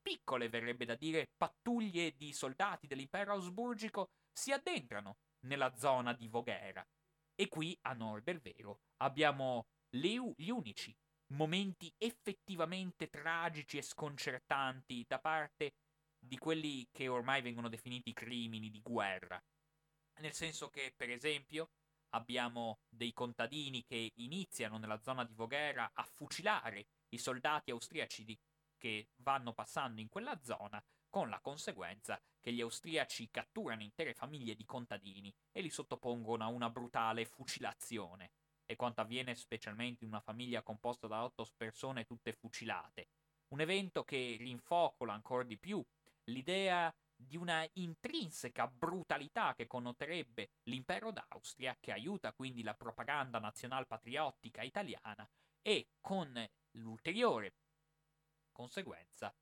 piccole, 0.00 0.48
verrebbe 0.48 0.84
da 0.84 0.94
dire, 0.94 1.32
pattuglie 1.36 2.14
di 2.14 2.32
soldati 2.32 2.86
dell'impero 2.86 3.32
ausburgico 3.32 4.10
si 4.32 4.52
addentrano 4.52 5.16
nella 5.40 5.74
zona 5.74 6.12
di 6.12 6.28
Voghera. 6.28 6.86
E 7.34 7.48
qui, 7.48 7.76
a 7.82 7.94
nord 7.94 8.22
del 8.22 8.38
vero, 8.38 8.82
abbiamo 8.98 9.66
le, 9.96 10.34
gli 10.36 10.50
unici 10.50 10.96
momenti 11.32 11.92
effettivamente 11.98 13.08
tragici 13.08 13.76
e 13.76 13.82
sconcertanti 13.82 15.04
da 15.06 15.18
parte 15.18 15.72
di 16.28 16.38
quelli 16.38 16.86
che 16.92 17.08
ormai 17.08 17.42
vengono 17.42 17.68
definiti 17.68 18.12
crimini 18.12 18.70
di 18.70 18.80
guerra. 18.80 19.42
Nel 20.20 20.32
senso 20.32 20.68
che, 20.68 20.92
per 20.96 21.10
esempio, 21.10 21.70
abbiamo 22.10 22.80
dei 22.88 23.12
contadini 23.12 23.82
che 23.84 24.12
iniziano 24.16 24.78
nella 24.78 25.00
zona 25.00 25.24
di 25.24 25.34
Voghera 25.34 25.90
a 25.92 26.04
fucilare 26.04 26.86
i 27.10 27.18
soldati 27.18 27.70
austriaci 27.70 28.24
di, 28.24 28.38
che 28.76 29.08
vanno 29.16 29.52
passando 29.52 30.00
in 30.00 30.08
quella 30.08 30.38
zona, 30.42 30.82
con 31.08 31.30
la 31.30 31.40
conseguenza 31.40 32.20
che 32.40 32.52
gli 32.52 32.60
austriaci 32.60 33.30
catturano 33.30 33.82
intere 33.82 34.14
famiglie 34.14 34.54
di 34.54 34.64
contadini 34.64 35.34
e 35.50 35.62
li 35.62 35.70
sottopongono 35.70 36.44
a 36.44 36.48
una 36.48 36.68
brutale 36.68 37.24
fucilazione 37.24 38.32
e 38.66 38.76
quanto 38.76 39.00
avviene 39.00 39.34
specialmente 39.34 40.04
in 40.04 40.10
una 40.10 40.20
famiglia 40.20 40.62
composta 40.62 41.06
da 41.06 41.24
otto 41.24 41.46
persone 41.56 42.04
tutte 42.04 42.34
fucilate. 42.34 43.08
Un 43.48 43.60
evento 43.60 44.04
che 44.04 44.36
rinfocola 44.38 45.14
ancora 45.14 45.44
di 45.44 45.56
più 45.56 45.82
l'idea 46.28 46.94
di 47.14 47.36
una 47.36 47.68
intrinseca 47.74 48.68
brutalità 48.68 49.54
che 49.54 49.66
connoterebbe 49.66 50.50
l'impero 50.64 51.10
d'Austria, 51.10 51.76
che 51.80 51.92
aiuta 51.92 52.32
quindi 52.32 52.62
la 52.62 52.74
propaganda 52.74 53.38
nazionalpatriottica 53.38 54.62
italiana, 54.62 55.28
e 55.60 55.88
con 56.00 56.48
l'ulteriore 56.72 57.54
conseguenza 58.52 59.34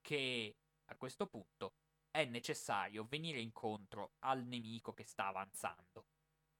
che 0.00 0.56
a 0.86 0.96
questo 0.96 1.26
punto 1.26 1.74
è 2.10 2.24
necessario 2.24 3.04
venire 3.04 3.40
incontro 3.40 4.12
al 4.20 4.44
nemico 4.44 4.94
che 4.94 5.04
sta 5.04 5.26
avanzando. 5.26 6.06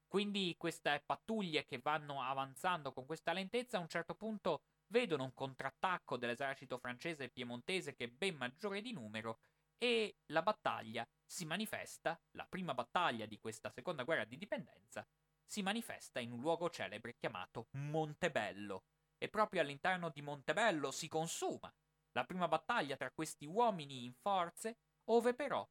Quindi 0.07 0.55
queste 0.57 1.03
pattuglie 1.05 1.65
che 1.65 1.79
vanno 1.79 2.21
avanzando 2.21 2.93
con 2.93 3.05
questa 3.05 3.33
lentezza 3.33 3.77
a 3.77 3.81
un 3.81 3.89
certo 3.89 4.15
punto 4.15 4.61
vedono 4.87 5.23
un 5.23 5.33
contrattacco 5.33 6.17
dell'esercito 6.17 6.77
francese 6.77 7.25
e 7.25 7.29
piemontese 7.29 7.93
che 7.93 8.05
è 8.05 8.09
ben 8.09 8.35
maggiore 8.35 8.81
di 8.81 8.91
numero 8.91 9.39
e 9.79 10.17
la 10.27 10.43
battaglia 10.43 11.07
si 11.25 11.45
manifesta, 11.45 12.19
la 12.31 12.45
prima 12.45 12.73
battaglia 12.75 13.25
di 13.25 13.39
questa 13.39 13.71
seconda 13.71 14.03
guerra 14.03 14.25
di 14.25 14.37
dipendenza, 14.37 15.07
si 15.43 15.63
manifesta 15.63 16.19
in 16.19 16.31
un 16.31 16.41
luogo 16.41 16.69
celebre 16.69 17.15
chiamato 17.15 17.69
Montebello. 17.71 18.83
E 19.17 19.29
proprio 19.29 19.61
all'interno 19.61 20.09
di 20.09 20.21
Montebello 20.21 20.91
si 20.91 21.07
consuma 21.07 21.73
la 22.11 22.25
prima 22.25 22.47
battaglia 22.47 22.95
tra 22.95 23.11
questi 23.11 23.45
uomini 23.45 24.03
in 24.03 24.13
forze, 24.13 24.77
ove 25.05 25.33
però 25.33 25.67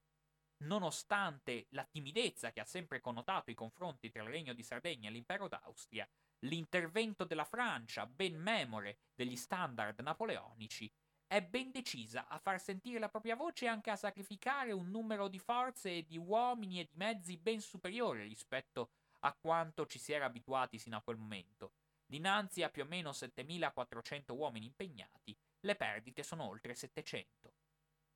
nonostante 0.64 1.66
la 1.70 1.84
timidezza 1.84 2.50
che 2.50 2.61
ha 2.61 2.64
sempre 2.64 3.00
connotato 3.00 3.50
i 3.50 3.54
confronti 3.54 4.11
tra 4.11 4.22
il 4.22 4.28
Regno 4.28 4.54
di 4.54 4.62
Sardegna 4.62 5.09
e 5.09 5.12
l'impero 5.12 5.48
d'Austria, 5.48 6.09
l'intervento 6.40 7.24
della 7.24 7.44
Francia, 7.44 8.06
ben 8.06 8.34
memore 8.34 8.98
degli 9.14 9.36
standard 9.36 10.00
napoleonici, 10.00 10.90
è 11.29 11.43
ben 11.43 11.70
decisa 11.70 12.26
a 12.26 12.39
far 12.39 12.59
sentire 12.59 12.99
la 12.99 13.11
propria 13.11 13.37
voce 13.37 13.66
e 13.66 13.68
anche 13.68 13.91
a 13.91 13.97
sacrificare 13.97 14.72
un 14.72 14.89
numero 14.89 15.29
di 15.29 15.39
forze 15.39 16.03
di 16.05 16.16
uomini 16.16 16.81
e 16.81 16.85
di 16.85 16.97
mezzi 16.97 17.37
ben 17.37 17.61
superiore 17.61 18.22
rispetto 18.22 18.91
a 19.20 19.35
quanto 19.35 19.87
ci 19.87 19.99
si 19.99 20.12
era 20.12 20.24
abituati 20.24 20.79
sino 20.79 20.97
a 20.97 21.03
quel 21.03 21.18
momento. 21.18 21.72
Dinanzi 22.07 22.62
a 22.62 22.70
più 22.70 22.83
o 22.83 22.87
meno 22.87 23.12
7400 23.12 24.35
uomini 24.35 24.64
impegnati, 24.64 25.37
le 25.61 25.76
perdite 25.76 26.22
sono 26.22 26.49
oltre 26.49 26.74
700. 26.74 27.53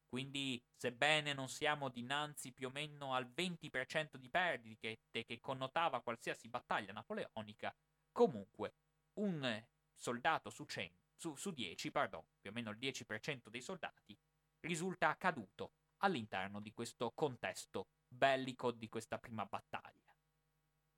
Quindi, 0.09 0.63
sebbene 0.75 1.35
non 1.35 1.49
siamo 1.49 1.91
dinanzi 1.91 2.53
più 2.53 2.69
o 2.69 2.71
meno 2.71 3.15
al 3.15 3.31
20% 3.35 4.17
di 4.17 4.31
perdite 4.31 4.99
che 5.11 5.41
connotava 5.41 6.01
qualsiasi 6.01 6.49
battaglia 6.49 6.93
napoleonica, 6.93 7.75
comunque 8.11 8.75
un 9.15 9.63
soldato 9.95 10.51
su, 10.51 10.65
100, 10.65 11.02
su, 11.23 11.37
su 11.37 11.53
10, 11.53 11.93
pardon, 11.93 12.25
più 12.41 12.51
o 12.51 12.53
meno 12.53 12.70
il 12.70 12.79
10% 12.79 13.49
dei 13.49 13.61
soldati, 13.61 14.18
risulta 14.61 15.16
caduto 15.16 15.75
all'interno 15.99 16.61
di 16.61 16.73
questo 16.73 17.12
contesto 17.12 17.87
bellico 18.09 18.73
di 18.73 18.89
questa 18.89 19.18
prima 19.18 19.47
battaglia. 19.47 20.12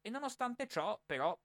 E 0.00 0.08
nonostante 0.08 0.66
ciò, 0.66 0.98
però, 1.04 1.38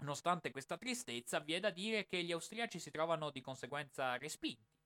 nonostante 0.00 0.50
questa 0.50 0.76
tristezza, 0.76 1.38
vi 1.38 1.54
è 1.54 1.60
da 1.60 1.70
dire 1.70 2.06
che 2.06 2.24
gli 2.24 2.32
austriaci 2.32 2.80
si 2.80 2.90
trovano 2.90 3.30
di 3.30 3.40
conseguenza 3.40 4.16
respinti 4.16 4.78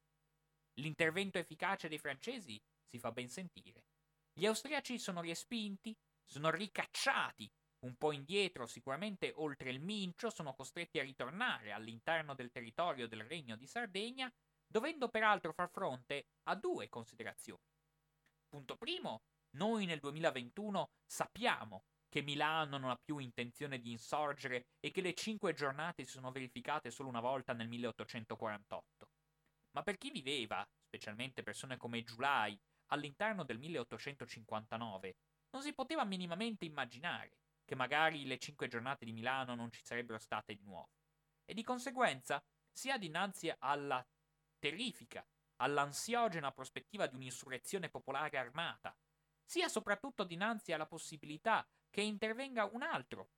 L'intervento 0.78 1.38
efficace 1.38 1.88
dei 1.88 1.98
francesi 1.98 2.60
si 2.84 2.98
fa 2.98 3.12
ben 3.12 3.28
sentire. 3.28 3.84
Gli 4.32 4.44
austriaci 4.44 4.98
sono 4.98 5.20
respinti, 5.20 5.96
sono 6.24 6.50
ricacciati 6.50 7.48
un 7.84 7.96
po' 7.96 8.12
indietro, 8.12 8.66
sicuramente 8.66 9.32
oltre 9.36 9.70
il 9.70 9.80
Mincio, 9.80 10.30
sono 10.30 10.54
costretti 10.54 10.98
a 10.98 11.02
ritornare 11.02 11.72
all'interno 11.72 12.34
del 12.34 12.50
territorio 12.50 13.06
del 13.06 13.24
Regno 13.24 13.56
di 13.56 13.66
Sardegna, 13.66 14.32
dovendo 14.66 15.08
peraltro 15.08 15.52
far 15.52 15.70
fronte 15.70 16.26
a 16.44 16.56
due 16.56 16.88
considerazioni. 16.88 17.62
Punto 18.48 18.76
primo, 18.76 19.22
noi 19.56 19.84
nel 19.84 20.00
2021 20.00 20.90
sappiamo 21.04 21.84
che 22.08 22.22
Milano 22.22 22.78
non 22.78 22.90
ha 22.90 22.96
più 23.02 23.18
intenzione 23.18 23.78
di 23.78 23.90
insorgere 23.90 24.66
e 24.80 24.90
che 24.90 25.00
le 25.00 25.14
cinque 25.14 25.52
giornate 25.52 26.04
si 26.04 26.12
sono 26.12 26.30
verificate 26.30 26.90
solo 26.90 27.08
una 27.08 27.20
volta 27.20 27.52
nel 27.52 27.68
1848. 27.68 29.08
Ma 29.72 29.82
per 29.82 29.98
chi 29.98 30.10
viveva, 30.10 30.66
specialmente 30.86 31.42
persone 31.42 31.76
come 31.76 32.02
Giulai, 32.02 32.58
all'interno 32.86 33.42
del 33.42 33.58
1859, 33.58 35.16
non 35.50 35.62
si 35.62 35.72
poteva 35.72 36.04
minimamente 36.04 36.64
immaginare 36.64 37.43
che 37.64 37.74
magari 37.74 38.26
le 38.26 38.38
cinque 38.38 38.68
giornate 38.68 39.04
di 39.04 39.12
Milano 39.12 39.54
non 39.54 39.70
ci 39.70 39.82
sarebbero 39.84 40.18
state 40.18 40.54
di 40.54 40.64
nuovo. 40.64 40.90
E 41.44 41.54
di 41.54 41.62
conseguenza, 41.62 42.44
sia 42.70 42.98
dinanzi 42.98 43.52
alla 43.58 44.06
terrifica, 44.58 45.26
all'ansiogena 45.56 46.52
prospettiva 46.52 47.06
di 47.06 47.16
un'insurrezione 47.16 47.88
popolare 47.88 48.38
armata, 48.38 48.96
sia 49.44 49.68
soprattutto 49.68 50.24
dinanzi 50.24 50.72
alla 50.72 50.86
possibilità 50.86 51.66
che 51.90 52.00
intervenga 52.00 52.64
un 52.64 52.82
altro 52.82 53.30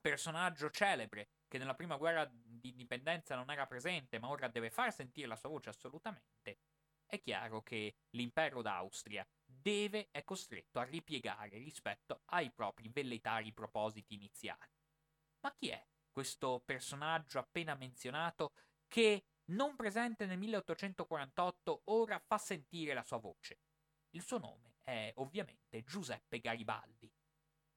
personaggio 0.00 0.70
celebre 0.70 1.30
che 1.48 1.58
nella 1.58 1.74
prima 1.74 1.96
guerra 1.96 2.28
di 2.30 2.70
indipendenza 2.70 3.34
non 3.34 3.50
era 3.50 3.66
presente, 3.66 4.18
ma 4.18 4.28
ora 4.28 4.48
deve 4.48 4.70
far 4.70 4.92
sentire 4.92 5.26
la 5.26 5.36
sua 5.36 5.48
voce 5.48 5.70
assolutamente, 5.70 6.58
è 7.06 7.20
chiaro 7.20 7.62
che 7.62 7.96
l'impero 8.10 8.60
d'Austria 8.60 9.26
deve, 9.60 10.08
è 10.10 10.24
costretto 10.24 10.78
a 10.78 10.84
ripiegare 10.84 11.58
rispetto 11.58 12.22
ai 12.26 12.50
propri 12.50 12.88
velleitari 12.88 13.52
propositi 13.52 14.14
iniziali. 14.14 14.72
Ma 15.40 15.54
chi 15.54 15.68
è 15.68 15.86
questo 16.10 16.62
personaggio 16.64 17.38
appena 17.38 17.74
menzionato 17.74 18.52
che, 18.86 19.26
non 19.48 19.76
presente 19.76 20.26
nel 20.26 20.38
1848, 20.38 21.82
ora 21.84 22.18
fa 22.18 22.38
sentire 22.38 22.92
la 22.92 23.02
sua 23.02 23.18
voce? 23.18 23.60
Il 24.10 24.22
suo 24.22 24.38
nome 24.38 24.76
è 24.82 25.12
ovviamente 25.16 25.84
Giuseppe 25.84 26.40
Garibaldi, 26.40 27.10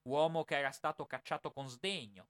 uomo 0.03 0.43
che 0.43 0.57
era 0.57 0.71
stato 0.71 1.05
cacciato 1.05 1.51
con 1.51 1.67
sdegno, 1.67 2.29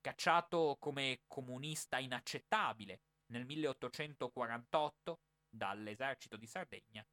cacciato 0.00 0.76
come 0.78 1.22
comunista 1.26 1.98
inaccettabile 1.98 3.00
nel 3.26 3.44
1848 3.44 5.20
dall'esercito 5.48 6.36
di 6.36 6.46
Sardegna, 6.46 7.04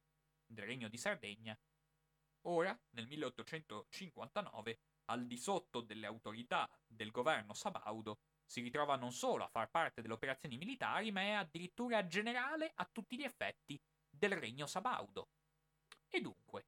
del 0.46 0.64
Regno 0.64 0.88
di 0.88 0.96
Sardegna, 0.96 1.58
ora 2.42 2.78
nel 2.90 3.06
1859 3.06 4.80
al 5.06 5.26
di 5.26 5.36
sotto 5.36 5.80
delle 5.80 6.06
autorità 6.06 6.68
del 6.86 7.10
governo 7.10 7.52
sabaudo 7.52 8.20
si 8.46 8.60
ritrova 8.60 8.96
non 8.96 9.12
solo 9.12 9.44
a 9.44 9.48
far 9.48 9.70
parte 9.70 10.02
delle 10.02 10.14
operazioni 10.14 10.56
militari, 10.56 11.10
ma 11.10 11.22
è 11.22 11.30
addirittura 11.30 12.06
generale 12.06 12.72
a 12.74 12.88
tutti 12.90 13.16
gli 13.16 13.24
effetti 13.24 13.80
del 14.08 14.32
regno 14.32 14.66
sabaudo. 14.66 15.30
E 16.08 16.20
dunque, 16.20 16.66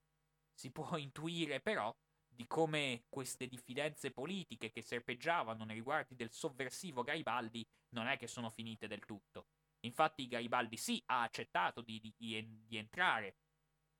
si 0.52 0.70
può 0.70 0.96
intuire 0.96 1.60
però 1.60 1.94
di 2.26 2.46
come 2.46 3.04
queste 3.08 3.46
diffidenze 3.46 4.10
politiche 4.10 4.70
che 4.70 4.82
serpeggiavano 4.82 5.64
nei 5.64 5.76
riguardi 5.76 6.14
del 6.14 6.32
sovversivo 6.32 7.02
Garibaldi 7.02 7.66
non 7.90 8.08
è 8.08 8.18
che 8.18 8.26
sono 8.26 8.50
finite 8.50 8.86
del 8.86 9.04
tutto. 9.04 9.46
Infatti 9.80 10.26
Garibaldi 10.26 10.76
sì 10.76 11.02
ha 11.06 11.22
accettato 11.22 11.80
di, 11.80 12.00
di, 12.00 12.64
di 12.66 12.76
entrare 12.76 13.36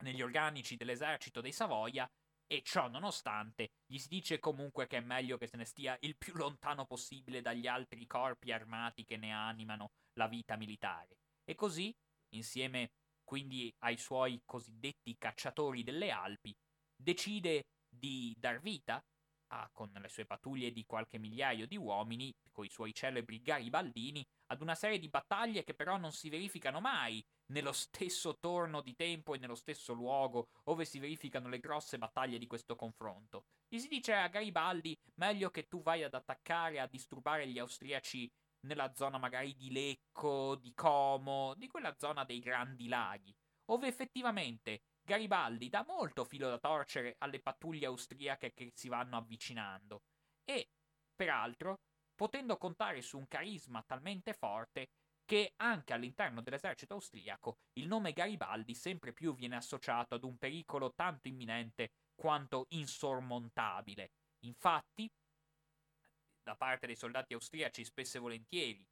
negli 0.03 0.22
organici 0.22 0.76
dell'esercito 0.76 1.40
dei 1.40 1.53
Savoia 1.53 2.09
e 2.47 2.62
ciò 2.62 2.88
nonostante 2.88 3.70
gli 3.86 3.99
si 3.99 4.09
dice 4.09 4.38
comunque 4.38 4.86
che 4.86 4.99
è 4.99 5.01
meglio 5.01 5.36
che 5.36 5.47
se 5.47 5.57
ne 5.57 5.64
stia 5.64 5.97
il 6.01 6.16
più 6.16 6.34
lontano 6.34 6.86
possibile 6.86 7.42
dagli 7.42 7.66
altri 7.66 8.07
corpi 8.07 8.53
armati 8.53 9.05
che 9.05 9.16
ne 9.16 9.32
animano 9.32 9.90
la 10.14 10.28
vita 10.28 10.57
militare. 10.57 11.18
E 11.44 11.55
così, 11.55 11.94
insieme 12.34 12.90
quindi 13.24 13.74
ai 13.78 13.97
suoi 13.97 14.40
cosiddetti 14.44 15.16
cacciatori 15.18 15.82
delle 15.82 16.11
Alpi, 16.11 16.55
decide 16.94 17.66
di 17.88 18.32
dar 18.38 18.61
vita, 18.61 19.03
a, 19.49 19.68
con 19.72 19.90
le 19.92 20.09
sue 20.09 20.26
pattuglie 20.26 20.72
di 20.72 20.84
qualche 20.84 21.18
migliaio 21.18 21.66
di 21.66 21.76
uomini, 21.76 22.34
con 22.53 22.64
i 22.64 22.70
suoi 22.70 22.94
celebri 22.94 23.40
garibaldini, 23.40 24.26
ad 24.47 24.61
una 24.61 24.74
serie 24.74 24.99
di 24.99 25.09
battaglie 25.09 25.64
che 25.64 25.74
però 25.74 25.97
non 25.97 26.12
si 26.12 26.28
verificano 26.28 26.80
mai 26.80 27.24
nello 27.47 27.72
stesso 27.72 28.38
torno 28.38 28.80
di 28.80 28.94
tempo 28.94 29.34
e 29.34 29.38
nello 29.38 29.55
stesso 29.55 29.92
luogo 29.92 30.49
dove 30.64 30.84
si 30.84 30.99
verificano 30.99 31.49
le 31.49 31.61
grosse 31.61 31.99
battaglie 31.99 32.38
di 32.38 32.47
questo 32.47 32.76
confronto. 32.76 33.44
Gli 33.68 33.78
si 33.78 33.88
dice 33.88 34.14
a 34.14 34.28
Garibaldi 34.28 34.97
meglio 35.14 35.51
che 35.51 35.66
tu 35.66 35.82
vai 35.82 36.03
ad 36.03 36.14
attaccare, 36.14 36.80
a 36.80 36.86
disturbare 36.86 37.49
gli 37.49 37.59
austriaci 37.59 38.30
nella 38.66 38.92
zona 38.94 39.18
magari 39.18 39.55
di 39.55 39.70
Lecco, 39.70 40.57
di 40.57 40.72
Como, 40.74 41.55
di 41.55 41.68
quella 41.68 41.94
zona 41.97 42.24
dei 42.24 42.40
grandi 42.40 42.88
laghi, 42.88 43.34
dove 43.64 43.86
effettivamente 43.86 44.82
Garibaldi 45.07 45.68
dà 45.68 45.84
molto 45.86 46.24
filo 46.24 46.48
da 46.48 46.59
torcere 46.59 47.14
alle 47.18 47.40
pattuglie 47.40 47.86
austriache 47.86 48.52
che 48.52 48.72
si 48.74 48.88
vanno 48.88 49.16
avvicinando 49.16 50.02
e, 50.44 50.68
peraltro, 51.14 51.78
potendo 52.12 52.57
contare 52.57 53.00
su 53.02 53.16
un 53.16 53.28
carisma 53.28 53.84
talmente 53.86 54.34
forte 54.34 54.88
che 55.24 55.52
anche 55.57 55.92
all'interno 55.92 56.40
dell'esercito 56.42 56.94
austriaco 56.94 57.59
il 57.74 57.86
nome 57.86 58.12
Garibaldi 58.12 58.74
sempre 58.74 59.12
più 59.12 59.32
viene 59.32 59.54
associato 59.54 60.16
ad 60.16 60.24
un 60.24 60.36
pericolo 60.38 60.92
tanto 60.92 61.28
imminente 61.28 61.92
quanto 62.16 62.66
insormontabile. 62.70 64.11
Infatti, 64.40 65.09
da 66.42 66.57
parte 66.57 66.86
dei 66.86 66.96
soldati 66.96 67.32
austriaci 67.32 67.84
spesso 67.84 68.16
e 68.16 68.20
volentieri 68.20 68.84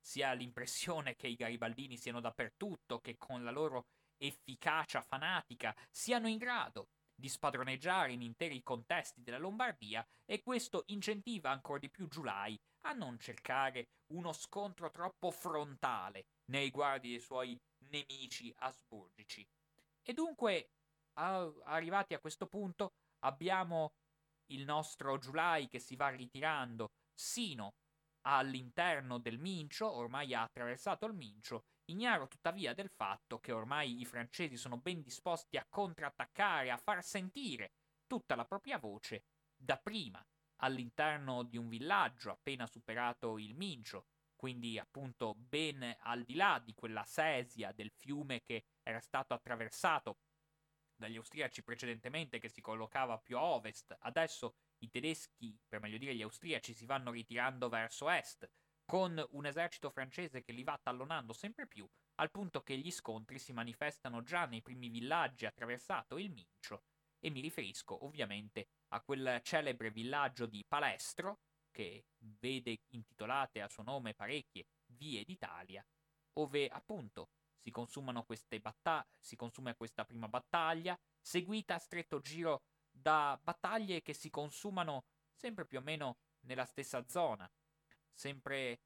si 0.00 0.22
ha 0.22 0.32
l'impressione 0.32 1.14
che 1.14 1.28
i 1.28 1.36
garibaldini 1.36 1.96
siano 1.96 2.20
dappertutto, 2.20 2.98
che 3.00 3.16
con 3.16 3.44
la 3.44 3.50
loro 3.52 3.86
efficacia 4.20 5.00
fanatica 5.00 5.74
siano 5.90 6.28
in 6.28 6.36
grado 6.36 6.88
di 7.14 7.28
spadroneggiare 7.28 8.12
in 8.12 8.22
interi 8.22 8.62
contesti 8.62 9.22
della 9.22 9.38
Lombardia 9.38 10.06
e 10.24 10.42
questo 10.42 10.84
incentiva 10.86 11.50
ancora 11.50 11.78
di 11.78 11.90
più 11.90 12.08
Giulai 12.08 12.58
a 12.82 12.92
non 12.92 13.18
cercare 13.18 13.88
uno 14.12 14.32
scontro 14.32 14.90
troppo 14.90 15.30
frontale 15.30 16.26
nei 16.46 16.64
riguardi 16.64 17.10
dei 17.10 17.20
suoi 17.20 17.58
nemici 17.90 18.52
asburgici. 18.58 19.46
E 20.02 20.12
dunque, 20.12 20.70
a- 21.18 21.52
arrivati 21.64 22.14
a 22.14 22.18
questo 22.18 22.46
punto, 22.46 22.94
abbiamo 23.20 23.92
il 24.46 24.64
nostro 24.64 25.18
Giulai 25.18 25.68
che 25.68 25.78
si 25.78 25.96
va 25.96 26.08
ritirando 26.08 26.92
sino 27.14 27.74
all'interno 28.22 29.18
del 29.18 29.38
Mincio, 29.38 29.90
ormai 29.90 30.34
ha 30.34 30.42
attraversato 30.42 31.06
il 31.06 31.14
Mincio, 31.14 31.64
Ignaro 31.90 32.28
tuttavia 32.28 32.72
del 32.72 32.88
fatto 32.88 33.40
che 33.40 33.50
ormai 33.50 34.00
i 34.00 34.04
francesi 34.04 34.56
sono 34.56 34.78
ben 34.78 35.02
disposti 35.02 35.56
a 35.56 35.66
contrattaccare, 35.68 36.70
a 36.70 36.76
far 36.76 37.02
sentire 37.02 37.72
tutta 38.06 38.36
la 38.36 38.44
propria 38.44 38.78
voce, 38.78 39.24
dapprima 39.56 40.24
all'interno 40.62 41.42
di 41.42 41.56
un 41.56 41.68
villaggio 41.68 42.30
appena 42.30 42.66
superato 42.66 43.38
il 43.38 43.54
Mincio, 43.56 44.06
quindi 44.36 44.78
appunto 44.78 45.34
ben 45.34 45.96
al 46.02 46.22
di 46.22 46.34
là 46.34 46.62
di 46.64 46.74
quella 46.74 47.04
sesia 47.04 47.72
del 47.72 47.90
fiume 47.90 48.40
che 48.42 48.66
era 48.82 49.00
stato 49.00 49.34
attraversato 49.34 50.18
dagli 50.94 51.16
austriaci 51.16 51.62
precedentemente 51.62 52.38
che 52.38 52.48
si 52.48 52.60
collocava 52.60 53.18
più 53.18 53.36
a 53.36 53.42
ovest, 53.42 53.96
adesso 54.00 54.54
i 54.78 54.90
tedeschi, 54.90 55.58
per 55.66 55.80
meglio 55.80 55.98
dire 55.98 56.14
gli 56.14 56.22
austriaci, 56.22 56.72
si 56.72 56.86
vanno 56.86 57.10
ritirando 57.10 57.68
verso 57.68 58.08
est, 58.08 58.48
con 58.90 59.24
un 59.30 59.46
esercito 59.46 59.88
francese 59.88 60.42
che 60.42 60.50
li 60.50 60.64
va 60.64 60.76
tallonando 60.82 61.32
sempre 61.32 61.68
più, 61.68 61.88
al 62.16 62.32
punto 62.32 62.60
che 62.64 62.76
gli 62.76 62.90
scontri 62.90 63.38
si 63.38 63.52
manifestano 63.52 64.20
già 64.24 64.46
nei 64.46 64.62
primi 64.62 64.88
villaggi 64.88 65.46
attraversato 65.46 66.18
il 66.18 66.32
Mincio, 66.32 66.82
e 67.20 67.30
mi 67.30 67.40
riferisco 67.40 68.04
ovviamente 68.04 68.66
a 68.88 69.00
quel 69.00 69.40
celebre 69.44 69.92
villaggio 69.92 70.46
di 70.46 70.64
Palestro, 70.66 71.38
che 71.70 72.06
vede 72.40 72.80
intitolate 72.88 73.60
a 73.60 73.68
suo 73.68 73.84
nome 73.84 74.12
parecchie 74.12 74.66
vie 74.86 75.22
d'Italia, 75.22 75.86
dove 76.32 76.66
appunto 76.66 77.28
si 77.54 77.70
battaglie, 78.58 79.06
si 79.20 79.36
consuma 79.36 79.72
questa 79.76 80.04
prima 80.04 80.26
battaglia, 80.26 80.98
seguita 81.20 81.76
a 81.76 81.78
stretto 81.78 82.18
giro 82.18 82.64
da 82.90 83.38
battaglie 83.40 84.02
che 84.02 84.14
si 84.14 84.30
consumano 84.30 85.04
sempre 85.32 85.64
più 85.64 85.78
o 85.78 85.82
meno 85.82 86.16
nella 86.40 86.64
stessa 86.64 87.06
zona, 87.06 87.48
sempre 88.14 88.80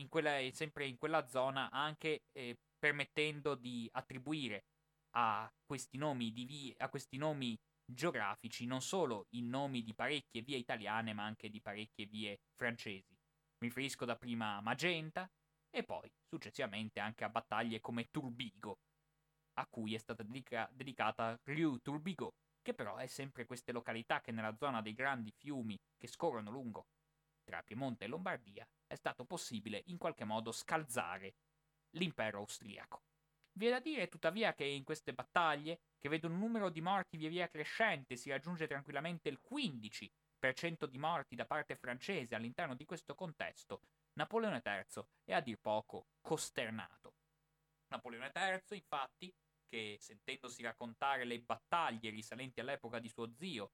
in 0.00 0.08
quella, 0.08 0.38
sempre 0.52 0.86
in 0.86 0.96
quella 0.96 1.26
zona, 1.26 1.70
anche 1.70 2.22
eh, 2.32 2.56
permettendo 2.78 3.54
di 3.54 3.88
attribuire 3.92 4.64
a 5.16 5.50
questi 5.64 5.96
nomi 5.96 6.32
di 6.32 6.44
vie, 6.44 6.74
a 6.78 6.88
questi 6.88 7.16
nomi 7.16 7.58
geografici 7.90 8.66
non 8.66 8.82
solo 8.82 9.26
i 9.30 9.42
nomi 9.42 9.82
di 9.82 9.94
parecchie 9.94 10.42
vie 10.42 10.58
italiane, 10.58 11.12
ma 11.12 11.24
anche 11.24 11.48
di 11.48 11.60
parecchie 11.60 12.06
vie 12.06 12.38
francesi. 12.54 13.16
Mi 13.60 13.68
riferisco 13.68 14.04
dapprima 14.04 14.56
a 14.56 14.60
Magenta 14.60 15.28
e 15.70 15.82
poi 15.82 16.08
successivamente 16.28 17.00
anche 17.00 17.24
a 17.24 17.28
battaglie 17.28 17.80
come 17.80 18.08
Turbigo, 18.10 18.78
a 19.54 19.66
cui 19.66 19.94
è 19.94 19.98
stata 19.98 20.22
dedica- 20.22 20.68
dedicata 20.72 21.36
Rue 21.44 21.80
Turbigo, 21.80 22.34
che 22.62 22.74
però 22.74 22.96
è 22.96 23.06
sempre 23.06 23.46
queste 23.46 23.72
località 23.72 24.20
che 24.20 24.30
nella 24.30 24.54
zona 24.56 24.82
dei 24.82 24.94
grandi 24.94 25.32
fiumi 25.32 25.76
che 25.96 26.06
scorrono 26.06 26.50
lungo 26.50 26.86
tra 27.48 27.62
Piemonte 27.62 28.04
e 28.04 28.08
Lombardia, 28.08 28.68
è 28.86 28.94
stato 28.94 29.24
possibile 29.24 29.84
in 29.86 29.96
qualche 29.96 30.24
modo 30.24 30.52
scalzare 30.52 31.36
l'impero 31.92 32.40
austriaco. 32.40 33.04
Vi 33.52 33.66
è 33.66 33.70
da 33.70 33.80
dire 33.80 34.08
tuttavia 34.08 34.52
che 34.52 34.64
in 34.64 34.84
queste 34.84 35.14
battaglie, 35.14 35.80
che 35.98 36.10
vedono 36.10 36.34
un 36.34 36.40
numero 36.40 36.68
di 36.68 36.82
morti 36.82 37.16
via 37.16 37.30
via 37.30 37.48
crescente, 37.48 38.16
si 38.16 38.28
raggiunge 38.28 38.66
tranquillamente 38.66 39.30
il 39.30 39.40
15% 39.50 40.84
di 40.84 40.98
morti 40.98 41.34
da 41.34 41.46
parte 41.46 41.74
francese 41.74 42.34
all'interno 42.34 42.74
di 42.74 42.84
questo 42.84 43.14
contesto, 43.14 43.80
Napoleone 44.12 44.60
III 44.62 45.04
è 45.24 45.32
a 45.32 45.40
dir 45.40 45.58
poco 45.58 46.08
costernato. 46.20 47.14
Napoleone 47.88 48.30
III, 48.34 48.76
infatti, 48.76 49.34
che 49.66 49.96
sentendosi 49.98 50.62
raccontare 50.62 51.24
le 51.24 51.40
battaglie 51.40 52.10
risalenti 52.10 52.60
all'epoca 52.60 52.98
di 52.98 53.08
suo 53.08 53.32
zio 53.32 53.72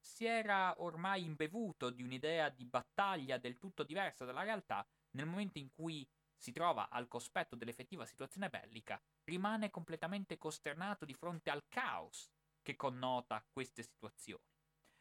si 0.00 0.24
era 0.24 0.74
ormai 0.82 1.24
imbevuto 1.24 1.90
di 1.90 2.02
un'idea 2.02 2.48
di 2.48 2.64
battaglia 2.64 3.38
del 3.38 3.58
tutto 3.58 3.82
diversa 3.82 4.24
dalla 4.24 4.42
realtà, 4.42 4.86
nel 5.12 5.26
momento 5.26 5.58
in 5.58 5.70
cui 5.70 6.06
si 6.36 6.52
trova 6.52 6.88
al 6.88 7.08
cospetto 7.08 7.56
dell'effettiva 7.56 8.06
situazione 8.06 8.48
bellica, 8.48 9.00
rimane 9.24 9.70
completamente 9.70 10.38
costernato 10.38 11.04
di 11.04 11.14
fronte 11.14 11.50
al 11.50 11.64
caos 11.68 12.30
che 12.62 12.76
connota 12.76 13.44
queste 13.50 13.82
situazioni. 13.82 14.42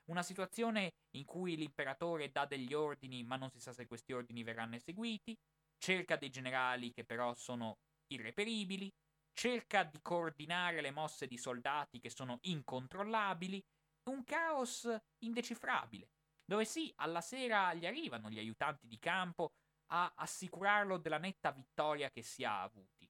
Una 0.05 0.23
situazione 0.23 0.93
in 1.11 1.25
cui 1.25 1.55
l'imperatore 1.55 2.31
dà 2.31 2.45
degli 2.45 2.73
ordini 2.73 3.23
ma 3.23 3.35
non 3.35 3.51
si 3.51 3.59
sa 3.59 3.73
se 3.73 3.85
questi 3.85 4.13
ordini 4.13 4.43
verranno 4.43 4.75
eseguiti, 4.75 5.37
cerca 5.77 6.15
dei 6.15 6.29
generali 6.29 6.91
che 6.91 7.03
però 7.03 7.33
sono 7.35 7.79
irreperibili, 8.07 8.91
cerca 9.33 9.83
di 9.83 9.99
coordinare 10.01 10.81
le 10.81 10.91
mosse 10.91 11.27
di 11.27 11.37
soldati 11.37 11.99
che 11.99 12.09
sono 12.09 12.39
incontrollabili 12.43 13.63
un 14.09 14.23
caos 14.23 14.89
indecifrabile, 15.19 16.09
dove 16.45 16.65
sì, 16.65 16.91
alla 16.97 17.21
sera 17.21 17.73
gli 17.73 17.85
arrivano 17.85 18.29
gli 18.29 18.39
aiutanti 18.39 18.87
di 18.87 18.99
campo 18.99 19.53
a 19.91 20.13
assicurarlo 20.15 20.97
della 20.97 21.17
netta 21.17 21.51
vittoria 21.51 22.09
che 22.09 22.21
si 22.21 22.43
ha 22.43 22.61
avuti. 22.61 23.09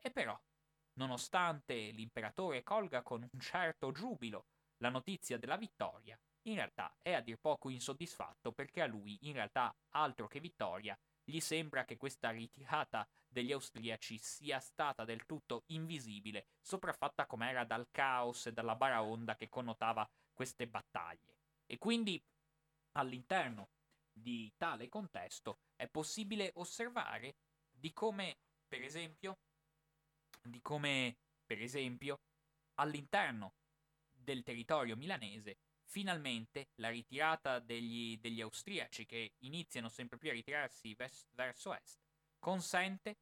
E 0.00 0.10
però, 0.10 0.38
nonostante 0.94 1.74
l'imperatore 1.90 2.62
colga 2.62 3.02
con 3.02 3.26
un 3.30 3.40
certo 3.40 3.92
giubilo 3.92 4.46
la 4.78 4.90
notizia 4.90 5.38
della 5.38 5.56
vittoria, 5.56 6.18
in 6.46 6.56
realtà 6.56 6.94
è 7.00 7.12
a 7.12 7.20
dir 7.20 7.38
poco 7.38 7.70
insoddisfatto 7.70 8.52
perché 8.52 8.82
a 8.82 8.86
lui, 8.86 9.18
in 9.22 9.32
realtà, 9.32 9.74
altro 9.90 10.26
che 10.26 10.40
vittoria, 10.40 10.98
gli 11.24 11.40
sembra 11.40 11.84
che 11.84 11.96
questa 11.96 12.30
ritirata 12.30 13.08
degli 13.26 13.50
austriaci 13.50 14.18
sia 14.18 14.60
stata 14.60 15.04
del 15.04 15.24
tutto 15.24 15.64
invisibile, 15.68 16.48
sopraffatta 16.60 17.26
com'era 17.26 17.64
dal 17.64 17.88
caos 17.90 18.46
e 18.46 18.52
dalla 18.52 18.76
baraonda 18.76 19.34
che 19.36 19.48
connotava 19.48 20.08
queste 20.34 20.66
battaglie. 20.66 21.36
E 21.66 21.78
quindi, 21.78 22.22
all'interno 22.92 23.70
di 24.12 24.52
tale 24.56 24.88
contesto, 24.88 25.58
è 25.76 25.88
possibile 25.88 26.52
osservare 26.56 27.36
di 27.70 27.92
come, 27.92 28.36
per 28.68 28.82
esempio, 28.82 29.38
di 30.42 30.60
come, 30.60 31.16
per 31.46 31.62
esempio, 31.62 32.20
all'interno 32.74 33.54
del 34.12 34.42
territorio 34.42 34.96
milanese, 34.96 35.58
finalmente 35.84 36.68
la 36.76 36.90
ritirata 36.90 37.58
degli, 37.58 38.18
degli 38.18 38.40
austriaci 38.40 39.06
che 39.06 39.34
iniziano 39.40 39.88
sempre 39.88 40.18
più 40.18 40.30
a 40.30 40.32
ritirarsi 40.32 40.94
ves- 40.94 41.26
verso 41.32 41.74
est 41.74 42.02
consente 42.44 43.16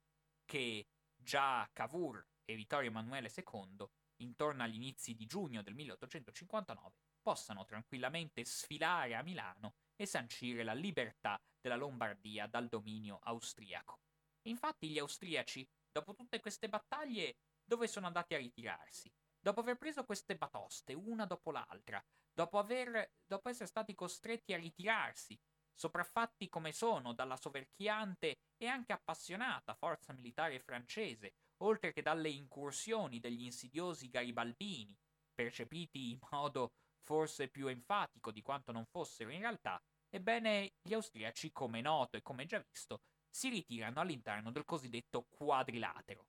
che 0.45 0.89
già 1.15 1.69
Cavour 1.73 2.27
e 2.45 2.57
Vittorio 2.57 2.91
Emanuele 2.91 3.33
II, 3.33 3.87
intorno 4.23 4.62
agli 4.62 4.77
inizi 4.77 5.14
di 5.14 5.27
giugno 5.27 5.62
del 5.62 5.75
1859, 5.75 6.95
possano 7.20 7.64
tranquillamente 7.64 8.45
sfilare 8.45 9.14
a 9.14 9.23
Milano 9.23 9.75
e 9.97 10.07
sancire 10.07 10.64
la 10.64 10.75
libertà 10.75 11.41
della 11.61 11.77
Lombardia 11.77 12.47
dal 12.47 12.68
dominio 12.68 13.18
austriaco. 13.23 14.01
Infatti 14.49 14.89
gli 14.89 14.99
austriaci, 14.99 15.68
dopo 15.91 16.14
tutte 16.14 16.41
queste 16.41 16.68
battaglie, 16.68 17.37
dove 17.64 17.87
sono 17.87 18.07
andati 18.07 18.35
a 18.35 18.39
ritirarsi? 18.39 19.12
Dopo 19.39 19.61
aver 19.61 19.77
preso 19.77 20.05
queste 20.05 20.37
batoste, 20.37 20.95
una 20.95 21.27
dopo 21.27 21.51
l'altra, 21.51 22.05
dopo, 22.33 22.59
aver, 22.59 23.12
dopo 23.25 23.49
essere 23.49 23.66
stati 23.66 23.95
costretti 23.95 24.53
a 24.53 24.57
ritirarsi, 24.57 25.39
sopraffatti 25.75 26.49
come 26.49 26.73
sono 26.73 27.12
dalla 27.12 27.37
soverchiante 27.37 28.39
e 28.57 28.66
anche 28.66 28.93
appassionata 28.93 29.75
forza 29.75 30.12
militare 30.12 30.61
francese, 30.61 31.35
oltre 31.63 31.93
che 31.93 32.03
dalle 32.03 32.29
incursioni 32.29 33.19
degli 33.19 33.45
insidiosi 33.45 34.09
garibaldini, 34.09 34.97
percepiti 35.35 36.11
in 36.11 36.19
modo 36.31 36.73
forse 37.03 37.49
più 37.49 37.67
enfatico 37.67 38.31
di 38.31 38.43
quanto 38.43 38.73
non 38.73 38.87
fossero 38.87 39.31
in 39.31 39.41
realtà, 39.41 39.83
ebbene 40.09 40.75
gli 40.83 40.95
austriaci, 40.95 41.51
come 41.53 41.81
noto 41.81 42.17
e 42.17 42.23
come 42.23 42.47
già 42.47 42.65
visto, 42.71 43.03
si 43.29 43.49
ritirano 43.49 44.01
all'interno 44.01 44.51
del 44.53 44.65
cosiddetto 44.65 45.27
quadrilatero, 45.29 46.27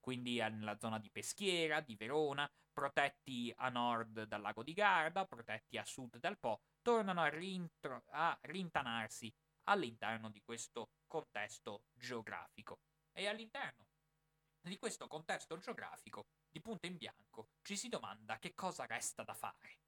quindi 0.00 0.38
nella 0.38 0.78
zona 0.78 0.98
di 0.98 1.10
Peschiera, 1.10 1.80
di 1.80 1.96
Verona, 1.96 2.50
protetti 2.72 3.52
a 3.56 3.68
nord 3.68 4.24
dal 4.24 4.40
lago 4.40 4.62
di 4.62 4.72
Garda, 4.72 5.26
protetti 5.26 5.78
a 5.78 5.84
sud 5.84 6.18
dal 6.18 6.38
Po, 6.38 6.60
tornano 6.82 7.20
a, 7.20 7.28
rintro- 7.28 8.04
a 8.10 8.36
rintanarsi 8.42 9.32
all'interno 9.64 10.30
di 10.30 10.40
questo 10.42 10.90
contesto 11.06 11.84
geografico. 11.92 12.80
E 13.12 13.26
all'interno 13.26 13.85
di 14.68 14.78
questo 14.78 15.06
contesto 15.06 15.56
geografico, 15.58 16.26
di 16.50 16.60
punto 16.60 16.86
in 16.86 16.96
bianco, 16.96 17.50
ci 17.62 17.76
si 17.76 17.88
domanda 17.88 18.38
che 18.38 18.54
cosa 18.54 18.86
resta 18.86 19.22
da 19.22 19.34
fare. 19.34 19.78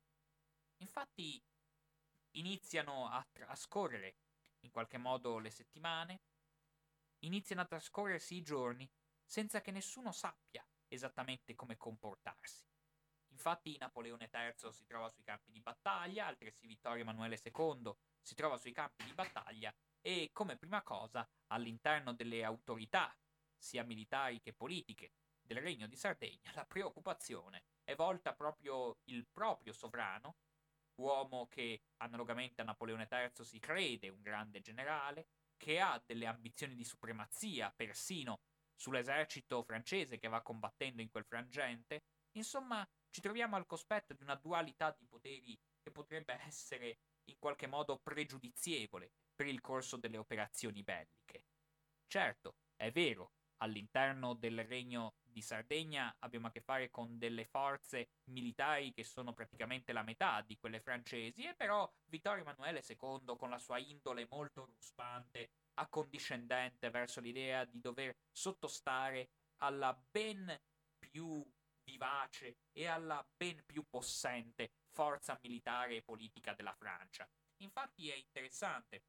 Infatti 0.78 1.42
iniziano 2.32 3.08
a 3.08 3.26
trascorrere 3.30 4.16
in 4.60 4.70
qualche 4.70 4.98
modo 4.98 5.38
le 5.38 5.50
settimane, 5.50 6.20
iniziano 7.24 7.62
a 7.62 7.66
trascorrersi 7.66 8.36
i 8.36 8.42
giorni 8.42 8.88
senza 9.24 9.60
che 9.60 9.70
nessuno 9.70 10.12
sappia 10.12 10.66
esattamente 10.88 11.54
come 11.54 11.76
comportarsi. 11.76 12.66
Infatti 13.30 13.76
Napoleone 13.78 14.30
III 14.32 14.72
si 14.72 14.84
trova 14.86 15.08
sui 15.08 15.22
campi 15.22 15.50
di 15.50 15.60
battaglia, 15.60 16.26
altresì 16.26 16.66
Vittorio 16.66 17.02
Emanuele 17.02 17.40
II 17.42 17.94
si 18.20 18.34
trova 18.34 18.56
sui 18.56 18.72
campi 18.72 19.04
di 19.04 19.14
battaglia 19.14 19.74
e 20.00 20.30
come 20.32 20.56
prima 20.56 20.82
cosa 20.82 21.28
all'interno 21.48 22.14
delle 22.14 22.44
autorità, 22.44 23.14
sia 23.58 23.84
militari 23.84 24.40
che 24.40 24.52
politiche, 24.52 25.12
del 25.40 25.58
Regno 25.62 25.86
di 25.86 25.96
Sardegna, 25.96 26.52
la 26.54 26.66
preoccupazione 26.66 27.64
è 27.82 27.94
volta 27.94 28.34
proprio 28.34 28.98
il 29.04 29.26
proprio 29.32 29.72
sovrano, 29.72 30.36
uomo 30.96 31.48
che 31.48 31.82
analogamente 32.02 32.60
a 32.60 32.64
Napoleone 32.64 33.08
III 33.10 33.44
si 33.44 33.58
crede 33.58 34.10
un 34.10 34.20
grande 34.20 34.60
generale, 34.60 35.28
che 35.56 35.80
ha 35.80 36.00
delle 36.04 36.26
ambizioni 36.26 36.74
di 36.74 36.84
supremazia 36.84 37.72
persino 37.74 38.40
sull'esercito 38.74 39.62
francese 39.64 40.18
che 40.18 40.28
va 40.28 40.42
combattendo 40.42 41.02
in 41.02 41.10
quel 41.10 41.24
frangente. 41.24 42.04
Insomma, 42.32 42.86
ci 43.10 43.20
troviamo 43.20 43.56
al 43.56 43.66
cospetto 43.66 44.14
di 44.14 44.22
una 44.22 44.36
dualità 44.36 44.94
di 44.96 45.06
poteri 45.06 45.58
che 45.80 45.90
potrebbe 45.90 46.38
essere 46.46 46.98
in 47.24 47.38
qualche 47.38 47.66
modo 47.66 47.98
pregiudizievole 47.98 49.10
per 49.34 49.46
il 49.46 49.60
corso 49.60 49.96
delle 49.96 50.18
operazioni 50.18 50.82
belliche. 50.82 51.44
Certo, 52.06 52.56
è 52.76 52.90
vero, 52.90 53.32
all'interno 53.58 54.34
del 54.34 54.64
regno 54.64 55.14
di 55.22 55.42
Sardegna 55.42 56.16
abbiamo 56.20 56.48
a 56.48 56.50
che 56.50 56.60
fare 56.60 56.90
con 56.90 57.18
delle 57.18 57.44
forze 57.44 58.08
militari 58.24 58.92
che 58.92 59.04
sono 59.04 59.32
praticamente 59.32 59.92
la 59.92 60.02
metà 60.02 60.42
di 60.42 60.56
quelle 60.56 60.80
francesi 60.80 61.44
e 61.44 61.54
però 61.54 61.90
Vittorio 62.06 62.42
Emanuele 62.42 62.82
II 62.86 63.36
con 63.36 63.50
la 63.50 63.58
sua 63.58 63.78
indole 63.78 64.26
molto 64.30 64.64
ruspante, 64.64 65.50
accondiscendente 65.74 66.90
verso 66.90 67.20
l'idea 67.20 67.64
di 67.64 67.80
dover 67.80 68.16
sottostare 68.32 69.30
alla 69.58 69.96
ben 70.10 70.58
più 70.98 71.44
vivace 71.84 72.58
e 72.72 72.86
alla 72.86 73.26
ben 73.36 73.62
più 73.64 73.84
possente 73.88 74.72
forza 74.90 75.38
militare 75.42 75.96
e 75.96 76.02
politica 76.02 76.54
della 76.54 76.74
Francia. 76.74 77.28
Infatti 77.58 78.10
è 78.10 78.14
interessante 78.14 79.02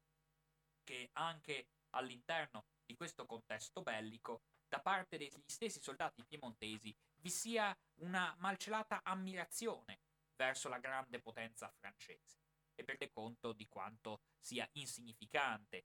che 0.84 1.10
anche 1.12 1.68
all'interno 1.90 2.66
di 2.90 2.96
questo 2.96 3.24
contesto 3.24 3.82
bellico, 3.82 4.42
da 4.68 4.80
parte 4.80 5.16
degli 5.16 5.30
stessi 5.46 5.80
soldati 5.80 6.24
piemontesi, 6.24 6.92
vi 7.20 7.30
sia 7.30 7.76
una 8.00 8.34
malcelata 8.38 9.02
ammirazione 9.04 10.00
verso 10.34 10.68
la 10.68 10.78
grande 10.78 11.20
potenza 11.20 11.72
francese 11.78 12.40
e 12.74 12.82
prende 12.82 13.10
conto 13.10 13.52
di 13.52 13.68
quanto 13.68 14.22
sia 14.40 14.68
insignificante 14.72 15.84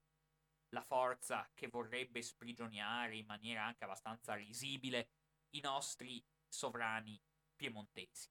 la 0.69 0.81
forza 0.81 1.47
che 1.53 1.67
vorrebbe 1.67 2.23
sprigioniare 2.23 3.17
in 3.17 3.25
maniera 3.27 3.63
anche 3.63 3.83
abbastanza 3.83 4.33
risibile 4.33 5.09
i 5.51 5.59
nostri 5.61 6.23
sovrani 6.47 7.21
piemontesi. 7.55 8.29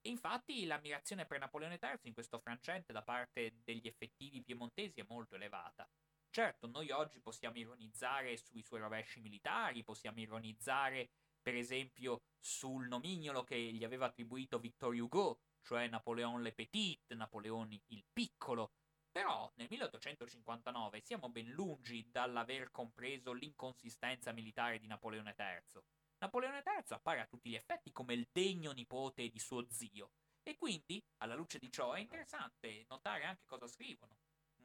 E 0.00 0.08
infatti 0.08 0.64
l'ammirazione 0.64 1.26
per 1.26 1.40
Napoleone 1.40 1.78
III 1.80 1.98
in 2.04 2.14
questo 2.14 2.38
frangente 2.38 2.92
da 2.92 3.02
parte 3.02 3.58
degli 3.64 3.86
effettivi 3.86 4.42
piemontesi 4.42 5.00
è 5.00 5.06
molto 5.06 5.34
elevata. 5.34 5.86
Certo, 6.30 6.66
noi 6.68 6.90
oggi 6.90 7.20
possiamo 7.20 7.56
ironizzare 7.58 8.36
sui 8.36 8.62
suoi 8.62 8.80
rovesci 8.80 9.20
militari, 9.20 9.82
possiamo 9.82 10.20
ironizzare 10.20 11.10
per 11.40 11.54
esempio 11.54 12.22
sul 12.38 12.86
nomignolo 12.86 13.42
che 13.44 13.56
gli 13.56 13.82
aveva 13.82 14.06
attribuito 14.06 14.58
Victor 14.58 14.94
Hugo, 14.94 15.40
cioè 15.62 15.88
Napoleon 15.88 16.42
le 16.42 16.52
Petit, 16.54 17.12
Napoleone 17.14 17.82
il 17.86 18.04
Piccolo, 18.12 18.74
però 19.10 19.50
nel 19.56 19.66
1859 19.70 21.00
siamo 21.00 21.28
ben 21.30 21.48
lungi 21.50 22.08
dall'aver 22.10 22.70
compreso 22.70 23.32
l'inconsistenza 23.32 24.32
militare 24.32 24.78
di 24.78 24.86
Napoleone 24.86 25.34
III. 25.36 25.82
Napoleone 26.18 26.62
III 26.64 26.84
appare 26.90 27.20
a 27.20 27.26
tutti 27.26 27.48
gli 27.50 27.54
effetti 27.54 27.90
come 27.90 28.14
il 28.14 28.28
degno 28.30 28.72
nipote 28.72 29.28
di 29.28 29.38
suo 29.38 29.66
zio, 29.70 30.12
e 30.42 30.56
quindi, 30.56 31.02
alla 31.18 31.34
luce 31.34 31.58
di 31.58 31.70
ciò, 31.70 31.92
è 31.94 32.00
interessante 32.00 32.84
notare 32.88 33.24
anche 33.24 33.44
cosa 33.46 33.66
scrivono. 33.66 34.16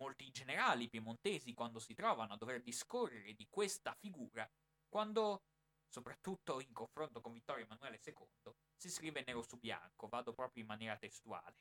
Molti 0.04 0.32
generali 0.32 0.89
piemontesi, 0.89 1.54
quando 1.54 1.80
si 1.80 1.93
trovano 1.93 2.34
a 2.34 2.38
dover 2.38 2.62
discorrere 2.62 3.34
di 3.36 3.47
questa 3.49 3.93
figura, 3.93 4.45
quando, 4.89 5.45
soprattutto 5.88 6.60
in 6.60 6.74
confronto 6.74 7.22
con 7.22 7.32
Vittorio 7.32 7.64
Emanuele 7.64 8.01
II, 8.04 8.54
si 8.76 8.89
scrive 8.89 9.24
nero 9.26 9.41
su 9.43 9.58
bianco, 9.58 10.10
vado 10.10 10.34
proprio 10.34 10.62
in 10.62 10.68
maniera 10.68 10.97
testuale. 10.97 11.56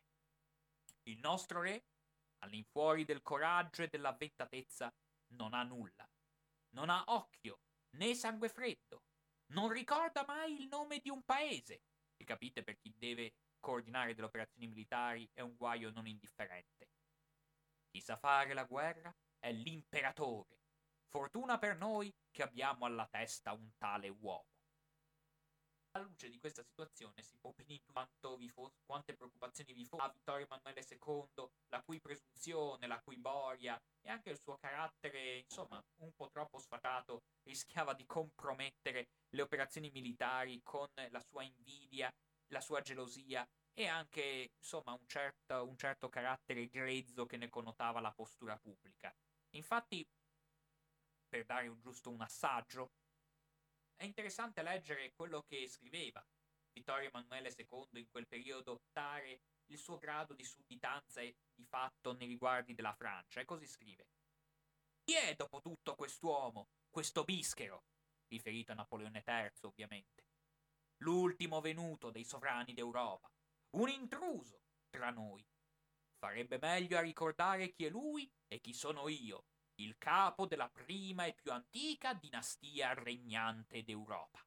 Il 1.04 1.20
nostro 1.20 1.62
re, 1.62 1.84
all'infuori 2.40 3.04
del 3.04 3.22
coraggio 3.22 3.84
e 3.84 3.88
dell'avventatezza, 3.88 4.92
non 5.36 5.54
ha 5.54 5.62
nulla. 5.62 6.10
Non 6.70 6.90
ha 6.90 7.04
occhio, 7.06 7.60
né 7.90 8.12
sangue 8.16 8.48
freddo, 8.48 9.04
non 9.52 9.68
ricorda 9.68 10.24
mai 10.26 10.60
il 10.60 10.66
nome 10.66 10.98
di 10.98 11.10
un 11.10 11.22
paese. 11.22 11.82
E 12.16 12.24
capite 12.24 12.64
per 12.64 12.76
chi 12.76 12.92
deve 12.98 13.34
coordinare 13.60 14.14
delle 14.14 14.26
operazioni 14.26 14.66
militari 14.66 15.30
è 15.32 15.42
un 15.42 15.54
guaio 15.54 15.92
non 15.92 16.08
indifferente. 16.08 16.90
Chi 17.92 18.00
sa 18.00 18.16
fare 18.16 18.54
la 18.54 18.64
guerra 18.64 19.14
è 19.38 19.52
l'imperatore. 19.52 20.60
Fortuna 21.08 21.58
per 21.58 21.76
noi 21.76 22.10
che 22.30 22.42
abbiamo 22.42 22.86
alla 22.86 23.06
testa 23.06 23.52
un 23.52 23.70
tale 23.76 24.08
uomo. 24.08 24.46
Alla 25.90 26.06
luce 26.06 26.30
di 26.30 26.38
questa 26.38 26.62
situazione 26.62 27.22
si 27.22 27.36
può 27.36 27.52
benissimo 27.54 28.08
fosse, 28.48 28.80
quante 28.86 29.14
preoccupazioni 29.14 29.74
vi 29.74 29.84
fossero 29.84 30.08
a 30.08 30.10
Vittorio 30.10 30.46
Emanuele 30.46 30.86
II, 30.88 31.50
la 31.68 31.82
cui 31.82 32.00
presunzione, 32.00 32.86
la 32.86 32.98
cui 33.02 33.18
boria 33.18 33.78
e 34.00 34.08
anche 34.08 34.30
il 34.30 34.40
suo 34.40 34.56
carattere, 34.56 35.40
insomma, 35.40 35.84
un 35.98 36.14
po' 36.14 36.30
troppo 36.30 36.58
sfatato, 36.58 37.24
rischiava 37.42 37.92
di 37.92 38.06
compromettere 38.06 39.08
le 39.28 39.42
operazioni 39.42 39.90
militari 39.90 40.62
con 40.62 40.88
la 41.10 41.20
sua 41.20 41.42
invidia, 41.42 42.10
la 42.46 42.62
sua 42.62 42.80
gelosia 42.80 43.46
e 43.74 43.86
anche, 43.86 44.52
insomma, 44.56 44.92
un 44.92 45.06
certo, 45.06 45.66
un 45.66 45.76
certo 45.76 46.08
carattere 46.08 46.68
grezzo 46.68 47.26
che 47.26 47.36
ne 47.36 47.48
connotava 47.48 48.00
la 48.00 48.12
postura 48.12 48.58
pubblica. 48.58 49.14
Infatti, 49.50 50.06
per 51.28 51.44
dare 51.44 51.68
un 51.68 51.80
giusto 51.80 52.10
un 52.10 52.20
assaggio, 52.20 52.92
è 53.96 54.04
interessante 54.04 54.62
leggere 54.62 55.12
quello 55.14 55.42
che 55.42 55.68
scriveva 55.68 56.24
Vittorio 56.72 57.08
Emanuele 57.08 57.54
II 57.56 58.00
in 58.00 58.08
quel 58.10 58.26
periodo, 58.26 58.82
dare 58.92 59.40
il 59.66 59.78
suo 59.78 59.98
grado 59.98 60.34
di 60.34 60.44
sudditanza 60.44 61.20
e 61.20 61.36
di 61.54 61.64
fatto 61.64 62.12
nei 62.14 62.26
riguardi 62.26 62.74
della 62.74 62.94
Francia, 62.94 63.40
e 63.40 63.44
così 63.44 63.66
scrive. 63.66 64.08
Chi 65.04 65.14
è 65.14 65.34
dopo 65.34 65.60
tutto 65.60 65.94
quest'uomo, 65.94 66.68
questo 66.90 67.24
bischero? 67.24 67.84
riferito 68.28 68.72
a 68.72 68.74
Napoleone 68.74 69.22
III, 69.26 69.50
ovviamente. 69.62 70.24
L'ultimo 70.98 71.60
venuto 71.60 72.10
dei 72.10 72.24
sovrani 72.24 72.72
d'Europa, 72.72 73.31
un 73.72 73.88
intruso 73.88 74.60
tra 74.90 75.10
noi. 75.10 75.44
Farebbe 76.18 76.58
meglio 76.58 76.98
a 76.98 77.02
ricordare 77.02 77.72
chi 77.72 77.86
è 77.86 77.88
lui 77.88 78.30
e 78.46 78.60
chi 78.60 78.72
sono 78.72 79.08
io, 79.08 79.46
il 79.76 79.96
capo 79.98 80.46
della 80.46 80.68
prima 80.68 81.24
e 81.24 81.34
più 81.34 81.50
antica 81.50 82.14
dinastia 82.14 82.94
regnante 82.94 83.82
d'Europa. 83.82 84.44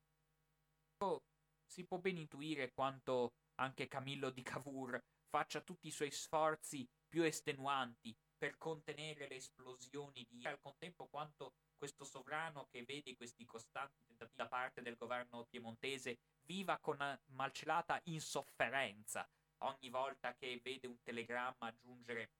Oh, 0.99 1.23
si 1.65 1.85
può 1.85 1.97
ben 1.97 2.17
intuire 2.17 2.71
quanto 2.71 3.33
anche 3.55 3.87
Camillo 3.87 4.29
di 4.29 4.43
Cavour 4.43 5.01
faccia 5.27 5.61
tutti 5.61 5.87
i 5.87 5.91
suoi 5.91 6.11
sforzi 6.11 6.87
più 7.07 7.23
estenuanti 7.23 8.15
per 8.37 8.57
contenere 8.57 9.27
le 9.27 9.35
esplosioni 9.35 10.25
di 10.29 10.45
al 10.45 10.59
contempo 10.59 11.07
quanto 11.07 11.55
questo 11.77 12.05
sovrano 12.05 12.67
che 12.69 12.83
vede 12.83 13.15
questi 13.15 13.45
costanti 13.45 14.01
tentativi 14.05 14.37
da 14.37 14.47
parte 14.47 14.81
del 14.81 14.95
governo 14.95 15.45
piemontese 15.45 16.19
viva 16.45 16.77
con 16.79 16.97
malcelata 17.27 17.99
insofferenza 18.05 19.27
ogni 19.59 19.89
volta 19.89 20.35
che 20.35 20.59
vede 20.63 20.87
un 20.87 21.01
telegramma 21.01 21.73
giungere 21.75 22.31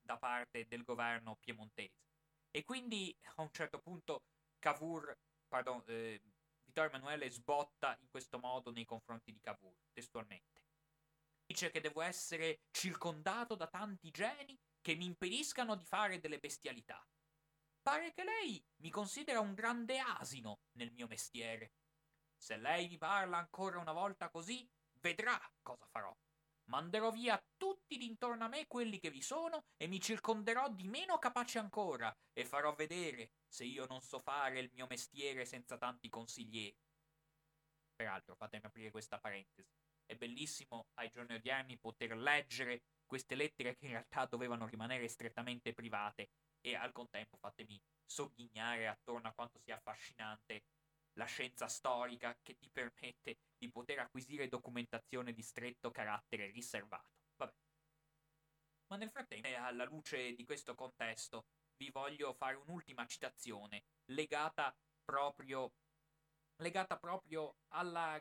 da 0.00 0.16
parte 0.16 0.66
del 0.66 0.82
governo 0.82 1.36
piemontese. 1.36 2.04
E 2.50 2.64
quindi 2.64 3.16
a 3.34 3.42
un 3.42 3.50
certo 3.52 3.80
punto 3.80 4.24
Cavour, 4.58 5.16
pardon, 5.48 5.82
eh, 5.86 6.20
Vittorio 6.64 6.90
Emanuele 6.90 7.30
sbotta 7.30 7.96
in 8.00 8.08
questo 8.08 8.38
modo 8.38 8.70
nei 8.70 8.84
confronti 8.84 9.32
di 9.32 9.40
Cavour, 9.40 9.76
testualmente. 9.92 10.64
Dice 11.44 11.70
che 11.70 11.80
devo 11.80 12.02
essere 12.02 12.62
circondato 12.70 13.54
da 13.54 13.66
tanti 13.66 14.10
geni 14.10 14.58
che 14.80 14.94
mi 14.94 15.04
impediscano 15.04 15.74
di 15.74 15.84
fare 15.84 16.18
delle 16.18 16.38
bestialità. 16.38 17.06
Pare 17.82 18.12
che 18.12 18.24
lei 18.24 18.62
mi 18.82 18.90
considera 18.90 19.40
un 19.40 19.54
grande 19.54 19.98
asino 20.00 20.60
nel 20.72 20.90
mio 20.92 21.06
mestiere. 21.06 21.72
Se 22.36 22.56
lei 22.56 22.88
mi 22.88 22.98
parla 22.98 23.38
ancora 23.38 23.78
una 23.78 23.92
volta 23.92 24.28
così, 24.28 24.68
vedrà 25.00 25.40
cosa 25.62 25.86
farò. 25.86 26.16
Manderò 26.68 27.10
via 27.10 27.40
tutti 27.56 27.96
d'intorno 27.96 28.44
a 28.44 28.48
me 28.48 28.66
quelli 28.66 28.98
che 28.98 29.10
vi 29.10 29.22
sono 29.22 29.66
e 29.76 29.86
mi 29.86 30.00
circonderò 30.00 30.68
di 30.68 30.88
meno 30.88 31.18
capaci 31.18 31.58
ancora 31.58 32.14
e 32.32 32.44
farò 32.44 32.74
vedere 32.74 33.30
se 33.46 33.64
io 33.64 33.86
non 33.86 34.00
so 34.00 34.18
fare 34.20 34.58
il 34.58 34.70
mio 34.72 34.86
mestiere 34.88 35.44
senza 35.44 35.78
tanti 35.78 36.08
consiglieri. 36.08 36.76
Peraltro, 37.94 38.34
fatemi 38.34 38.64
aprire 38.66 38.90
questa 38.90 39.18
parentesi. 39.18 39.72
È 40.04 40.14
bellissimo 40.16 40.88
ai 40.94 41.10
giorni 41.10 41.34
odierni 41.34 41.78
poter 41.78 42.16
leggere 42.16 42.82
queste 43.06 43.36
lettere 43.36 43.76
che 43.76 43.86
in 43.86 43.92
realtà 43.92 44.26
dovevano 44.26 44.66
rimanere 44.66 45.08
strettamente 45.08 45.72
private 45.72 46.30
e 46.60 46.74
al 46.74 46.92
contempo 46.92 47.36
fatemi 47.36 47.80
sogghignare 48.04 48.88
attorno 48.88 49.28
a 49.28 49.32
quanto 49.32 49.58
sia 49.58 49.76
affascinante 49.76 50.64
la 51.16 51.24
scienza 51.24 51.68
storica 51.68 52.38
che 52.42 52.56
ti 52.56 52.68
permette 52.70 53.38
di 53.56 53.70
poter 53.70 53.98
acquisire 54.00 54.48
documentazione 54.48 55.32
di 55.32 55.42
stretto 55.42 55.90
carattere 55.90 56.50
riservato. 56.50 57.10
Vabbè. 57.36 57.54
Ma 58.88 58.96
nel 58.96 59.10
frattempo, 59.10 59.48
alla 59.56 59.84
luce 59.84 60.34
di 60.34 60.44
questo 60.44 60.74
contesto, 60.74 61.46
vi 61.76 61.90
voglio 61.90 62.32
fare 62.32 62.56
un'ultima 62.56 63.06
citazione 63.06 63.84
legata 64.06 64.74
proprio, 65.04 65.72
legata 66.56 66.96
proprio 66.98 67.56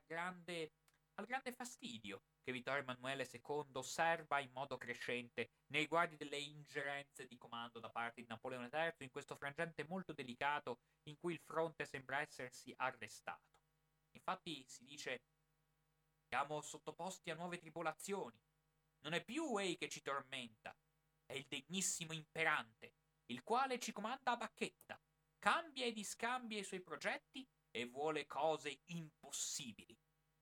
grande, 0.05 0.73
al 1.15 1.25
grande 1.25 1.53
fastidio 1.53 2.21
che 2.45 2.51
Vittorio 2.51 2.83
Emanuele 2.83 3.27
II 3.31 3.71
osserva 3.73 4.39
in 4.39 4.51
modo 4.51 4.77
crescente 4.77 5.49
nei 5.71 5.81
riguardi 5.81 6.15
delle 6.15 6.37
ingerenze 6.37 7.25
di 7.25 7.37
comando 7.37 7.79
da 7.79 7.89
parte 7.89 8.21
di 8.21 8.27
Napoleone 8.27 8.69
III 8.71 8.93
in 8.99 9.09
questo 9.09 9.35
frangente 9.35 9.83
molto 9.87 10.13
delicato 10.13 10.81
in 11.09 11.17
cui 11.17 11.33
il 11.33 11.39
fronte 11.39 11.85
sembra 11.85 12.19
essersi 12.19 12.71
arrestato. 12.77 13.57
Infatti 14.11 14.63
si 14.67 14.85
dice 14.85 15.23
siamo 16.27 16.61
sottoposti 16.61 17.31
a 17.31 17.35
nuove 17.35 17.57
tribolazioni. 17.57 18.39
Non 18.99 19.13
è 19.13 19.23
più 19.23 19.45
Wei 19.45 19.75
che 19.75 19.89
ci 19.89 20.03
tormenta, 20.03 20.75
è 21.25 21.33
il 21.33 21.47
degnissimo 21.47 22.13
imperante, 22.13 22.93
il 23.31 23.41
quale 23.41 23.79
ci 23.79 23.91
comanda 23.91 24.31
a 24.31 24.37
bacchetta, 24.37 25.01
cambia 25.39 25.85
e 25.85 25.93
discambia 25.93 26.59
i 26.59 26.63
suoi 26.63 26.81
progetti 26.81 27.47
e 27.71 27.85
vuole 27.85 28.27
cose 28.27 28.81
impossibili. 28.85 29.97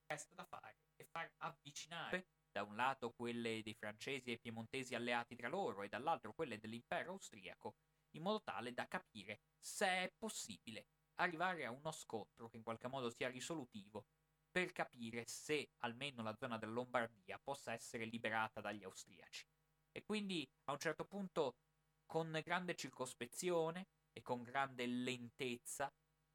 Resta 0.06 0.36
da 0.36 0.45
fare 0.45 0.82
far 1.14 1.32
avvicinare 1.38 2.28
da 2.51 2.64
un 2.64 2.76
lato 2.76 3.11
quelle 3.11 3.61
dei 3.61 3.76
francesi 3.76 4.32
e 4.32 4.39
piemontesi 4.39 4.95
alleati 4.95 5.36
tra 5.36 5.47
loro 5.47 5.84
e 5.84 5.88
dall'altro 5.88 6.34
quelle 6.34 6.57
dell'impero 6.57 7.11
austriaco, 7.11 7.76
in 8.16 8.24
modo 8.24 8.41
tale 8.41 8.74
da 8.74 8.88
capire 8.88 9.41
se 9.59 9.86
è 9.86 10.14
possibile 10.18 10.88
arrivare 11.16 11.66
a 11.66 11.72
uno 11.72 11.91
scontro 11.91 12.49
che 12.49 12.57
in 12.57 12.64
qualche 12.64 12.88
modo 12.88 13.11
sia 13.11 13.30
risolutivo 13.30 14.07
per 14.49 14.72
capire 14.72 15.26
se 15.28 15.72
almeno 15.80 16.24
la 16.24 16.36
zona 16.36 16.57
della 16.57 16.74
Lombardia 16.74 17.39
possa 17.39 17.74
essere 17.74 18.05
liberata 18.05 18.61
dagli 18.61 18.84
austriaci. 18.84 19.47
E 19.91 20.03
quindi 20.03 20.47
a 20.66 20.72
un 20.72 20.80
certo 20.80 21.05
punto, 21.05 21.57
con 22.05 22.39
grande 22.43 22.76
circospezione 22.76 23.88
e 24.11 24.22
con 24.22 24.41
grande 24.41 24.86
lentezza, 24.86 25.91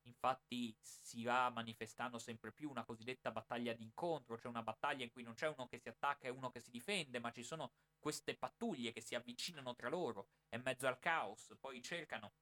Infatti 0.09 0.75
si 0.81 1.23
va 1.23 1.51
manifestando 1.51 2.19
sempre 2.19 2.53
più 2.53 2.71
una 2.71 2.85
cosiddetta 2.85 3.31
battaglia 3.31 3.75
d'incontro, 3.75 4.39
cioè 4.39 4.51
una 4.51 4.63
battaglia 4.63 5.05
in 5.05 5.13
cui 5.13 5.23
non 5.23 5.35
c'è 5.35 5.49
uno 5.49 5.69
che 5.69 5.79
si 5.79 5.89
attacca 5.89 6.27
e 6.27 6.31
uno 6.31 6.51
che 6.51 6.61
si 6.61 6.71
difende, 6.71 7.21
ma 7.21 7.31
ci 7.31 7.43
sono 7.43 7.73
queste 7.99 8.35
pattuglie 8.35 8.93
che 8.93 9.03
si 9.03 9.15
avvicinano 9.15 9.75
tra 9.75 9.89
loro 9.89 10.31
e 10.49 10.57
in 10.57 10.63
mezzo 10.65 10.87
al 10.87 10.99
caos 10.99 11.55
poi 11.61 11.83
cercano 11.83 12.33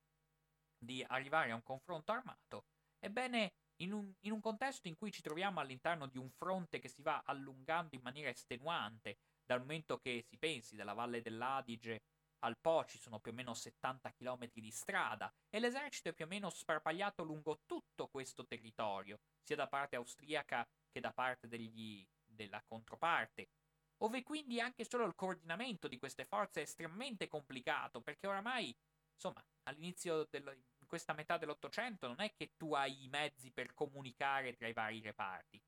di 0.78 1.04
arrivare 1.08 1.50
a 1.50 1.54
un 1.54 1.62
confronto 1.62 2.12
armato. 2.12 2.66
Ebbene, 2.98 3.52
in 3.80 3.92
un, 3.92 4.12
in 4.20 4.32
un 4.32 4.40
contesto 4.40 4.88
in 4.88 4.96
cui 4.96 5.10
ci 5.10 5.22
troviamo 5.22 5.60
all'interno 5.60 6.06
di 6.06 6.18
un 6.18 6.30
fronte 6.30 6.78
che 6.78 6.88
si 6.88 7.02
va 7.02 7.22
allungando 7.26 7.94
in 7.94 8.02
maniera 8.02 8.30
estenuante, 8.30 9.18
dal 9.44 9.60
momento 9.60 9.98
che 9.98 10.24
si 10.26 10.38
pensi 10.38 10.76
dalla 10.76 10.92
valle 10.92 11.20
dell'Adige 11.20 12.02
al 12.40 12.58
Po 12.58 12.84
ci 12.84 12.98
sono 12.98 13.18
più 13.18 13.32
o 13.32 13.34
meno 13.34 13.54
70 13.54 14.12
km 14.12 14.50
di 14.52 14.70
strada 14.70 15.32
e 15.48 15.58
l'esercito 15.58 16.10
è 16.10 16.12
più 16.12 16.24
o 16.24 16.28
meno 16.28 16.50
sparpagliato 16.50 17.22
lungo 17.22 17.62
tutto 17.64 18.08
questo 18.08 18.46
territorio, 18.46 19.20
sia 19.42 19.56
da 19.56 19.68
parte 19.68 19.96
austriaca 19.96 20.68
che 20.90 21.00
da 21.00 21.12
parte 21.12 21.48
degli, 21.48 22.06
della 22.24 22.62
controparte, 22.62 23.48
ove 23.98 24.22
quindi 24.22 24.60
anche 24.60 24.84
solo 24.84 25.06
il 25.06 25.14
coordinamento 25.14 25.88
di 25.88 25.98
queste 25.98 26.24
forze 26.24 26.60
è 26.60 26.64
estremamente 26.64 27.28
complicato, 27.28 28.00
perché 28.02 28.26
oramai, 28.26 28.76
insomma, 29.14 29.44
all'inizio 29.64 30.28
di 30.30 30.86
questa 30.86 31.14
metà 31.14 31.38
dell'Ottocento 31.38 32.06
non 32.06 32.20
è 32.20 32.32
che 32.34 32.52
tu 32.56 32.74
hai 32.74 33.04
i 33.04 33.08
mezzi 33.08 33.50
per 33.50 33.72
comunicare 33.72 34.54
tra 34.54 34.68
i 34.68 34.72
vari 34.72 35.00
reparti. 35.00 35.62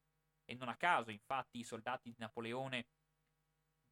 E 0.45 0.55
non 0.55 0.69
a 0.69 0.77
caso, 0.77 1.11
infatti, 1.11 1.59
i 1.59 1.65
soldati 1.65 2.11
di 2.11 2.17
Napoleone 2.19 2.87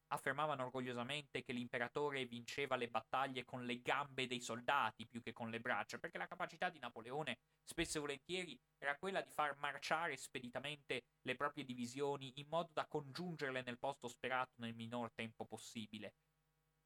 affermavano 0.09 0.63
orgogliosamente 0.63 1.43
che 1.43 1.53
l'imperatore 1.53 2.25
vinceva 2.25 2.75
le 2.75 2.89
battaglie 2.89 3.45
con 3.45 3.65
le 3.65 3.81
gambe 3.81 4.27
dei 4.27 4.41
soldati 4.41 5.05
più 5.05 5.21
che 5.21 5.33
con 5.33 5.49
le 5.49 5.59
braccia, 5.59 5.97
perché 5.97 6.17
la 6.17 6.27
capacità 6.27 6.69
di 6.69 6.79
Napoleone 6.79 7.39
spesso 7.63 7.97
e 7.97 8.01
volentieri 8.01 8.59
era 8.77 8.97
quella 8.97 9.21
di 9.21 9.31
far 9.31 9.57
marciare 9.57 10.15
speditamente 10.15 11.03
le 11.21 11.35
proprie 11.35 11.65
divisioni 11.65 12.31
in 12.35 12.47
modo 12.47 12.69
da 12.73 12.85
congiungerle 12.85 13.63
nel 13.63 13.79
posto 13.79 14.07
sperato 14.07 14.53
nel 14.57 14.75
minor 14.75 15.11
tempo 15.13 15.45
possibile, 15.45 16.13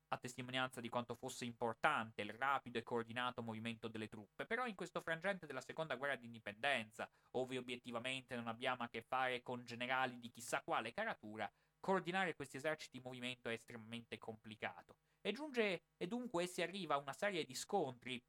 a 0.09 0.17
testimonianza 0.17 0.81
di 0.81 0.89
quanto 0.89 1.15
fosse 1.15 1.45
importante 1.45 2.21
il 2.21 2.33
rapido 2.33 2.77
e 2.77 2.83
coordinato 2.83 3.41
movimento 3.41 3.87
delle 3.87 4.07
truppe, 4.07 4.45
però 4.45 4.65
in 4.65 4.75
questo 4.75 5.01
frangente 5.01 5.45
della 5.45 5.61
seconda 5.61 5.95
guerra 5.95 6.15
d'indipendenza, 6.15 7.09
ove 7.31 7.57
obiettivamente 7.57 8.35
non 8.35 8.47
abbiamo 8.47 8.83
a 8.83 8.89
che 8.89 9.01
fare 9.01 9.41
con 9.41 9.63
generali 9.63 10.19
di 10.19 10.29
chissà 10.29 10.61
quale 10.61 10.91
caratura, 10.91 11.49
coordinare 11.81 12.35
questi 12.35 12.55
eserciti 12.55 12.97
in 12.97 13.03
movimento 13.03 13.49
è 13.49 13.53
estremamente 13.53 14.17
complicato. 14.17 14.95
E 15.19 15.33
giunge 15.33 15.81
e 15.97 16.07
dunque 16.07 16.47
si 16.47 16.61
arriva 16.61 16.95
a 16.95 16.99
una 16.99 17.13
serie 17.13 17.43
di 17.43 17.53
scontri 17.53 18.23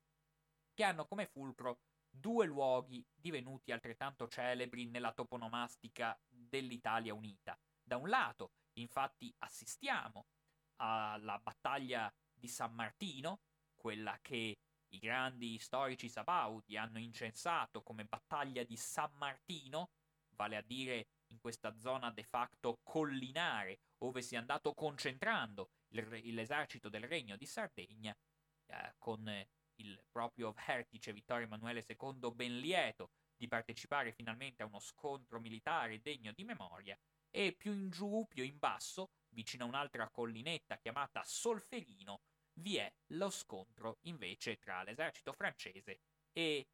che 0.75 0.83
hanno 0.83 1.07
come 1.07 1.27
fulcro 1.27 1.79
due 2.11 2.47
luoghi 2.47 3.05
divenuti 3.15 3.73
altrettanto 3.73 4.29
celebri 4.29 4.87
nella 4.87 5.13
toponomastica 5.13 6.19
dell'Italia 6.29 7.15
unita. 7.15 7.59
Da 7.83 7.97
un 7.97 8.09
lato, 8.09 8.53
infatti, 8.75 9.33
assistiamo 9.39 10.27
alla 10.77 11.39
battaglia 11.39 12.13
di 12.33 12.49
San 12.49 12.75
Martino, 12.75 13.41
quella 13.75 14.19
che 14.21 14.59
i 14.89 14.99
grandi 14.99 15.59
storici 15.59 16.09
sabaudi 16.09 16.77
hanno 16.77 16.99
incensato 16.99 17.83
come 17.83 18.05
battaglia 18.05 18.63
di 18.65 18.77
San 18.77 19.11
Martino, 19.15 19.91
vale 20.35 20.57
a 20.57 20.63
dire 20.63 21.07
in 21.33 21.41
questa 21.41 21.77
zona 21.79 22.11
de 22.11 22.23
facto 22.23 22.79
collinare, 22.83 23.81
dove 23.99 24.23
si 24.23 24.35
è 24.35 24.39
andato 24.39 24.75
concentrando 24.75 25.71
l'esercito 25.89 26.89
del 26.89 27.05
Regno 27.05 27.37
di 27.37 27.47
Sardegna, 27.47 28.17
eh, 28.67 28.95
con 28.99 29.29
il 29.77 30.03
proprio 30.11 30.53
vertice 30.67 31.13
Vittorio 31.13 31.47
Emanuele 31.47 31.85
II 31.87 32.31
ben 32.35 32.59
lieto 32.59 33.11
di 33.37 33.49
partecipare 33.49 34.13
finalmente 34.13 34.63
a 34.63 34.67
uno 34.67 34.79
scontro 34.79 35.41
militare 35.41 36.01
degno 36.01 36.33
di 36.33 36.45
memoria, 36.45 36.97
e 37.31 37.55
più 37.57 37.73
in 37.73 37.91
giù, 37.91 38.27
più 38.29 38.45
in 38.45 38.59
basso, 38.59 39.11
vicino 39.31 39.65
a 39.65 39.69
un'altra 39.69 40.09
collinetta 40.11 40.77
chiamata 40.77 41.25
Solferino, 41.25 42.21
vi 42.55 42.77
è 42.77 42.93
lo 43.13 43.31
scontro 43.31 43.99
invece 44.03 44.59
tra 44.59 44.83
l'esercito 44.83 45.33
francese 45.33 46.01
e 46.33 46.69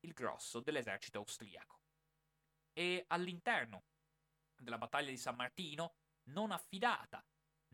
il 0.00 0.12
grosso 0.12 0.60
dell'esercito 0.60 1.18
austriaco. 1.18 1.80
E 2.72 3.04
all'interno 3.08 3.84
della 4.56 4.78
battaglia 4.78 5.10
di 5.10 5.16
San 5.16 5.36
Martino, 5.36 5.96
non 6.24 6.50
affidata 6.50 7.24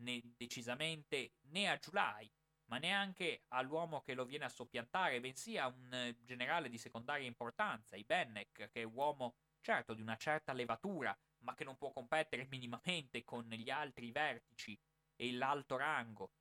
né 0.00 0.20
decisamente 0.36 1.34
né 1.42 1.68
a 1.68 1.76
Giulai, 1.76 2.30
ma 2.66 2.78
neanche 2.78 3.44
all'uomo 3.48 4.00
che 4.00 4.14
lo 4.14 4.24
viene 4.24 4.44
a 4.44 4.48
soppiantare, 4.48 5.20
bensì 5.20 5.58
a 5.58 5.66
un 5.66 6.16
generale 6.22 6.68
di 6.68 6.78
secondaria 6.78 7.26
importanza, 7.26 7.96
Ibennek, 7.96 8.70
che 8.70 8.80
è 8.80 8.84
uomo 8.84 9.36
certo 9.60 9.92
di 9.94 10.00
una 10.00 10.16
certa 10.16 10.52
levatura, 10.52 11.16
ma 11.38 11.54
che 11.54 11.64
non 11.64 11.76
può 11.76 11.90
competere 11.92 12.46
minimamente 12.50 13.24
con 13.24 13.44
gli 13.48 13.70
altri 13.70 14.10
vertici 14.12 14.78
e 15.16 15.32
l'alto 15.32 15.76
rango 15.76 16.32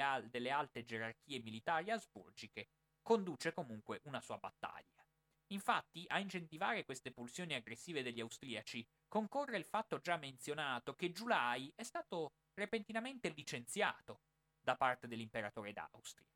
al- 0.00 0.28
delle 0.28 0.50
alte 0.50 0.84
gerarchie 0.84 1.40
militari 1.40 1.90
asburgiche, 1.90 2.70
conduce 3.02 3.52
comunque 3.52 4.00
una 4.04 4.20
sua 4.20 4.38
battaglia. 4.38 5.03
Infatti, 5.48 6.04
a 6.08 6.18
incentivare 6.18 6.84
queste 6.84 7.12
pulsioni 7.12 7.54
aggressive 7.54 8.02
degli 8.02 8.20
austriaci 8.20 8.86
concorre 9.08 9.58
il 9.58 9.64
fatto 9.64 9.98
già 9.98 10.16
menzionato 10.16 10.94
che 10.94 11.12
Giulai 11.12 11.72
è 11.74 11.82
stato 11.82 12.32
repentinamente 12.54 13.28
licenziato 13.28 14.22
da 14.60 14.76
parte 14.76 15.06
dell'imperatore 15.06 15.72
d'Austria. 15.72 16.26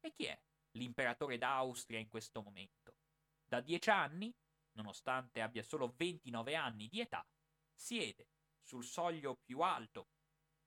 E 0.00 0.12
chi 0.12 0.24
è 0.24 0.38
l'imperatore 0.72 1.38
d'Austria 1.38 1.98
in 1.98 2.08
questo 2.08 2.42
momento? 2.42 2.96
Da 3.46 3.60
dieci 3.60 3.90
anni, 3.90 4.34
nonostante 4.72 5.40
abbia 5.40 5.62
solo 5.62 5.94
29 5.96 6.54
anni 6.54 6.88
di 6.88 7.00
età, 7.00 7.26
siede 7.74 8.28
sul 8.60 8.84
soglio 8.84 9.36
più 9.44 9.60
alto 9.60 10.08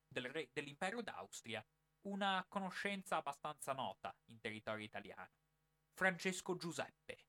del 0.08 0.30
re 0.30 0.50
dell'impero 0.54 1.02
d'Austria 1.02 1.66
una 2.02 2.46
conoscenza 2.48 3.18
abbastanza 3.18 3.74
nota 3.74 4.16
in 4.26 4.40
territorio 4.40 4.84
italiano. 4.84 5.32
Francesco 5.94 6.56
Giuseppe, 6.58 7.23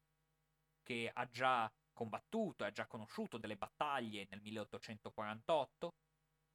che 0.85 1.11
ha 1.13 1.29
già 1.29 1.69
combattuto, 1.93 2.65
ha 2.65 2.71
già 2.71 2.87
conosciuto 2.87 3.39
delle 3.39 3.57
battaglie 3.57 4.29
nel 4.31 4.41
1848, 4.43 5.95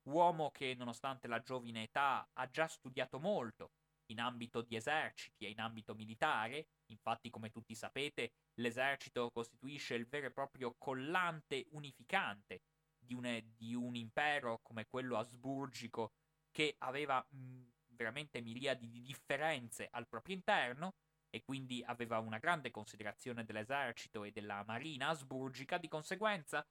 uomo 0.04 0.52
che 0.52 0.76
nonostante 0.76 1.28
la 1.28 1.42
giovine 1.42 1.84
età 1.84 2.30
ha 2.32 2.50
già 2.50 2.68
studiato 2.68 3.20
molto 3.20 3.72
in 4.10 4.20
ambito 4.20 4.62
di 4.62 4.76
eserciti 4.76 5.46
e 5.46 5.50
in 5.50 5.60
ambito 5.60 5.94
militare, 5.94 6.68
infatti 6.88 7.30
come 7.30 7.50
tutti 7.50 7.76
sapete 7.76 8.32
l'esercito 8.56 9.30
costituisce 9.32 9.96
il 9.96 10.08
vero 10.08 10.28
e 10.28 10.32
proprio 10.32 10.76
collante 10.78 11.68
unificante 11.72 12.62
di 12.98 13.14
un, 13.14 13.42
di 13.56 13.74
un 13.74 13.96
impero 13.96 14.60
come 14.62 14.88
quello 14.88 15.18
asburgico 15.18 16.14
che 16.52 16.76
aveva 16.80 17.24
mh, 17.30 17.62
veramente 17.90 18.42
miliardi 18.42 18.90
di 18.90 19.02
differenze 19.02 19.88
al 19.92 20.08
proprio 20.08 20.36
interno 20.36 20.94
e 21.30 21.44
quindi 21.44 21.84
aveva 21.86 22.20
una 22.20 22.38
grande 22.38 22.72
considerazione 22.72 23.44
dell'esercito 23.44 24.24
e 24.24 24.32
della 24.32 24.64
marina 24.66 25.10
asburgica, 25.10 25.78
di 25.78 25.88
conseguenza, 25.88 26.66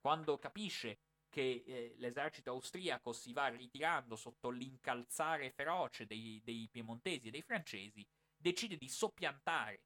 quando 0.00 0.38
capisce 0.38 1.00
che 1.28 1.62
eh, 1.64 1.94
l'esercito 1.98 2.50
austriaco 2.50 3.12
si 3.12 3.32
va 3.32 3.48
ritirando 3.48 4.16
sotto 4.16 4.50
l'incalzare 4.50 5.52
feroce 5.52 6.06
dei, 6.06 6.40
dei 6.44 6.68
piemontesi 6.70 7.28
e 7.28 7.30
dei 7.30 7.42
francesi, 7.42 8.04
decide 8.36 8.76
di 8.76 8.88
soppiantare 8.88 9.82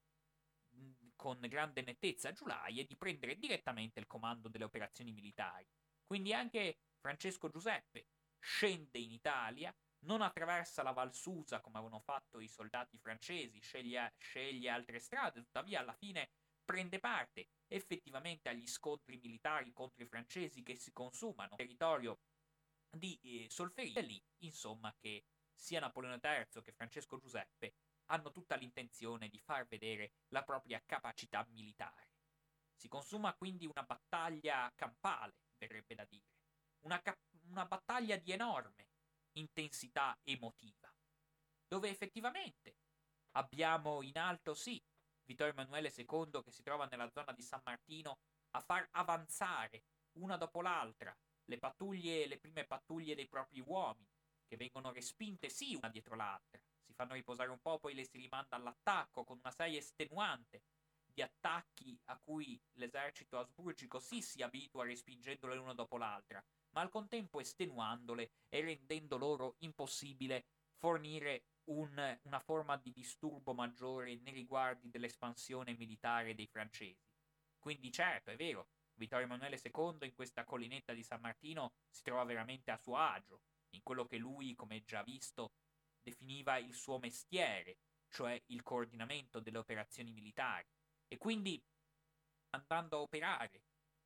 con 1.15 1.39
grande 1.41 1.83
nettezza 1.83 2.33
Giulai 2.33 2.81
e 2.81 2.85
di 2.85 2.97
prendere 2.97 3.37
direttamente 3.37 4.01
il 4.01 4.07
comando 4.07 4.49
delle 4.49 4.65
operazioni 4.65 5.13
militari. 5.13 5.67
Quindi 6.05 6.33
anche 6.33 6.79
Francesco 6.99 7.49
Giuseppe 7.49 8.07
scende 8.39 8.99
in 8.99 9.11
Italia, 9.11 9.75
non 10.05 10.23
attraversa 10.23 10.83
la 10.83 10.93
Val 10.93 11.15
Susa 11.15 11.61
come 11.61 11.79
avevano 11.79 12.01
fatto 12.01 12.41
i 12.41 12.49
soldati 12.49 12.99
francesi, 12.99 13.61
sceglie, 13.61 14.15
sceglie 14.19 14.71
altre 14.71 14.99
strade, 14.99 15.41
tuttavia 15.43 15.81
alla 15.81 15.95
fine 15.95 16.31
prende 16.65 16.99
parte 16.99 17.49
effettivamente 17.67 18.49
agli 18.49 18.67
scontri 18.67 19.19
militari 19.19 19.73
contro 19.73 20.03
i 20.03 20.09
francesi 20.09 20.63
che 20.63 20.77
si 20.77 20.93
consumano 20.93 21.51
nel 21.51 21.59
territorio 21.59 22.21
di 22.91 23.19
eh, 23.23 23.51
Solferino. 23.51 23.99
E 23.99 24.03
lì, 24.03 24.23
insomma, 24.39 24.95
che 24.99 25.27
sia 25.55 25.81
Napoleone 25.81 26.21
III 26.23 26.63
che 26.63 26.73
Francesco 26.73 27.19
Giuseppe 27.19 27.75
hanno 28.07 28.31
tutta 28.31 28.57
l'intenzione 28.57 29.29
di 29.29 29.39
far 29.39 29.67
vedere 29.67 30.13
la 30.29 30.43
propria 30.43 30.83
capacità 30.85 31.47
militare. 31.51 32.11
Si 32.75 32.89
consuma 32.89 33.35
quindi 33.35 33.67
una 33.67 33.83
battaglia 33.83 34.71
campale, 34.75 35.35
verrebbe 35.57 35.95
da 35.95 36.05
dire, 36.05 36.27
una, 36.81 37.01
cap- 37.01 37.19
una 37.49 37.65
battaglia 37.65 38.17
di 38.17 38.33
enorme 38.33 38.89
intensità 39.35 40.19
emotiva, 40.23 40.93
dove 41.67 41.89
effettivamente 41.89 42.77
abbiamo 43.33 44.03
in 44.03 44.17
alto 44.19 44.55
sì 44.55 44.83
Vittorio 45.25 45.53
Emanuele 45.53 45.93
II 45.97 46.43
che 46.43 46.51
si 46.51 46.63
trova 46.63 46.87
nella 46.87 47.11
zona 47.11 47.33
di 47.33 47.43
San 47.43 47.63
Martino 47.65 48.19
a 48.51 48.61
far 48.61 48.87
avanzare 48.93 49.85
una 50.19 50.37
dopo 50.37 50.61
l'altra 50.61 51.17
le 51.47 51.59
pattuglie, 51.59 52.27
le 52.27 52.39
prime 52.39 52.65
pattuglie 52.65 53.15
dei 53.15 53.29
propri 53.29 53.61
uomini, 53.61 54.09
che 54.47 54.57
vengono 54.57 54.93
respinte 54.93 55.49
sì 55.49 55.75
una 55.75 55.89
dietro 55.89 56.15
l'altra, 56.15 56.61
si 56.83 56.93
fanno 56.95 57.15
riposare 57.15 57.51
un 57.51 57.61
po', 57.61 57.79
poi 57.79 57.95
le 57.95 58.05
si 58.05 58.19
rimanda 58.19 58.57
all'attacco 58.57 59.25
con 59.25 59.39
una 59.39 59.51
serie 59.51 59.79
estenuante 59.79 60.63
di 61.05 61.23
attacchi 61.23 61.99
a 62.07 62.19
cui 62.19 62.61
l'esercito 62.73 63.39
asburgico 63.39 63.99
sì 64.01 64.21
si 64.21 64.43
abitua 64.43 64.85
respingendole 64.85 65.55
l'una 65.55 65.75
dopo 65.75 65.97
l'altra, 65.97 66.45
ma 66.75 66.81
al 66.81 66.91
contempo 66.91 67.41
estenuandole 67.41 68.33
e 68.49 68.61
rendendo 68.61 69.17
loro 69.17 69.57
impossibile 69.61 70.47
fornire 70.77 71.45
un, 71.71 72.19
una 72.23 72.41
forma 72.41 72.77
di 72.77 72.93
disturbo 72.93 73.55
maggiore 73.55 74.17
nei 74.17 74.35
riguardi 74.35 74.91
dell'espansione 74.91 75.75
militare 75.75 76.35
dei 76.35 76.47
francesi. 76.47 77.09
Quindi 77.59 77.91
certo, 77.91 78.31
è 78.31 78.37
vero, 78.37 78.69
Vittorio 78.95 79.25
Emanuele 79.25 79.61
II 79.63 80.07
in 80.07 80.15
questa 80.15 80.45
collinetta 80.45 80.93
di 80.93 81.03
San 81.03 81.21
Martino 81.21 81.75
si 81.89 82.03
trova 82.03 82.25
veramente 82.25 82.71
a 82.71 82.77
suo 82.77 82.97
agio, 82.97 83.43
in 83.71 83.83
quello 83.83 84.05
che 84.05 84.19
lui, 84.19 84.55
come 84.55 84.85
già 84.85 85.03
visto, 85.03 85.55
definiva 86.03 86.59
il 86.59 86.75
suo 86.75 86.99
mestiere, 86.99 87.79
cioè 88.09 88.41
il 88.47 88.63
coordinamento 88.63 89.41
delle 89.41 89.59
operazioni 89.59 90.13
militari, 90.13 90.69
e 91.09 91.17
quindi 91.17 91.63
andando 92.51 92.99
a 92.99 93.01
operare 93.01 93.63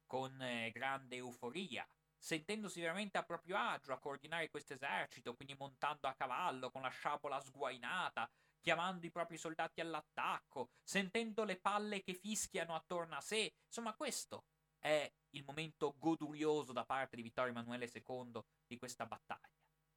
con 0.06 0.40
eh, 0.40 0.70
grande 0.70 1.16
euforia, 1.16 1.86
sentendosi 2.18 2.80
veramente 2.80 3.16
a 3.16 3.22
proprio 3.22 3.56
agio 3.56 3.92
a 3.92 3.98
coordinare 3.98 4.50
questo 4.50 4.74
esercito, 4.74 5.34
quindi 5.34 5.54
montando 5.54 6.08
a 6.08 6.14
cavallo 6.14 6.70
con 6.70 6.82
la 6.82 6.88
sciabola 6.88 7.40
sguainata, 7.40 8.28
chiamando 8.60 9.06
i 9.06 9.10
propri 9.10 9.38
soldati 9.38 9.80
all'attacco, 9.80 10.70
sentendo 10.82 11.44
le 11.44 11.56
palle 11.56 12.02
che 12.02 12.14
fischiano 12.14 12.74
attorno 12.74 13.16
a 13.16 13.20
sé. 13.20 13.54
Insomma, 13.66 13.94
questo 13.94 14.44
è 14.78 15.10
il 15.30 15.44
momento 15.44 15.94
godurioso 15.98 16.72
da 16.72 16.84
parte 16.84 17.16
di 17.16 17.22
Vittorio 17.22 17.52
Emanuele 17.52 17.90
II 17.92 18.42
di 18.66 18.76
questa 18.76 19.06
battaglia. 19.06 19.48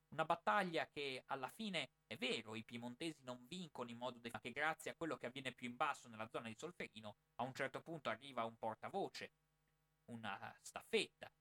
Una 0.10 0.26
battaglia 0.26 0.88
che 0.88 1.24
alla 1.28 1.50
fine 1.50 1.92
è 2.06 2.18
vero, 2.18 2.56
i 2.56 2.66
piemontesi 2.66 3.24
non 3.24 3.46
vincono 3.48 3.90
in 3.90 3.98
modo 3.98 4.18
definito, 4.18 4.38
ma 4.38 4.42
che 4.42 4.52
grazie 4.52 4.92
a 4.92 4.96
quello 4.96 5.16
che 5.16 5.28
avviene 5.28 5.54
più 5.54 5.70
in 5.70 5.78
basso 5.78 6.10
nella 6.10 6.28
zona 6.28 6.50
di 6.50 6.56
Solferino, 6.56 7.16
a 7.36 7.44
un 7.44 7.54
certo 7.54 7.82
punto 7.82 8.10
arriva 8.10 8.44
un 8.44 8.58
portavoce, 8.58 9.32
una 10.06 10.54
staffetta 10.62 11.32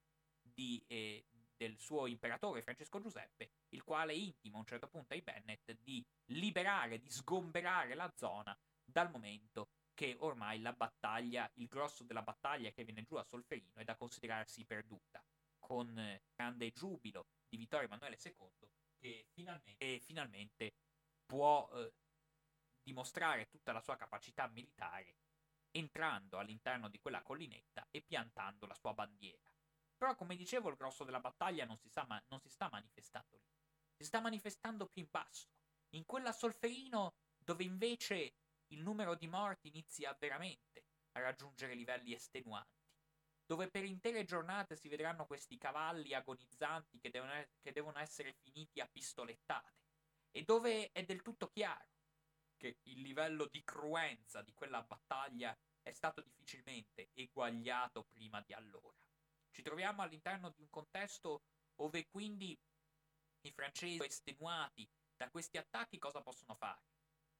di, 0.55 0.83
eh, 0.87 1.25
del 1.57 1.79
suo 1.79 2.07
imperatore 2.07 2.63
Francesco 2.63 3.01
Giuseppe, 3.01 3.51
il 3.71 3.83
quale 3.83 4.15
intima 4.15 4.57
a 4.57 4.61
un 4.61 4.67
certo 4.67 4.89
punto 4.89 5.15
ai 5.15 5.23
Bennett 5.23 5.73
di 5.81 6.05
liberare, 6.27 7.01
di 7.01 7.11
sgomberare 7.11 7.95
la 7.95 8.13
zona 8.17 8.57
dal 8.85 9.11
momento 9.11 9.69
che 9.95 10.17
ormai 10.21 10.61
la 10.61 10.73
battaglia, 10.73 11.51
il 11.55 11.67
grosso 11.67 12.05
della 12.05 12.23
battaglia 12.23 12.71
che 12.71 12.85
viene 12.85 13.03
giù 13.03 13.17
a 13.17 13.25
Solferino 13.25 13.77
è 13.77 13.85
da 13.85 13.97
considerarsi 13.97 14.65
perduta, 14.65 15.23
con 15.59 16.21
grande 16.35 16.71
giubilo 16.73 17.27
di 17.49 17.57
Vittorio 17.57 17.87
Emanuele 17.87 18.19
II 18.23 18.69
che 19.01 19.27
finalmente, 19.33 20.01
finalmente 20.01 20.75
può 21.25 21.69
eh, 21.73 21.93
dimostrare 22.83 23.49
tutta 23.49 23.73
la 23.73 23.81
sua 23.81 23.97
capacità 23.97 24.47
militare 24.49 25.17
entrando 25.73 26.39
all'interno 26.39 26.89
di 26.89 26.99
quella 26.99 27.23
collinetta 27.23 27.87
e 27.91 28.03
piantando 28.03 28.67
la 28.67 28.75
sua 28.75 28.93
bandiera. 28.93 29.50
Però, 30.01 30.15
come 30.15 30.35
dicevo, 30.35 30.71
il 30.71 30.77
grosso 30.77 31.05
della 31.05 31.21
battaglia 31.21 31.67
non 31.67 31.77
si, 31.77 31.91
ma- 32.07 32.25
non 32.29 32.41
si 32.41 32.49
sta 32.49 32.71
manifestando 32.71 33.37
lì. 33.37 33.45
si 33.99 34.05
sta 34.07 34.19
manifestando 34.21 34.87
più 34.87 35.03
in 35.03 35.09
basso. 35.11 35.51
In 35.91 36.07
quella 36.07 36.33
Solferino 36.33 37.17
dove 37.37 37.65
invece 37.65 38.37
il 38.69 38.81
numero 38.81 39.15
di 39.15 39.29
morti 39.29 39.69
inizia 39.69 40.17
veramente 40.19 40.87
a 41.13 41.21
raggiungere 41.21 41.75
livelli 41.75 42.15
estenuanti, 42.15 42.81
dove 43.45 43.69
per 43.69 43.85
intere 43.85 44.25
giornate 44.25 44.75
si 44.75 44.89
vedranno 44.89 45.27
questi 45.27 45.59
cavalli 45.59 46.15
agonizzanti 46.15 46.99
che 46.99 47.11
devono, 47.11 47.33
che 47.61 47.73
devono 47.73 47.99
essere 47.99 48.33
finiti 48.33 48.81
a 48.81 48.89
pistolettate, 48.91 49.75
e 50.31 50.45
dove 50.45 50.93
è 50.93 51.05
del 51.05 51.21
tutto 51.21 51.49
chiaro 51.49 51.89
che 52.57 52.79
il 52.85 53.03
livello 53.03 53.47
di 53.47 53.63
cruenza 53.65 54.41
di 54.41 54.55
quella 54.55 54.81
battaglia 54.81 55.55
è 55.83 55.93
stato 55.93 56.23
difficilmente 56.23 57.11
eguagliato 57.13 58.05
prima 58.05 58.41
di 58.41 58.55
allora. 58.55 59.00
Ci 59.51 59.63
troviamo 59.63 60.03
all'interno 60.03 60.51
di 60.51 60.61
un 60.61 60.71
contesto 60.71 61.43
dove 61.75 62.07
quindi 62.09 62.59
i 63.43 63.51
francesi 63.53 64.03
estenuati 64.05 64.89
da 65.17 65.31
questi 65.31 65.59
attacchi 65.59 65.99
cosa 65.99 66.21
possono 66.21 66.55
fare? 66.55 66.83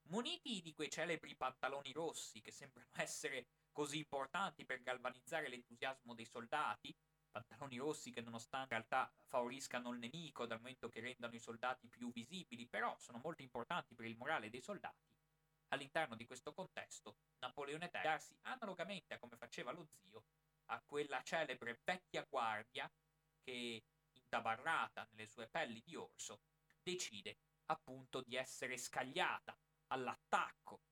Muniti 0.09 0.61
di 0.61 0.75
quei 0.75 0.91
celebri 0.91 1.37
pantaloni 1.37 1.93
rossi 1.93 2.41
che 2.41 2.51
sembrano 2.51 2.91
essere 2.97 3.47
così 3.73 3.99
importanti 3.99 4.65
per 4.65 4.83
galvanizzare 4.83 5.49
l'entusiasmo 5.49 6.15
dei 6.15 6.25
soldati, 6.25 6.95
pantaloni 7.31 7.79
rossi 7.79 8.11
che 8.11 8.21
nonostante 8.21 8.75
in 8.75 8.81
realtà 8.81 9.13
favoriscano 9.29 9.93
il 9.93 9.99
nemico 9.99 10.47
dal 10.47 10.59
momento 10.59 10.89
che 10.89 11.01
rendano 11.01 11.35
i 11.35 11.39
soldati 11.39 11.87
più 11.87 12.11
visibili, 12.13 12.67
però 12.67 12.97
sono 12.99 13.21
molto 13.23 13.43
importanti 13.43 13.95
per 13.95 14.07
il 14.07 14.17
morale 14.17 14.51
dei 14.51 14.61
soldati, 14.61 15.15
all'interno 15.69 16.17
di 16.17 16.27
questo 16.27 16.53
contesto 16.53 17.17
Napoleone 17.39 17.91
III 17.93 18.37
analogamente 18.43 19.15
a 19.15 19.19
come 19.19 19.37
faceva 19.37 19.71
lo 19.71 19.87
zio 19.87 20.25
a 20.71 20.83
quella 20.87 21.23
celebre 21.23 21.81
vecchia 21.85 22.27
guardia 22.29 22.91
che, 23.43 23.85
intabarrata 24.13 25.07
nelle 25.11 25.27
sue 25.27 25.49
pelli 25.49 25.83
di 25.85 25.97
orso, 25.97 26.43
decide 26.83 27.39
appunto 27.67 28.23
di 28.23 28.37
essere 28.37 28.77
scagliata 28.77 29.57
all'attacco, 29.89 30.83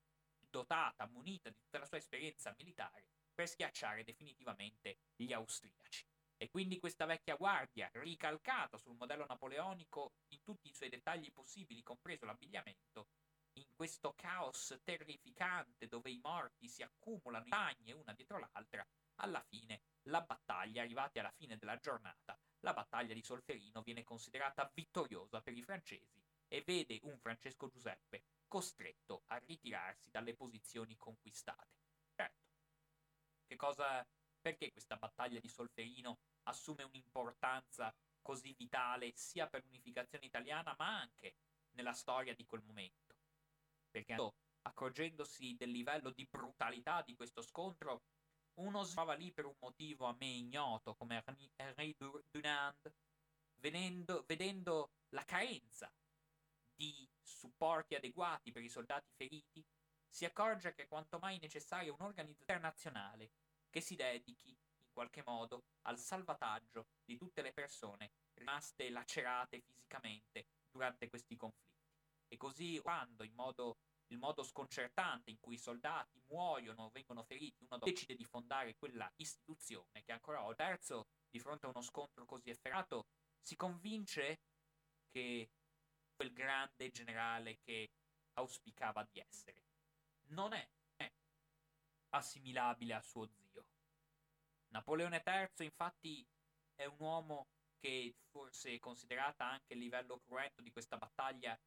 dotata, 0.51 1.07
munita 1.07 1.51
di 1.51 1.59
tutta 1.61 1.79
la 1.79 1.87
sua 1.87 1.99
esperienza 1.99 2.55
militare, 2.59 3.07
per 3.33 3.49
schiacciare 3.49 4.05
definitivamente 4.05 4.99
gli 5.15 5.33
austriaci. 5.33 6.07
E 6.37 6.49
quindi 6.49 6.79
questa 6.79 7.05
vecchia 7.05 7.37
guardia, 7.37 7.91
ricalcata 7.95 8.79
sul 8.79 8.97
modello 8.97 9.27
napoleonico 9.27 10.13
in 10.29 10.43
tutti 10.43 10.69
i 10.69 10.75
suoi 10.75 10.89
dettagli 10.89 11.33
possibili, 11.33 11.83
compreso 11.83 12.27
l'abbigliamento, 12.27 13.09
in 13.55 13.67
questo 13.75 14.13
caos 14.15 14.79
terrificante 14.85 15.89
dove 15.89 16.11
i 16.11 16.21
morti 16.23 16.69
si 16.69 16.83
accumulano 16.83 17.43
in 17.43 17.49
bagne 17.49 17.93
una 17.93 18.13
dietro 18.13 18.39
l'altra, 18.39 18.87
alla 19.21 19.43
fine 19.43 19.83
la 20.03 20.21
battaglia, 20.23 20.83
arrivati 20.83 21.19
alla 21.19 21.33
fine 21.33 21.57
della 21.57 21.77
giornata, 21.79 22.39
la 22.61 22.73
battaglia 22.73 23.15
di 23.15 23.23
Solferino 23.23 23.83
viene 23.83 24.05
considerata 24.05 24.71
vittoriosa 24.75 25.41
per 25.41 25.57
i 25.57 25.63
francesi 25.63 26.23
e 26.49 26.63
vede 26.63 26.99
un 27.03 27.19
Francesco 27.19 27.69
Giuseppe 27.69 28.25
costretto 28.49 29.23
a 29.27 29.37
ritirarsi 29.37 30.11
dalle 30.11 30.35
posizioni 30.35 30.97
conquistate. 30.97 31.77
Certo, 32.15 32.47
che 33.47 33.57
cosa, 33.57 34.07
perché 34.41 34.73
questa 34.73 34.97
battaglia 34.97 35.41
di 35.41 35.49
Solferino 35.49 36.19
assume 36.45 36.85
un'importanza 36.85 37.95
così 38.23 38.55
vitale 38.57 39.13
sia 39.15 39.47
per 39.47 39.63
l'unificazione 39.65 40.25
italiana 40.27 40.75
ma 40.79 40.99
anche 40.99 41.35
nella 41.73 41.93
storia 41.93 42.35
di 42.35 42.47
quel 42.47 42.63
momento? 42.63 43.17
Perché 43.91 44.17
accorgendosi 44.63 45.55
del 45.55 45.71
livello 45.71 46.11
di 46.11 46.27
brutalità 46.27 47.03
di 47.03 47.15
questo 47.15 47.43
scontro, 47.43 48.03
uno 48.59 48.85
si 48.85 48.95
trova 48.95 49.15
lì 49.15 49.33
per 49.33 49.47
un 49.47 49.57
motivo 49.59 50.07
a 50.07 50.17
me 50.19 50.27
ignoto 50.27 50.95
come 50.95 51.23
Henri 51.57 51.97
Dunand, 52.31 52.93
vedendo, 53.57 54.25
vedendo 54.27 54.93
la 55.11 55.25
carenza 55.25 55.91
di 56.75 57.09
supporti 57.23 57.95
adeguati 57.95 58.53
per 58.53 58.63
i 58.63 58.69
soldati 58.69 59.11
feriti, 59.17 59.65
si 60.09 60.25
accorge 60.25 60.75
che 60.75 60.85
è 60.85 60.89
quanto 60.89 61.19
mai 61.19 61.39
necessaria 61.39 61.93
un'organizzazione 61.93 62.41
internazionale 62.41 63.31
che 63.69 63.81
si 63.81 63.95
dedichi 63.95 64.49
in 64.49 64.93
qualche 64.93 65.23
modo 65.25 65.65
al 65.83 65.99
salvataggio 65.99 66.87
di 67.05 67.17
tutte 67.17 67.43
le 67.43 67.53
persone 67.53 68.11
rimaste 68.35 68.91
lacerate 68.91 69.61
fisicamente 69.61 70.47
durante 70.71 71.09
questi 71.09 71.37
conflitti. 71.37 71.67
E 72.29 72.37
così 72.37 72.79
quando 72.81 73.23
in 73.23 73.35
modo, 73.35 73.77
il 74.09 74.19
modo 74.19 74.43
sconcertante 74.43 75.31
in 75.31 75.39
cui 75.39 75.55
i 75.55 75.59
soldati 75.59 76.21
muoiono 76.29 76.91
vengono 76.91 77.23
feriti, 77.23 77.65
uno 77.65 77.79
decide 77.79 78.15
di 78.15 78.25
fondare 78.25 78.77
quella 78.77 79.11
istituzione 79.17 80.03
che 80.03 80.13
ancora 80.13 80.43
oggi, 80.45 80.57
terzo, 80.57 81.09
di 81.31 81.39
fronte 81.39 81.67
a 81.67 81.71
uno 81.71 81.83
scontro 81.83 82.25
così 82.25 82.51
efferato, 82.51 83.07
si 83.41 83.57
convince 83.57 84.41
che 85.11 85.51
quel 86.15 86.33
grande 86.33 86.91
generale 86.91 87.59
che 87.63 87.93
auspicava 88.35 89.07
di 89.11 89.21
essere. 89.21 89.65
Non 90.31 90.53
è, 90.53 90.69
è 90.97 91.11
assimilabile 92.11 92.95
a 92.95 93.03
suo 93.03 93.27
zio. 93.27 93.67
Napoleone 94.69 95.23
III, 95.25 95.65
infatti, 95.65 96.27
è 96.75 96.85
un 96.85 96.97
uomo 96.99 97.49
che, 97.79 98.15
forse 98.31 98.79
considerata 98.79 99.45
anche 99.45 99.75
il 99.75 99.79
livello 99.79 100.21
cruento 100.21 100.61
di 100.61 100.71
questa 100.71 100.97
battaglia, 100.97 101.59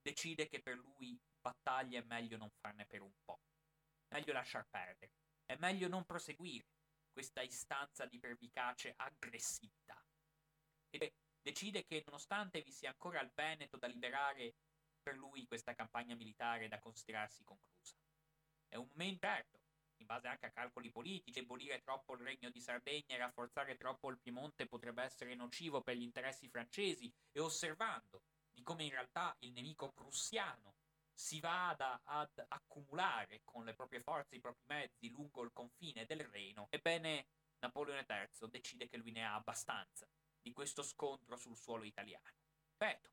decide 0.00 0.48
che 0.48 0.60
per 0.60 0.76
lui 0.76 1.18
battaglia 1.42 1.98
è 1.98 2.04
meglio 2.04 2.38
non 2.38 2.50
farne 2.60 2.86
per 2.86 3.02
un 3.02 3.12
po'. 3.24 3.40
Meglio 4.08 4.32
lasciar 4.32 4.66
perdere. 4.70 5.12
È 5.44 5.56
meglio 5.56 5.88
non 5.88 6.04
proseguire 6.04 6.66
questa 7.12 7.42
istanza 7.42 8.06
di 8.06 8.18
pervicace 8.18 8.94
aggressività. 8.96 10.02
E 10.90 11.14
decide 11.42 11.84
che 11.84 12.02
nonostante 12.06 12.62
vi 12.62 12.72
sia 12.72 12.90
ancora 12.90 13.20
il 13.20 13.30
Veneto 13.34 13.76
da 13.76 13.86
liberare, 13.86 14.54
per 15.02 15.16
lui 15.16 15.46
questa 15.46 15.74
campagna 15.74 16.14
militare 16.14 16.66
è 16.66 16.68
da 16.68 16.78
considerarsi 16.78 17.42
conclusa. 17.42 17.96
È 18.68 18.76
un 18.76 18.88
momento 18.92 19.26
certo, 19.26 19.60
in 19.96 20.06
base 20.06 20.28
anche 20.28 20.46
a 20.46 20.50
calcoli 20.50 20.90
politici, 20.90 21.40
abolire 21.40 21.80
troppo 21.80 22.14
il 22.14 22.20
regno 22.20 22.50
di 22.50 22.60
Sardegna 22.60 23.14
e 23.14 23.18
rafforzare 23.18 23.76
troppo 23.76 24.10
il 24.10 24.18
Piemonte 24.18 24.66
potrebbe 24.66 25.02
essere 25.02 25.34
nocivo 25.34 25.82
per 25.82 25.96
gli 25.96 26.02
interessi 26.02 26.48
francesi 26.48 27.12
e 27.32 27.40
osservando 27.40 28.22
di 28.50 28.62
come 28.62 28.84
in 28.84 28.90
realtà 28.90 29.34
il 29.40 29.52
nemico 29.52 29.90
prussiano 29.92 30.71
si 31.14 31.40
vada 31.40 32.00
ad 32.04 32.44
accumulare 32.48 33.40
con 33.44 33.64
le 33.64 33.74
proprie 33.74 34.00
forze, 34.00 34.36
i 34.36 34.40
propri 34.40 34.64
mezzi 34.66 35.10
lungo 35.10 35.42
il 35.42 35.52
confine 35.52 36.06
del 36.06 36.24
Reno, 36.24 36.66
ebbene 36.70 37.26
Napoleone 37.60 38.04
III 38.08 38.50
decide 38.50 38.88
che 38.88 38.96
lui 38.96 39.12
ne 39.12 39.24
ha 39.24 39.34
abbastanza 39.34 40.08
di 40.40 40.52
questo 40.52 40.82
scontro 40.82 41.36
sul 41.36 41.56
suolo 41.56 41.84
italiano. 41.84 42.34
Ripeto, 42.76 43.10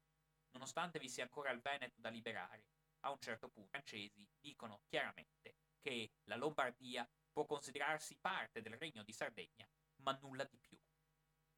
nonostante 0.52 0.98
vi 1.00 1.10
sia 1.10 1.24
ancora 1.24 1.52
il 1.52 1.62
Veneto 1.62 2.00
da 2.00 2.10
liberare, 2.10 2.66
a 3.02 3.12
un 3.12 3.20
certo 3.20 3.50
punto 3.50 3.68
i 3.68 3.70
francesi 3.70 4.28
dicono 4.40 4.82
chiaramente 4.88 5.56
che 5.80 6.12
la 6.24 6.36
Lombardia 6.36 7.08
può 7.32 7.46
considerarsi 7.46 8.18
parte 8.20 8.62
del 8.62 8.78
regno 8.78 9.04
di 9.04 9.14
Sardegna, 9.14 9.70
ma 9.98 10.18
nulla 10.22 10.44
di 10.44 10.58
più. 10.58 10.78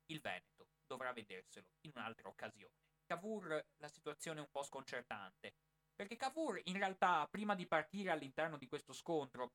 Il 0.08 0.20
Veneto 0.20 0.68
dovrà 0.86 1.14
vederselo 1.14 1.68
in 1.82 1.92
un'altra 1.96 2.28
occasione. 2.28 2.76
Cavour 3.06 3.66
la 3.78 3.88
situazione 3.88 4.40
è 4.40 4.42
un 4.44 4.50
po' 4.52 4.64
sconcertante, 4.64 5.56
perché 5.96 6.16
Cavour 6.16 6.62
in 6.66 6.78
realtà 6.78 7.28
prima 7.30 7.56
di 7.56 7.68
partire 7.68 8.12
all'interno 8.12 8.58
di 8.58 8.68
questo 8.68 8.94
scontro 8.94 9.54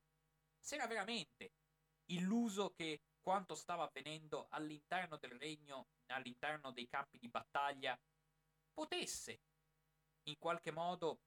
si 0.59 0.75
era 0.75 0.87
veramente 0.87 1.51
illuso 2.11 2.71
che 2.71 3.01
quanto 3.21 3.55
stava 3.55 3.83
avvenendo 3.83 4.47
all'interno 4.51 5.17
del 5.17 5.37
regno, 5.37 5.87
all'interno 6.07 6.71
dei 6.71 6.87
campi 6.87 7.17
di 7.17 7.27
battaglia, 7.27 7.99
potesse 8.73 9.41
in 10.23 10.37
qualche 10.37 10.71
modo 10.71 11.19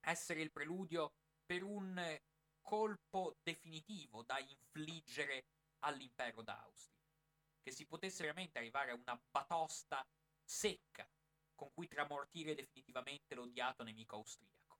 essere 0.00 0.40
il 0.40 0.52
preludio 0.52 1.14
per 1.44 1.64
un 1.64 2.20
colpo 2.60 3.36
definitivo 3.42 4.22
da 4.22 4.38
infliggere 4.38 5.46
all'impero 5.80 6.42
d'Austria, 6.42 7.02
che 7.62 7.70
si 7.72 7.86
potesse 7.86 8.22
veramente 8.22 8.58
arrivare 8.58 8.92
a 8.92 8.94
una 8.94 9.20
batosta 9.30 10.06
secca 10.44 11.08
con 11.58 11.72
cui 11.72 11.88
tramortire 11.88 12.54
definitivamente 12.54 13.34
l'odiato 13.34 13.82
nemico 13.82 14.14
austriaco. 14.14 14.78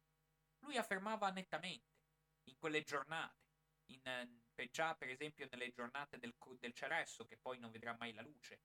Lui 0.61 0.77
affermava 0.77 1.29
nettamente 1.31 1.97
in 2.45 2.57
quelle 2.57 2.83
giornate, 2.83 3.35
in, 3.87 4.01
già 4.71 4.95
per 4.95 5.09
esempio 5.09 5.49
nelle 5.51 5.73
giornate 5.73 6.19
del, 6.19 6.33
del 6.61 6.73
Ceresso, 6.73 7.25
che 7.25 7.37
poi 7.37 7.59
non 7.59 7.73
vedrà 7.73 7.97
mai 7.99 8.13
la 8.13 8.23
luce, 8.23 8.61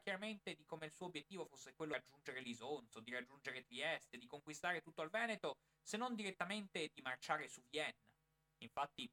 chiaramente 0.00 0.54
di 0.54 0.64
come 0.64 0.86
il 0.86 0.92
suo 0.92 1.06
obiettivo 1.06 1.44
fosse 1.44 1.74
quello 1.74 1.92
di 1.92 1.98
raggiungere 1.98 2.40
l'Isonzo, 2.40 3.00
di 3.00 3.12
raggiungere 3.12 3.64
Trieste, 3.64 4.16
di 4.16 4.26
conquistare 4.26 4.80
tutto 4.80 5.02
il 5.02 5.10
Veneto, 5.10 5.58
se 5.82 5.98
non 5.98 6.14
direttamente 6.14 6.90
di 6.94 7.02
marciare 7.02 7.48
su 7.48 7.62
Vienna. 7.68 8.08
Infatti, 8.58 9.10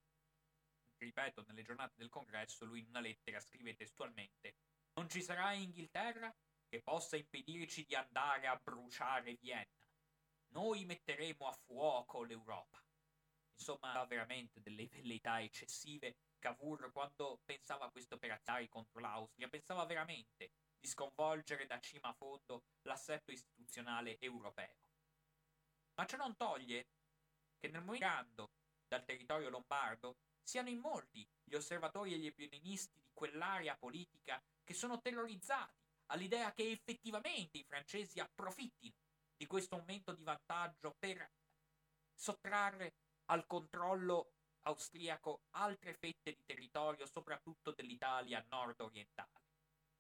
ripeto, 0.98 1.44
nelle 1.48 1.64
giornate 1.64 1.96
del 1.98 2.10
congresso 2.10 2.64
lui 2.64 2.80
in 2.80 2.88
una 2.88 3.02
lettera 3.02 3.42
scrive 3.42 3.76
testualmente 3.76 4.56
Non 4.94 5.10
ci 5.10 5.22
sarà 5.22 5.52
in 5.52 5.64
Inghilterra 5.64 6.34
che 6.68 6.82
possa 6.82 7.18
impedirci 7.18 7.86
di 7.86 7.96
andare 7.96 8.48
a 8.48 8.60
bruciare 8.62 9.36
Vienna. 9.36 9.66
Noi 10.50 10.86
metteremo 10.86 11.48
a 11.48 11.52
fuoco 11.52 12.24
l'Europa. 12.24 12.82
Insomma, 13.58 14.04
veramente 14.06 14.62
delle 14.62 14.88
velleità 14.88 15.42
eccessive 15.42 16.18
Cavour 16.40 16.92
quando 16.92 17.42
pensava 17.44 17.86
a 17.86 17.90
queste 17.90 18.14
operazioni 18.14 18.68
contro 18.68 19.00
l'Austria, 19.00 19.48
pensava 19.48 19.86
veramente 19.86 20.52
di 20.78 20.88
sconvolgere 20.88 21.66
da 21.66 21.80
cima 21.80 22.10
a 22.10 22.14
fondo 22.14 22.66
l'assetto 22.84 23.32
istituzionale 23.32 24.20
europeo. 24.20 24.76
Ma 25.96 26.06
ciò 26.06 26.18
non 26.18 26.36
toglie 26.36 26.88
che 27.58 27.70
nel 27.70 27.82
momento 27.82 28.52
dal 28.88 29.04
territorio 29.04 29.50
lombardo 29.50 30.18
siano 30.44 30.70
in 30.70 30.80
molti 30.80 31.28
gli 31.44 31.56
osservatori 31.56 32.14
e 32.14 32.18
gli 32.18 32.28
opinionisti 32.28 33.00
di 33.00 33.10
quell'area 33.14 33.76
politica 33.76 34.42
che 34.64 34.74
sono 34.74 35.02
terrorizzati 35.02 35.85
all'idea 36.08 36.52
che 36.54 36.72
effettivamente 36.72 37.58
i 37.58 37.64
francesi 37.64 38.20
approfittino 38.20 38.96
di 39.36 39.46
questo 39.48 39.78
momento 39.78 40.14
di 40.14 40.24
vantaggio 40.24 40.96
per 40.98 41.30
sottrarre 42.14 42.94
al 43.26 43.46
controllo 43.46 44.32
austriaco 44.62 45.44
altre 45.52 45.94
fette 45.94 46.32
di 46.32 46.44
territorio, 46.46 47.06
soprattutto 47.06 47.72
dell'Italia 47.72 48.44
nord-orientale. 48.50 49.44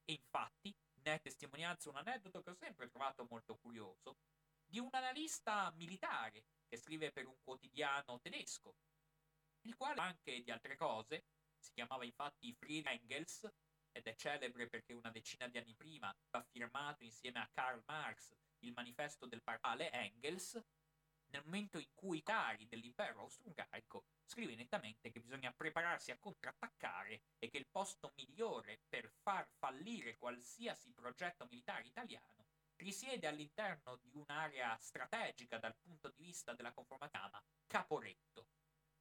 E 0.05 0.13
infatti 0.13 0.73
ne 1.03 1.15
è 1.15 1.21
testimonianza 1.21 1.89
un 1.89 1.97
aneddoto 1.97 2.41
che 2.41 2.51
ho 2.51 2.55
sempre 2.55 2.89
trovato 2.89 3.25
molto 3.29 3.57
curioso, 3.57 4.17
di 4.65 4.79
un 4.79 4.89
analista 4.91 5.71
militare 5.75 6.45
che 6.67 6.77
scrive 6.77 7.11
per 7.11 7.27
un 7.27 7.37
quotidiano 7.43 8.19
tedesco, 8.21 8.75
il 9.61 9.75
quale 9.75 10.01
anche 10.01 10.41
di 10.41 10.51
altre 10.51 10.75
cose, 10.75 11.25
si 11.57 11.71
chiamava 11.73 12.05
infatti 12.05 12.53
Friedrich 12.53 13.01
Engels, 13.01 13.47
ed 13.95 14.07
è 14.07 14.15
celebre 14.15 14.67
perché 14.67 14.91
una 14.91 15.09
decina 15.09 15.47
di 15.47 15.57
anni 15.57 15.73
prima 15.73 16.13
ha 16.31 16.43
firmato 16.43 17.05
insieme 17.05 17.39
a 17.39 17.49
Karl 17.53 17.81
Marx 17.85 18.35
il 18.59 18.73
manifesto 18.73 19.25
del 19.25 19.41
parale 19.41 19.89
Engels, 19.91 20.61
nel 21.27 21.43
momento 21.45 21.79
in 21.79 21.87
cui 21.93 22.17
i 22.17 22.23
cari 22.23 22.67
dell'impero 22.67 23.21
austro-ungarico 23.21 24.05
scrive 24.25 24.55
nettamente 24.55 25.11
che 25.11 25.21
bisogna 25.21 25.53
prepararsi 25.53 26.11
a 26.11 26.17
contrattaccare 26.17 27.21
e 27.39 27.49
che 27.49 27.57
il 27.57 27.67
posto 27.67 28.11
migliore 28.17 28.81
per 28.89 29.09
far 29.21 29.47
fallire 29.57 30.17
qualsiasi 30.17 30.91
progetto 30.91 31.47
militare 31.49 31.87
italiano 31.87 32.47
risiede 32.77 33.27
all'interno 33.27 33.95
di 33.95 34.11
un'area 34.13 34.77
strategica 34.77 35.57
dal 35.57 35.75
punto 35.77 36.09
di 36.09 36.23
vista 36.23 36.53
della 36.53 36.73
conformità 36.73 37.29
Caporetto. 37.65 38.47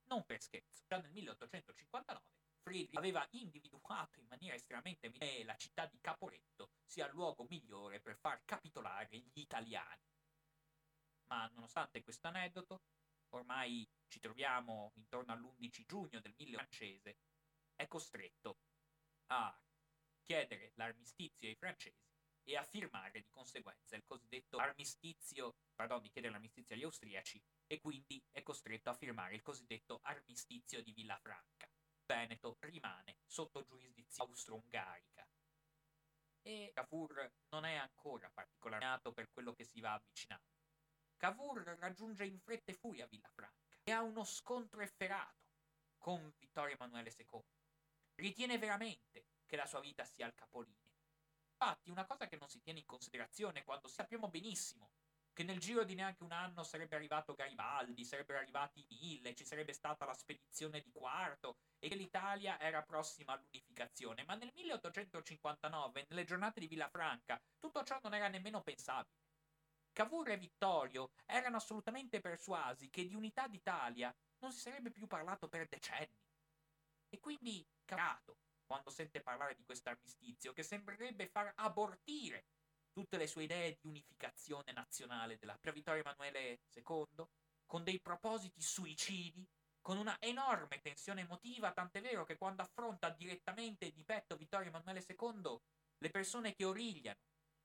Non 0.04 0.24
per 0.24 0.40
scherzo, 0.40 0.84
già 0.86 1.00
nel 1.00 1.10
1859 1.10 2.33
Friedrich 2.64 2.96
aveva 2.96 3.26
individuato 3.32 4.20
in 4.20 4.26
maniera 4.26 4.54
estremamente 4.54 5.06
evidente 5.06 5.44
la 5.44 5.56
città 5.56 5.84
di 5.84 5.98
Caporetto 6.00 6.70
sia 6.86 7.06
il 7.06 7.12
luogo 7.12 7.44
migliore 7.44 8.00
per 8.00 8.16
far 8.16 8.42
capitolare 8.46 9.18
gli 9.18 9.40
italiani. 9.40 10.02
Ma 11.26 11.46
nonostante 11.48 12.02
questo 12.02 12.28
aneddoto, 12.28 12.80
ormai 13.34 13.86
ci 14.08 14.18
troviamo 14.18 14.92
intorno 14.94 15.32
all'11 15.32 15.84
giugno 15.84 16.20
del 16.20 16.34
1000 16.38 16.56
francese, 16.56 17.18
è 17.74 17.86
costretto 17.86 18.56
a 19.26 19.54
chiedere 20.22 20.72
l'armistizio 20.76 21.48
ai 21.48 21.56
francesi 21.56 22.12
e 22.44 22.56
a 22.56 22.64
firmare 22.64 23.20
di 23.20 23.28
conseguenza 23.28 23.96
il 23.96 24.04
cosiddetto 24.04 24.56
armistizio, 24.56 25.56
pardon, 25.74 26.00
di 26.00 26.08
chiedere 26.08 26.32
l'armistizio 26.32 26.74
agli 26.74 26.84
austriaci 26.84 27.42
e 27.66 27.80
quindi 27.80 28.22
è 28.30 28.42
costretto 28.42 28.88
a 28.88 28.94
firmare 28.94 29.34
il 29.34 29.42
cosiddetto 29.42 30.00
armistizio 30.02 30.82
di 30.82 30.92
Villafranca. 30.92 31.73
Veneto 32.06 32.56
rimane 32.60 33.18
sotto 33.26 33.62
giurisdizione 33.62 34.30
austro-ungarica. 34.30 35.26
E 36.42 36.70
Cavour 36.74 37.32
non 37.48 37.64
è 37.64 37.74
ancora 37.74 38.30
particolarmente 38.30 39.12
per 39.12 39.30
quello 39.30 39.54
che 39.54 39.64
si 39.64 39.80
va 39.80 39.94
avvicinando. 39.94 40.44
Cavour 41.16 41.62
raggiunge 41.78 42.26
in 42.26 42.38
fretta 42.38 42.70
e 42.70 42.74
furia 42.74 43.06
Villafranca 43.06 43.78
e 43.82 43.92
ha 43.92 44.02
uno 44.02 44.24
scontro 44.24 44.82
efferato 44.82 45.42
con 45.96 46.34
Vittorio 46.38 46.74
Emanuele 46.74 47.14
II. 47.16 47.40
Ritiene 48.16 48.58
veramente 48.58 49.28
che 49.46 49.56
la 49.56 49.66
sua 49.66 49.80
vita 49.80 50.04
sia 50.04 50.26
al 50.26 50.34
capolinea. 50.34 50.92
Infatti, 51.52 51.88
una 51.88 52.04
cosa 52.04 52.26
che 52.26 52.36
non 52.36 52.48
si 52.48 52.60
tiene 52.60 52.80
in 52.80 52.86
considerazione 52.86 53.64
quando 53.64 53.88
sappiamo 53.88 54.28
benissimo 54.28 54.90
che 55.34 55.42
nel 55.42 55.58
giro 55.58 55.84
di 55.84 55.94
neanche 55.94 56.22
un 56.22 56.32
anno 56.32 56.62
sarebbe 56.62 56.94
arrivato 56.94 57.34
Garibaldi, 57.34 58.04
sarebbero 58.04 58.38
arrivati 58.38 58.80
i 58.80 58.86
mille, 58.88 59.34
ci 59.34 59.44
sarebbe 59.44 59.72
stata 59.72 60.06
la 60.06 60.14
spedizione 60.14 60.80
di 60.80 60.92
Quarto 60.92 61.58
e 61.78 61.88
che 61.88 61.96
l'Italia 61.96 62.58
era 62.58 62.82
prossima 62.82 63.32
all'unificazione. 63.32 64.24
Ma 64.24 64.36
nel 64.36 64.52
1859, 64.54 66.06
nelle 66.08 66.24
giornate 66.24 66.60
di 66.60 66.68
Villafranca, 66.68 67.38
tutto 67.58 67.82
ciò 67.82 67.98
non 68.02 68.14
era 68.14 68.28
nemmeno 68.28 68.62
pensabile. 68.62 69.22
Cavour 69.92 70.30
e 70.30 70.38
Vittorio 70.38 71.10
erano 71.26 71.56
assolutamente 71.56 72.20
persuasi 72.20 72.88
che 72.88 73.06
di 73.06 73.14
unità 73.14 73.48
d'Italia 73.48 74.14
non 74.38 74.52
si 74.52 74.60
sarebbe 74.60 74.90
più 74.90 75.06
parlato 75.06 75.48
per 75.48 75.68
decenni. 75.68 76.22
E 77.08 77.18
quindi, 77.18 77.66
carato, 77.84 78.38
quando 78.66 78.90
sente 78.90 79.20
parlare 79.20 79.54
di 79.54 79.64
questo 79.64 79.88
armistizio, 79.88 80.52
che 80.52 80.62
sembrerebbe 80.62 81.26
far 81.28 81.52
abortire 81.56 82.44
tutte 82.94 83.18
le 83.18 83.26
sue 83.26 83.42
idee 83.42 83.76
di 83.80 83.88
unificazione 83.88 84.72
nazionale 84.72 85.36
della 85.36 85.58
Vittorio 85.60 86.00
Emanuele 86.00 86.60
II, 86.72 87.26
con 87.66 87.82
dei 87.82 88.00
propositi 88.00 88.62
suicidi, 88.62 89.46
con 89.80 89.98
una 89.98 90.16
enorme 90.20 90.80
tensione 90.80 91.22
emotiva, 91.22 91.72
tant'è 91.72 92.00
vero 92.00 92.24
che 92.24 92.38
quando 92.38 92.62
affronta 92.62 93.10
direttamente 93.10 93.90
di 93.90 94.04
petto 94.04 94.36
Vittorio 94.36 94.68
Emanuele 94.68 95.04
II, 95.06 95.60
le 95.98 96.10
persone 96.10 96.54
che 96.54 96.64
origliano 96.64 97.18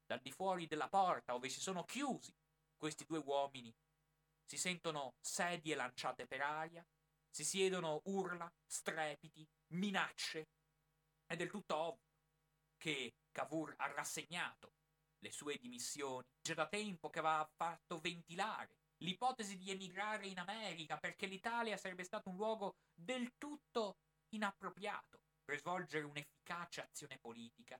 dal 0.05 0.19
di 0.19 0.31
fuori 0.31 0.65
della 0.65 0.89
porta 0.89 1.33
dove 1.33 1.47
si 1.49 1.61
sono 1.61 1.85
chiusi 1.85 2.35
questi 2.75 3.05
due 3.05 3.19
uomini 3.19 3.73
si 4.43 4.57
sentono 4.57 5.13
sedie 5.21 5.75
lanciate 5.75 6.25
per 6.25 6.41
aria, 6.41 6.83
si 7.29 7.45
siedono 7.45 8.01
urla, 8.05 8.51
strepiti, 8.65 9.47
minacce. 9.73 10.47
È 11.27 11.35
del 11.35 11.51
tutto 11.51 11.75
ovvio 11.75 12.09
che 12.77 13.13
Cavour 13.31 13.75
ha 13.77 13.91
rassegnato 13.91 14.78
le 15.19 15.31
sue 15.31 15.57
dimissioni. 15.57 16.25
Già 16.41 16.53
da 16.53 16.67
tempo 16.67 17.09
che 17.09 17.19
aveva 17.19 17.49
fatto 17.55 17.99
ventilare 17.99 18.77
l'ipotesi 18.97 19.57
di 19.57 19.71
emigrare 19.71 20.27
in 20.27 20.39
America 20.39 20.97
perché 20.97 21.25
l'Italia 21.25 21.77
sarebbe 21.77 22.03
stato 22.03 22.29
un 22.29 22.35
luogo 22.35 22.75
del 22.93 23.33
tutto 23.37 23.97
inappropriato 24.29 25.21
per 25.43 25.57
svolgere 25.59 26.05
un'efficace 26.05 26.81
azione 26.81 27.17
politica 27.17 27.79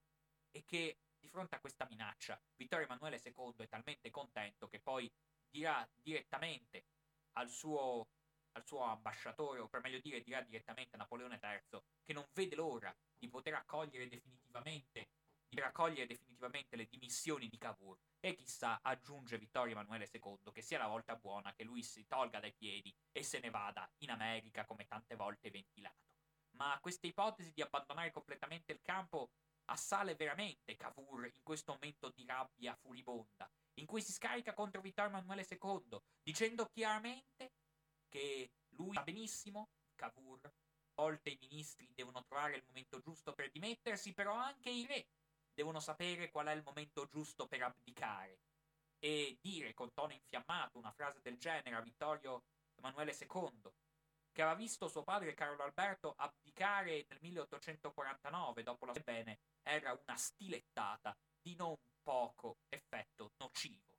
e 0.51 0.63
che 0.65 0.97
di 1.19 1.27
fronte 1.27 1.55
a 1.55 1.59
questa 1.59 1.85
minaccia 1.89 2.39
Vittorio 2.55 2.85
Emanuele 2.85 3.21
II 3.23 3.53
è 3.57 3.67
talmente 3.67 4.09
contento 4.09 4.67
che 4.67 4.79
poi 4.79 5.11
dirà 5.49 5.87
direttamente 6.01 6.85
al 7.33 7.49
suo, 7.49 8.07
al 8.53 8.65
suo 8.65 8.81
ambasciatore, 8.81 9.59
o 9.59 9.67
per 9.67 9.81
meglio 9.81 9.99
dire 9.99 10.21
dirà 10.21 10.41
direttamente 10.41 10.95
a 10.95 10.99
Napoleone 10.99 11.39
III 11.41 11.81
che 12.03 12.13
non 12.13 12.25
vede 12.33 12.55
l'ora 12.55 12.95
di 13.17 13.27
poter 13.27 13.53
accogliere 13.55 14.07
definitivamente 14.07 15.09
di 15.49 15.59
raccogliere 15.59 16.05
definitivamente 16.05 16.75
le 16.75 16.85
dimissioni 16.85 17.49
di 17.49 17.57
Cavour 17.57 17.97
e 18.19 18.35
chissà 18.35 18.79
aggiunge 18.83 19.39
Vittorio 19.39 19.73
Emanuele 19.73 20.07
II 20.11 20.51
che 20.53 20.61
sia 20.61 20.77
la 20.77 20.87
volta 20.87 21.15
buona 21.15 21.53
che 21.53 21.63
lui 21.63 21.81
si 21.81 22.05
tolga 22.05 22.39
dai 22.39 22.53
piedi 22.53 22.95
e 23.11 23.23
se 23.23 23.39
ne 23.39 23.49
vada 23.49 23.91
in 23.97 24.11
America 24.11 24.65
come 24.65 24.85
tante 24.85 25.15
volte 25.15 25.49
ventilato. 25.49 26.07
Ma 26.51 26.77
questa 26.79 27.07
ipotesi 27.07 27.51
di 27.51 27.61
abbandonare 27.61 28.11
completamente 28.11 28.71
il 28.71 28.81
campo 28.81 29.31
assale 29.65 30.15
veramente 30.15 30.75
Cavour 30.75 31.25
in 31.25 31.43
questo 31.43 31.73
momento 31.73 32.09
di 32.09 32.25
rabbia 32.25 32.75
furibonda, 32.75 33.49
in 33.75 33.85
cui 33.85 34.01
si 34.01 34.11
scarica 34.11 34.53
contro 34.53 34.81
Vittorio 34.81 35.11
Emanuele 35.11 35.47
II, 35.49 35.99
dicendo 36.21 36.67
chiaramente 36.67 37.53
che 38.07 38.51
lui 38.69 38.93
sa 38.93 39.03
benissimo, 39.03 39.69
Cavour, 39.95 40.51
volte 40.95 41.29
i 41.29 41.37
ministri 41.39 41.89
devono 41.95 42.23
trovare 42.25 42.57
il 42.57 42.63
momento 42.67 42.99
giusto 42.99 43.33
per 43.33 43.49
dimettersi, 43.51 44.13
però 44.13 44.33
anche 44.33 44.69
i 44.69 44.85
re 44.85 45.07
devono 45.59 45.81
sapere 45.81 46.31
qual 46.31 46.47
è 46.47 46.53
il 46.53 46.63
momento 46.63 47.05
giusto 47.11 47.45
per 47.45 47.63
abdicare. 47.63 48.39
E 48.97 49.37
dire 49.41 49.73
con 49.73 49.91
tono 49.93 50.13
infiammato 50.13 50.77
una 50.77 50.91
frase 50.91 51.19
del 51.21 51.37
genere 51.37 51.75
a 51.75 51.81
Vittorio 51.81 52.43
Emanuele 52.75 53.13
II, 53.19 53.69
che 54.31 54.41
aveva 54.41 54.55
visto 54.55 54.87
suo 54.87 55.03
padre 55.03 55.33
Carlo 55.33 55.61
Alberto 55.61 56.13
abdicare 56.15 57.05
nel 57.09 57.19
1849 57.21 58.63
dopo 58.63 58.85
la 58.85 58.93
bene, 59.03 59.39
era 59.61 59.91
una 59.91 60.15
stilettata 60.15 61.13
di 61.41 61.55
non 61.55 61.75
poco 62.01 62.59
effetto 62.69 63.33
nocivo. 63.37 63.97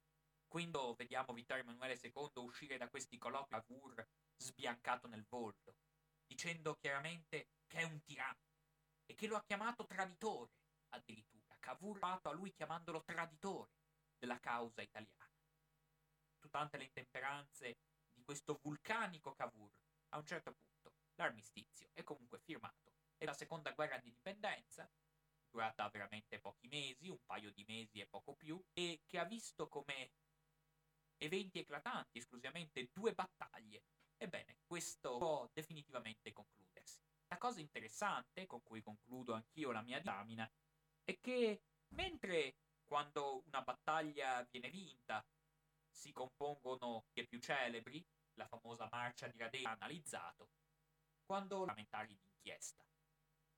Quindi 0.48 0.78
vediamo 0.96 1.34
Vittorio 1.34 1.62
Emanuele 1.62 2.00
II 2.02 2.30
uscire 2.36 2.78
da 2.78 2.88
questi 2.88 3.18
colloqui 3.18 3.54
a 3.54 3.64
Vur 3.66 4.06
sbiancato 4.36 5.08
nel 5.08 5.26
volto, 5.28 5.74
dicendo 6.26 6.74
chiaramente 6.80 7.48
che 7.66 7.78
è 7.78 7.82
un 7.82 8.00
tiranno 8.02 8.48
e 9.04 9.14
che 9.14 9.26
lo 9.26 9.36
ha 9.36 9.44
chiamato 9.44 9.84
traditore 9.84 10.52
addirittura. 10.88 11.39
Cavour 11.60 11.98
a 12.00 12.32
lui 12.32 12.52
chiamandolo 12.52 13.02
traditore 13.04 13.70
della 14.18 14.40
causa 14.40 14.82
italiana. 14.82 15.30
Tutte 16.38 16.76
le 16.78 16.84
intemperanze 16.84 17.78
di 18.12 18.22
questo 18.22 18.58
vulcanico 18.62 19.34
Cavour, 19.34 19.70
a 20.08 20.18
un 20.18 20.26
certo 20.26 20.52
punto 20.52 20.94
l'armistizio 21.14 21.90
è 21.92 22.02
comunque 22.02 22.40
firmato 22.40 22.92
e 23.18 23.24
la 23.24 23.34
seconda 23.34 23.72
guerra 23.72 23.98
di 23.98 24.08
indipendenza, 24.08 24.90
durata 25.48 25.88
veramente 25.88 26.40
pochi 26.40 26.66
mesi, 26.68 27.08
un 27.08 27.22
paio 27.24 27.52
di 27.52 27.64
mesi 27.68 28.00
e 28.00 28.06
poco 28.06 28.34
più, 28.34 28.62
e 28.72 29.02
che 29.06 29.18
ha 29.18 29.24
visto 29.24 29.68
come 29.68 30.10
eventi 31.18 31.58
eclatanti 31.58 32.18
esclusivamente 32.18 32.88
due 32.92 33.12
battaglie. 33.12 33.84
Ebbene, 34.16 34.58
questo 34.66 35.18
può 35.18 35.48
definitivamente 35.52 36.32
concludersi. 36.32 37.00
La 37.28 37.38
cosa 37.38 37.60
interessante, 37.60 38.46
con 38.46 38.62
cui 38.62 38.82
concludo 38.82 39.34
anch'io 39.34 39.70
la 39.70 39.82
mia 39.82 39.98
disamina, 39.98 40.50
è 41.04 41.18
che 41.20 41.62
Mentre 41.94 42.56
quando 42.84 43.42
una 43.46 43.62
battaglia 43.62 44.46
viene 44.50 44.70
vinta 44.70 45.24
si 45.90 46.12
compongono 46.12 47.06
le 47.12 47.26
più 47.26 47.40
celebri, 47.40 48.04
la 48.34 48.46
famosa 48.46 48.88
marcia 48.90 49.26
di 49.26 49.38
Radeia 49.38 49.70
analizzato, 49.70 50.50
quando 51.24 51.58
parlamentari 51.58 52.16
d'inchiesta. 52.16 52.84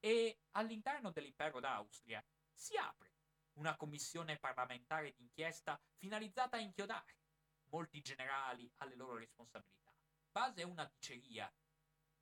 E 0.01 0.41
all'interno 0.53 1.11
dell'impero 1.11 1.61
d'Austria 1.61 2.25
si 2.53 2.77
apre 2.77 3.11
una 3.59 3.77
commissione 3.77 4.39
parlamentare 4.39 5.13
d'inchiesta 5.13 5.79
finalizzata 5.99 6.57
a 6.57 6.61
inchiodare 6.61 7.17
molti 7.69 8.01
generali 8.01 8.71
alle 8.79 8.97
loro 8.97 9.17
responsabilità. 9.17 9.93
Base 10.31 10.63
è 10.63 10.65
una 10.65 10.91
diceria, 10.91 11.53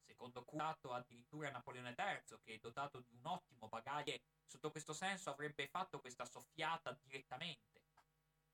secondo 0.05 0.45
cui 0.45 0.59
addirittura 0.59 1.51
Napoleone 1.51 1.95
III, 1.97 2.39
che 2.43 2.55
è 2.55 2.59
dotato 2.59 3.01
di 3.01 3.15
un 3.15 3.27
ottimo 3.27 3.69
bagaglio, 3.69 4.19
sotto 4.51 4.73
questo 4.73 4.93
senso 4.93 5.31
avrebbe 5.31 5.69
fatto 5.69 6.01
questa 6.01 6.25
soffiata 6.25 6.99
direttamente 7.03 7.85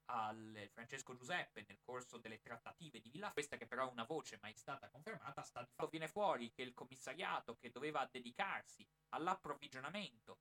al 0.08 0.68
Francesco 0.72 1.16
Giuseppe 1.16 1.64
nel 1.66 1.80
corso 1.80 2.18
delle 2.18 2.40
trattative 2.40 3.00
di 3.00 3.08
Villa 3.08 3.32
questa 3.32 3.56
che 3.56 3.66
però 3.66 3.88
è 3.88 3.90
una 3.90 4.04
voce 4.04 4.38
mai 4.42 4.54
stata 4.54 4.90
confermata, 4.90 5.42
sta 5.42 5.62
di 5.62 5.70
fatto 5.74 5.88
viene 5.88 6.06
fuori 6.06 6.52
che 6.52 6.62
il 6.62 6.74
commissariato 6.74 7.56
che 7.56 7.70
doveva 7.70 8.06
dedicarsi 8.12 8.86
all'approvvigionamento 9.10 10.38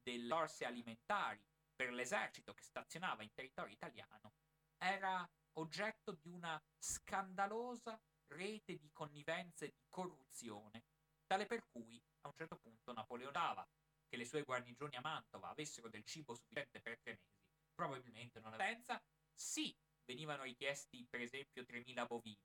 delle 0.00 0.22
risorse 0.22 0.64
alimentari 0.64 1.44
per 1.74 1.92
l'esercito 1.92 2.54
che 2.54 2.62
stazionava 2.62 3.24
in 3.24 3.32
territorio 3.32 3.74
italiano 3.74 4.32
era 4.78 5.28
oggetto 5.54 6.12
di 6.12 6.28
una 6.28 6.62
scandalosa 6.78 8.00
rete 8.28 8.78
di 8.78 8.90
connivenze 8.92 9.66
e 9.66 9.74
di 9.76 9.84
corruzione, 9.88 10.84
tale 11.26 11.46
per 11.46 11.66
cui 11.70 12.00
a 12.22 12.28
un 12.28 12.34
certo 12.34 12.56
punto 12.56 12.92
Napoleone 12.92 13.32
dava 13.32 13.68
che 14.14 14.16
le 14.16 14.24
sue 14.24 14.42
guarnigioni 14.44 14.94
a 14.94 15.00
Mantova 15.00 15.48
avessero 15.48 15.88
del 15.88 16.04
cibo 16.04 16.34
sufficiente 16.34 16.80
per 16.80 17.00
tre 17.00 17.18
mesi, 17.20 17.42
probabilmente 17.74 18.38
non 18.38 18.54
pensa, 18.56 19.02
sì, 19.32 19.76
venivano 20.04 20.44
richiesti 20.44 21.04
per 21.10 21.20
esempio 21.20 21.64
3.000 21.64 22.06
bovini, 22.06 22.38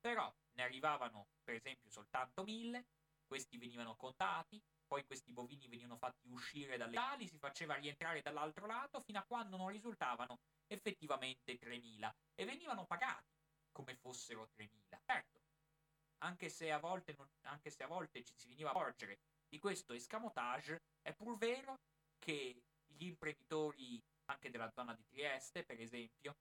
però 0.00 0.34
ne 0.52 0.62
arrivavano 0.62 1.28
per 1.42 1.56
esempio 1.56 1.90
soltanto 1.90 2.42
1.000, 2.42 2.82
questi 3.26 3.58
venivano 3.58 3.96
contati, 3.96 4.62
poi 4.86 5.04
questi 5.04 5.32
bovini 5.32 5.68
venivano 5.68 5.98
fatti 5.98 6.28
uscire 6.28 6.78
dalle 6.78 6.96
ali, 6.96 7.28
si 7.28 7.38
faceva 7.38 7.74
rientrare 7.74 8.22
dall'altro 8.22 8.64
lato 8.64 9.02
fino 9.02 9.18
a 9.18 9.24
quando 9.24 9.58
non 9.58 9.68
risultavano 9.68 10.40
effettivamente 10.66 11.58
3.000 11.58 12.10
e 12.34 12.44
venivano 12.46 12.86
pagati 12.86 13.36
come 13.72 13.94
fossero 13.94 14.48
3.000. 14.56 15.00
Certo, 15.04 15.42
anche 16.22 16.48
se 16.48 16.72
a 16.72 16.78
volte, 16.78 17.14
non, 17.18 17.30
anche 17.42 17.68
se 17.68 17.82
a 17.82 17.88
volte 17.88 18.22
ci 18.22 18.32
si 18.34 18.48
veniva 18.48 18.70
a 18.70 18.72
accorgere 18.72 19.18
di 19.54 19.60
questo 19.60 19.92
escamotage, 19.92 20.82
è 21.00 21.14
pur 21.14 21.38
vero 21.38 21.78
che 22.18 22.64
gli 22.88 23.04
imprenditori 23.04 24.02
anche 24.24 24.50
della 24.50 24.68
zona 24.72 24.94
di 24.94 25.06
Trieste, 25.06 25.62
per 25.62 25.80
esempio, 25.80 26.34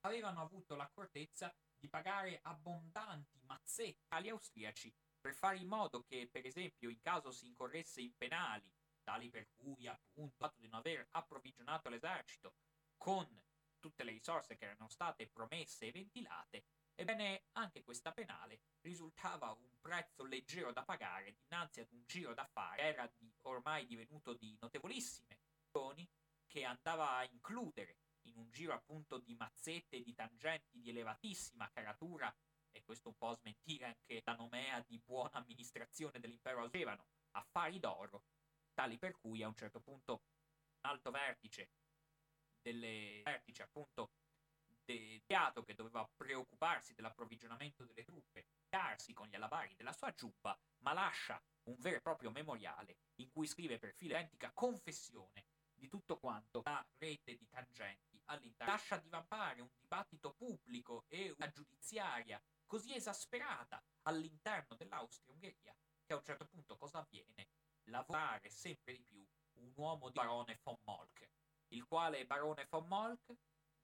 avevano 0.00 0.42
avuto 0.42 0.76
l'accortezza 0.76 1.50
di 1.78 1.88
pagare 1.88 2.40
abbondanti 2.42 3.40
mazzette 3.46 4.04
agli 4.08 4.28
austriaci 4.28 4.94
per 5.18 5.32
fare 5.32 5.56
in 5.56 5.68
modo 5.68 6.02
che, 6.02 6.28
per 6.30 6.44
esempio, 6.44 6.90
in 6.90 7.00
caso 7.00 7.30
si 7.30 7.46
incorresse 7.46 8.02
in 8.02 8.14
penali, 8.14 8.70
tali 9.02 9.30
per 9.30 9.48
cui 9.56 9.86
appunto 9.86 10.34
il 10.34 10.36
fatto 10.36 10.60
di 10.60 10.68
non 10.68 10.80
aver 10.80 11.08
approvvigionato 11.12 11.88
l'esercito 11.88 12.56
con 12.98 13.26
tutte 13.78 14.04
le 14.04 14.10
risorse 14.10 14.58
che 14.58 14.66
erano 14.66 14.88
state 14.88 15.28
promesse 15.28 15.86
e 15.86 15.92
ventilate, 15.92 16.64
ebbene 16.98 17.44
anche 17.52 17.84
questa 17.84 18.12
penale 18.12 18.60
risultava 18.80 19.52
un 19.52 19.78
prezzo 19.80 20.24
leggero 20.24 20.72
da 20.72 20.82
pagare 20.82 21.36
dinanzi 21.46 21.80
ad 21.80 21.92
un 21.92 22.02
giro 22.06 22.34
d'affari. 22.34 22.82
Era 22.82 23.10
di, 23.16 23.32
ormai 23.42 23.86
divenuto 23.86 24.34
di 24.34 24.56
notevolissime 24.60 25.38
che 26.48 26.64
andava 26.64 27.18
a 27.18 27.24
includere 27.24 27.98
in 28.22 28.36
un 28.36 28.50
giro 28.50 28.72
appunto 28.72 29.18
di 29.18 29.34
mazzette 29.34 29.96
e 29.96 30.02
di 30.02 30.12
tangenti 30.14 30.80
di 30.80 30.90
elevatissima 30.90 31.70
caratura 31.70 32.34
e 32.70 32.82
questo 32.82 33.10
un 33.10 33.16
po' 33.16 33.32
smentire 33.34 33.84
anche 33.84 34.22
la 34.24 34.34
nomea 34.34 34.80
di 34.80 34.98
buona 34.98 35.38
amministrazione 35.38 36.18
dell'impero 36.18 36.64
avevano 36.64 37.06
affari 37.32 37.78
d'oro 37.78 38.24
tali 38.74 38.98
per 38.98 39.16
cui 39.18 39.42
a 39.42 39.48
un 39.48 39.54
certo 39.54 39.80
punto 39.80 40.24
un 40.82 40.90
alto 40.90 41.10
vertice 41.10 41.70
delle 42.60 43.22
vertice 43.24 43.62
appunto 43.62 44.10
del 44.88 45.22
teatro 45.26 45.62
che 45.62 45.74
doveva 45.74 46.08
preoccuparsi 46.16 46.94
dell'approvvigionamento 46.94 47.84
delle 47.84 48.04
truppe 48.04 48.46
darsi 48.70 49.12
con 49.12 49.26
gli 49.26 49.34
alabari 49.34 49.74
della 49.76 49.92
sua 49.92 50.14
giubba 50.14 50.58
ma 50.78 50.94
lascia 50.94 51.40
un 51.64 51.76
vero 51.78 51.96
e 51.96 52.00
proprio 52.00 52.30
memoriale 52.30 52.96
in 53.16 53.30
cui 53.30 53.46
scrive 53.46 53.78
per 53.78 53.92
filo 53.92 54.14
identica 54.14 54.50
confessione 54.52 55.44
di 55.74 55.88
tutto 55.88 56.18
quanto 56.18 56.62
la 56.64 56.84
rete 56.96 57.36
di 57.36 57.46
tangenti 57.48 58.20
all'interno. 58.24 58.72
Lascia 58.72 58.96
divampare 58.96 59.60
un 59.60 59.68
dibattito 59.78 60.32
pubblico 60.32 61.04
e 61.08 61.34
una 61.36 61.50
giudiziaria 61.50 62.42
così 62.66 62.94
esasperata 62.94 63.82
all'interno 64.02 64.74
dell'Austria-Ungheria 64.74 65.76
che 66.04 66.12
a 66.14 66.16
un 66.16 66.24
certo 66.24 66.46
punto 66.46 66.76
cosa 66.76 66.98
avviene? 66.98 67.50
Lavorare 67.84 68.48
sempre 68.48 68.94
di 68.94 69.02
più 69.02 69.26
un 69.60 69.72
uomo 69.76 70.08
di 70.08 70.14
barone 70.14 70.58
von 70.62 70.78
Molk, 70.84 71.30
il 71.68 71.84
quale 71.84 72.26
barone 72.26 72.66
von 72.68 72.86
Molk, 72.86 73.34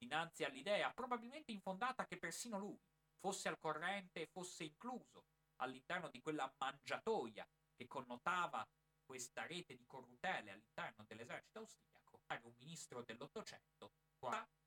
dinanzi 0.05 0.44
all'idea 0.44 0.93
probabilmente 0.93 1.51
infondata 1.51 2.06
che 2.06 2.18
persino 2.18 2.59
lui 2.59 2.78
fosse 3.18 3.48
al 3.48 3.59
corrente 3.59 4.22
e 4.22 4.26
fosse 4.26 4.64
incluso 4.64 5.24
all'interno 5.56 6.09
di 6.09 6.20
quella 6.20 6.52
mangiatoia 6.59 7.48
che 7.74 7.86
connotava 7.86 8.68
questa 9.05 9.47
rete 9.47 9.76
di 9.76 9.86
corruttele 9.86 10.51
all'interno 10.51 11.05
dell'esercito 11.06 11.60
austriaco, 11.60 12.20
è 12.26 12.39
un 12.43 12.55
ministro 12.59 13.02
dell'Ottocento 13.02 13.93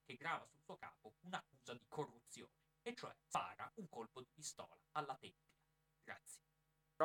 che 0.03 0.15
grava 0.15 0.45
sul 0.45 0.61
suo 0.61 0.77
capo 0.77 1.15
un'accusa 1.21 1.73
di 1.73 1.85
corruzione, 1.87 2.53
e 2.83 2.95
cioè 2.95 3.13
spara 3.25 3.71
un 3.75 3.89
colpo 3.89 4.21
di 4.21 4.29
pistola 4.31 4.77
alla 4.91 5.15
tempia. 5.17 5.57
Grazie. 6.03 6.46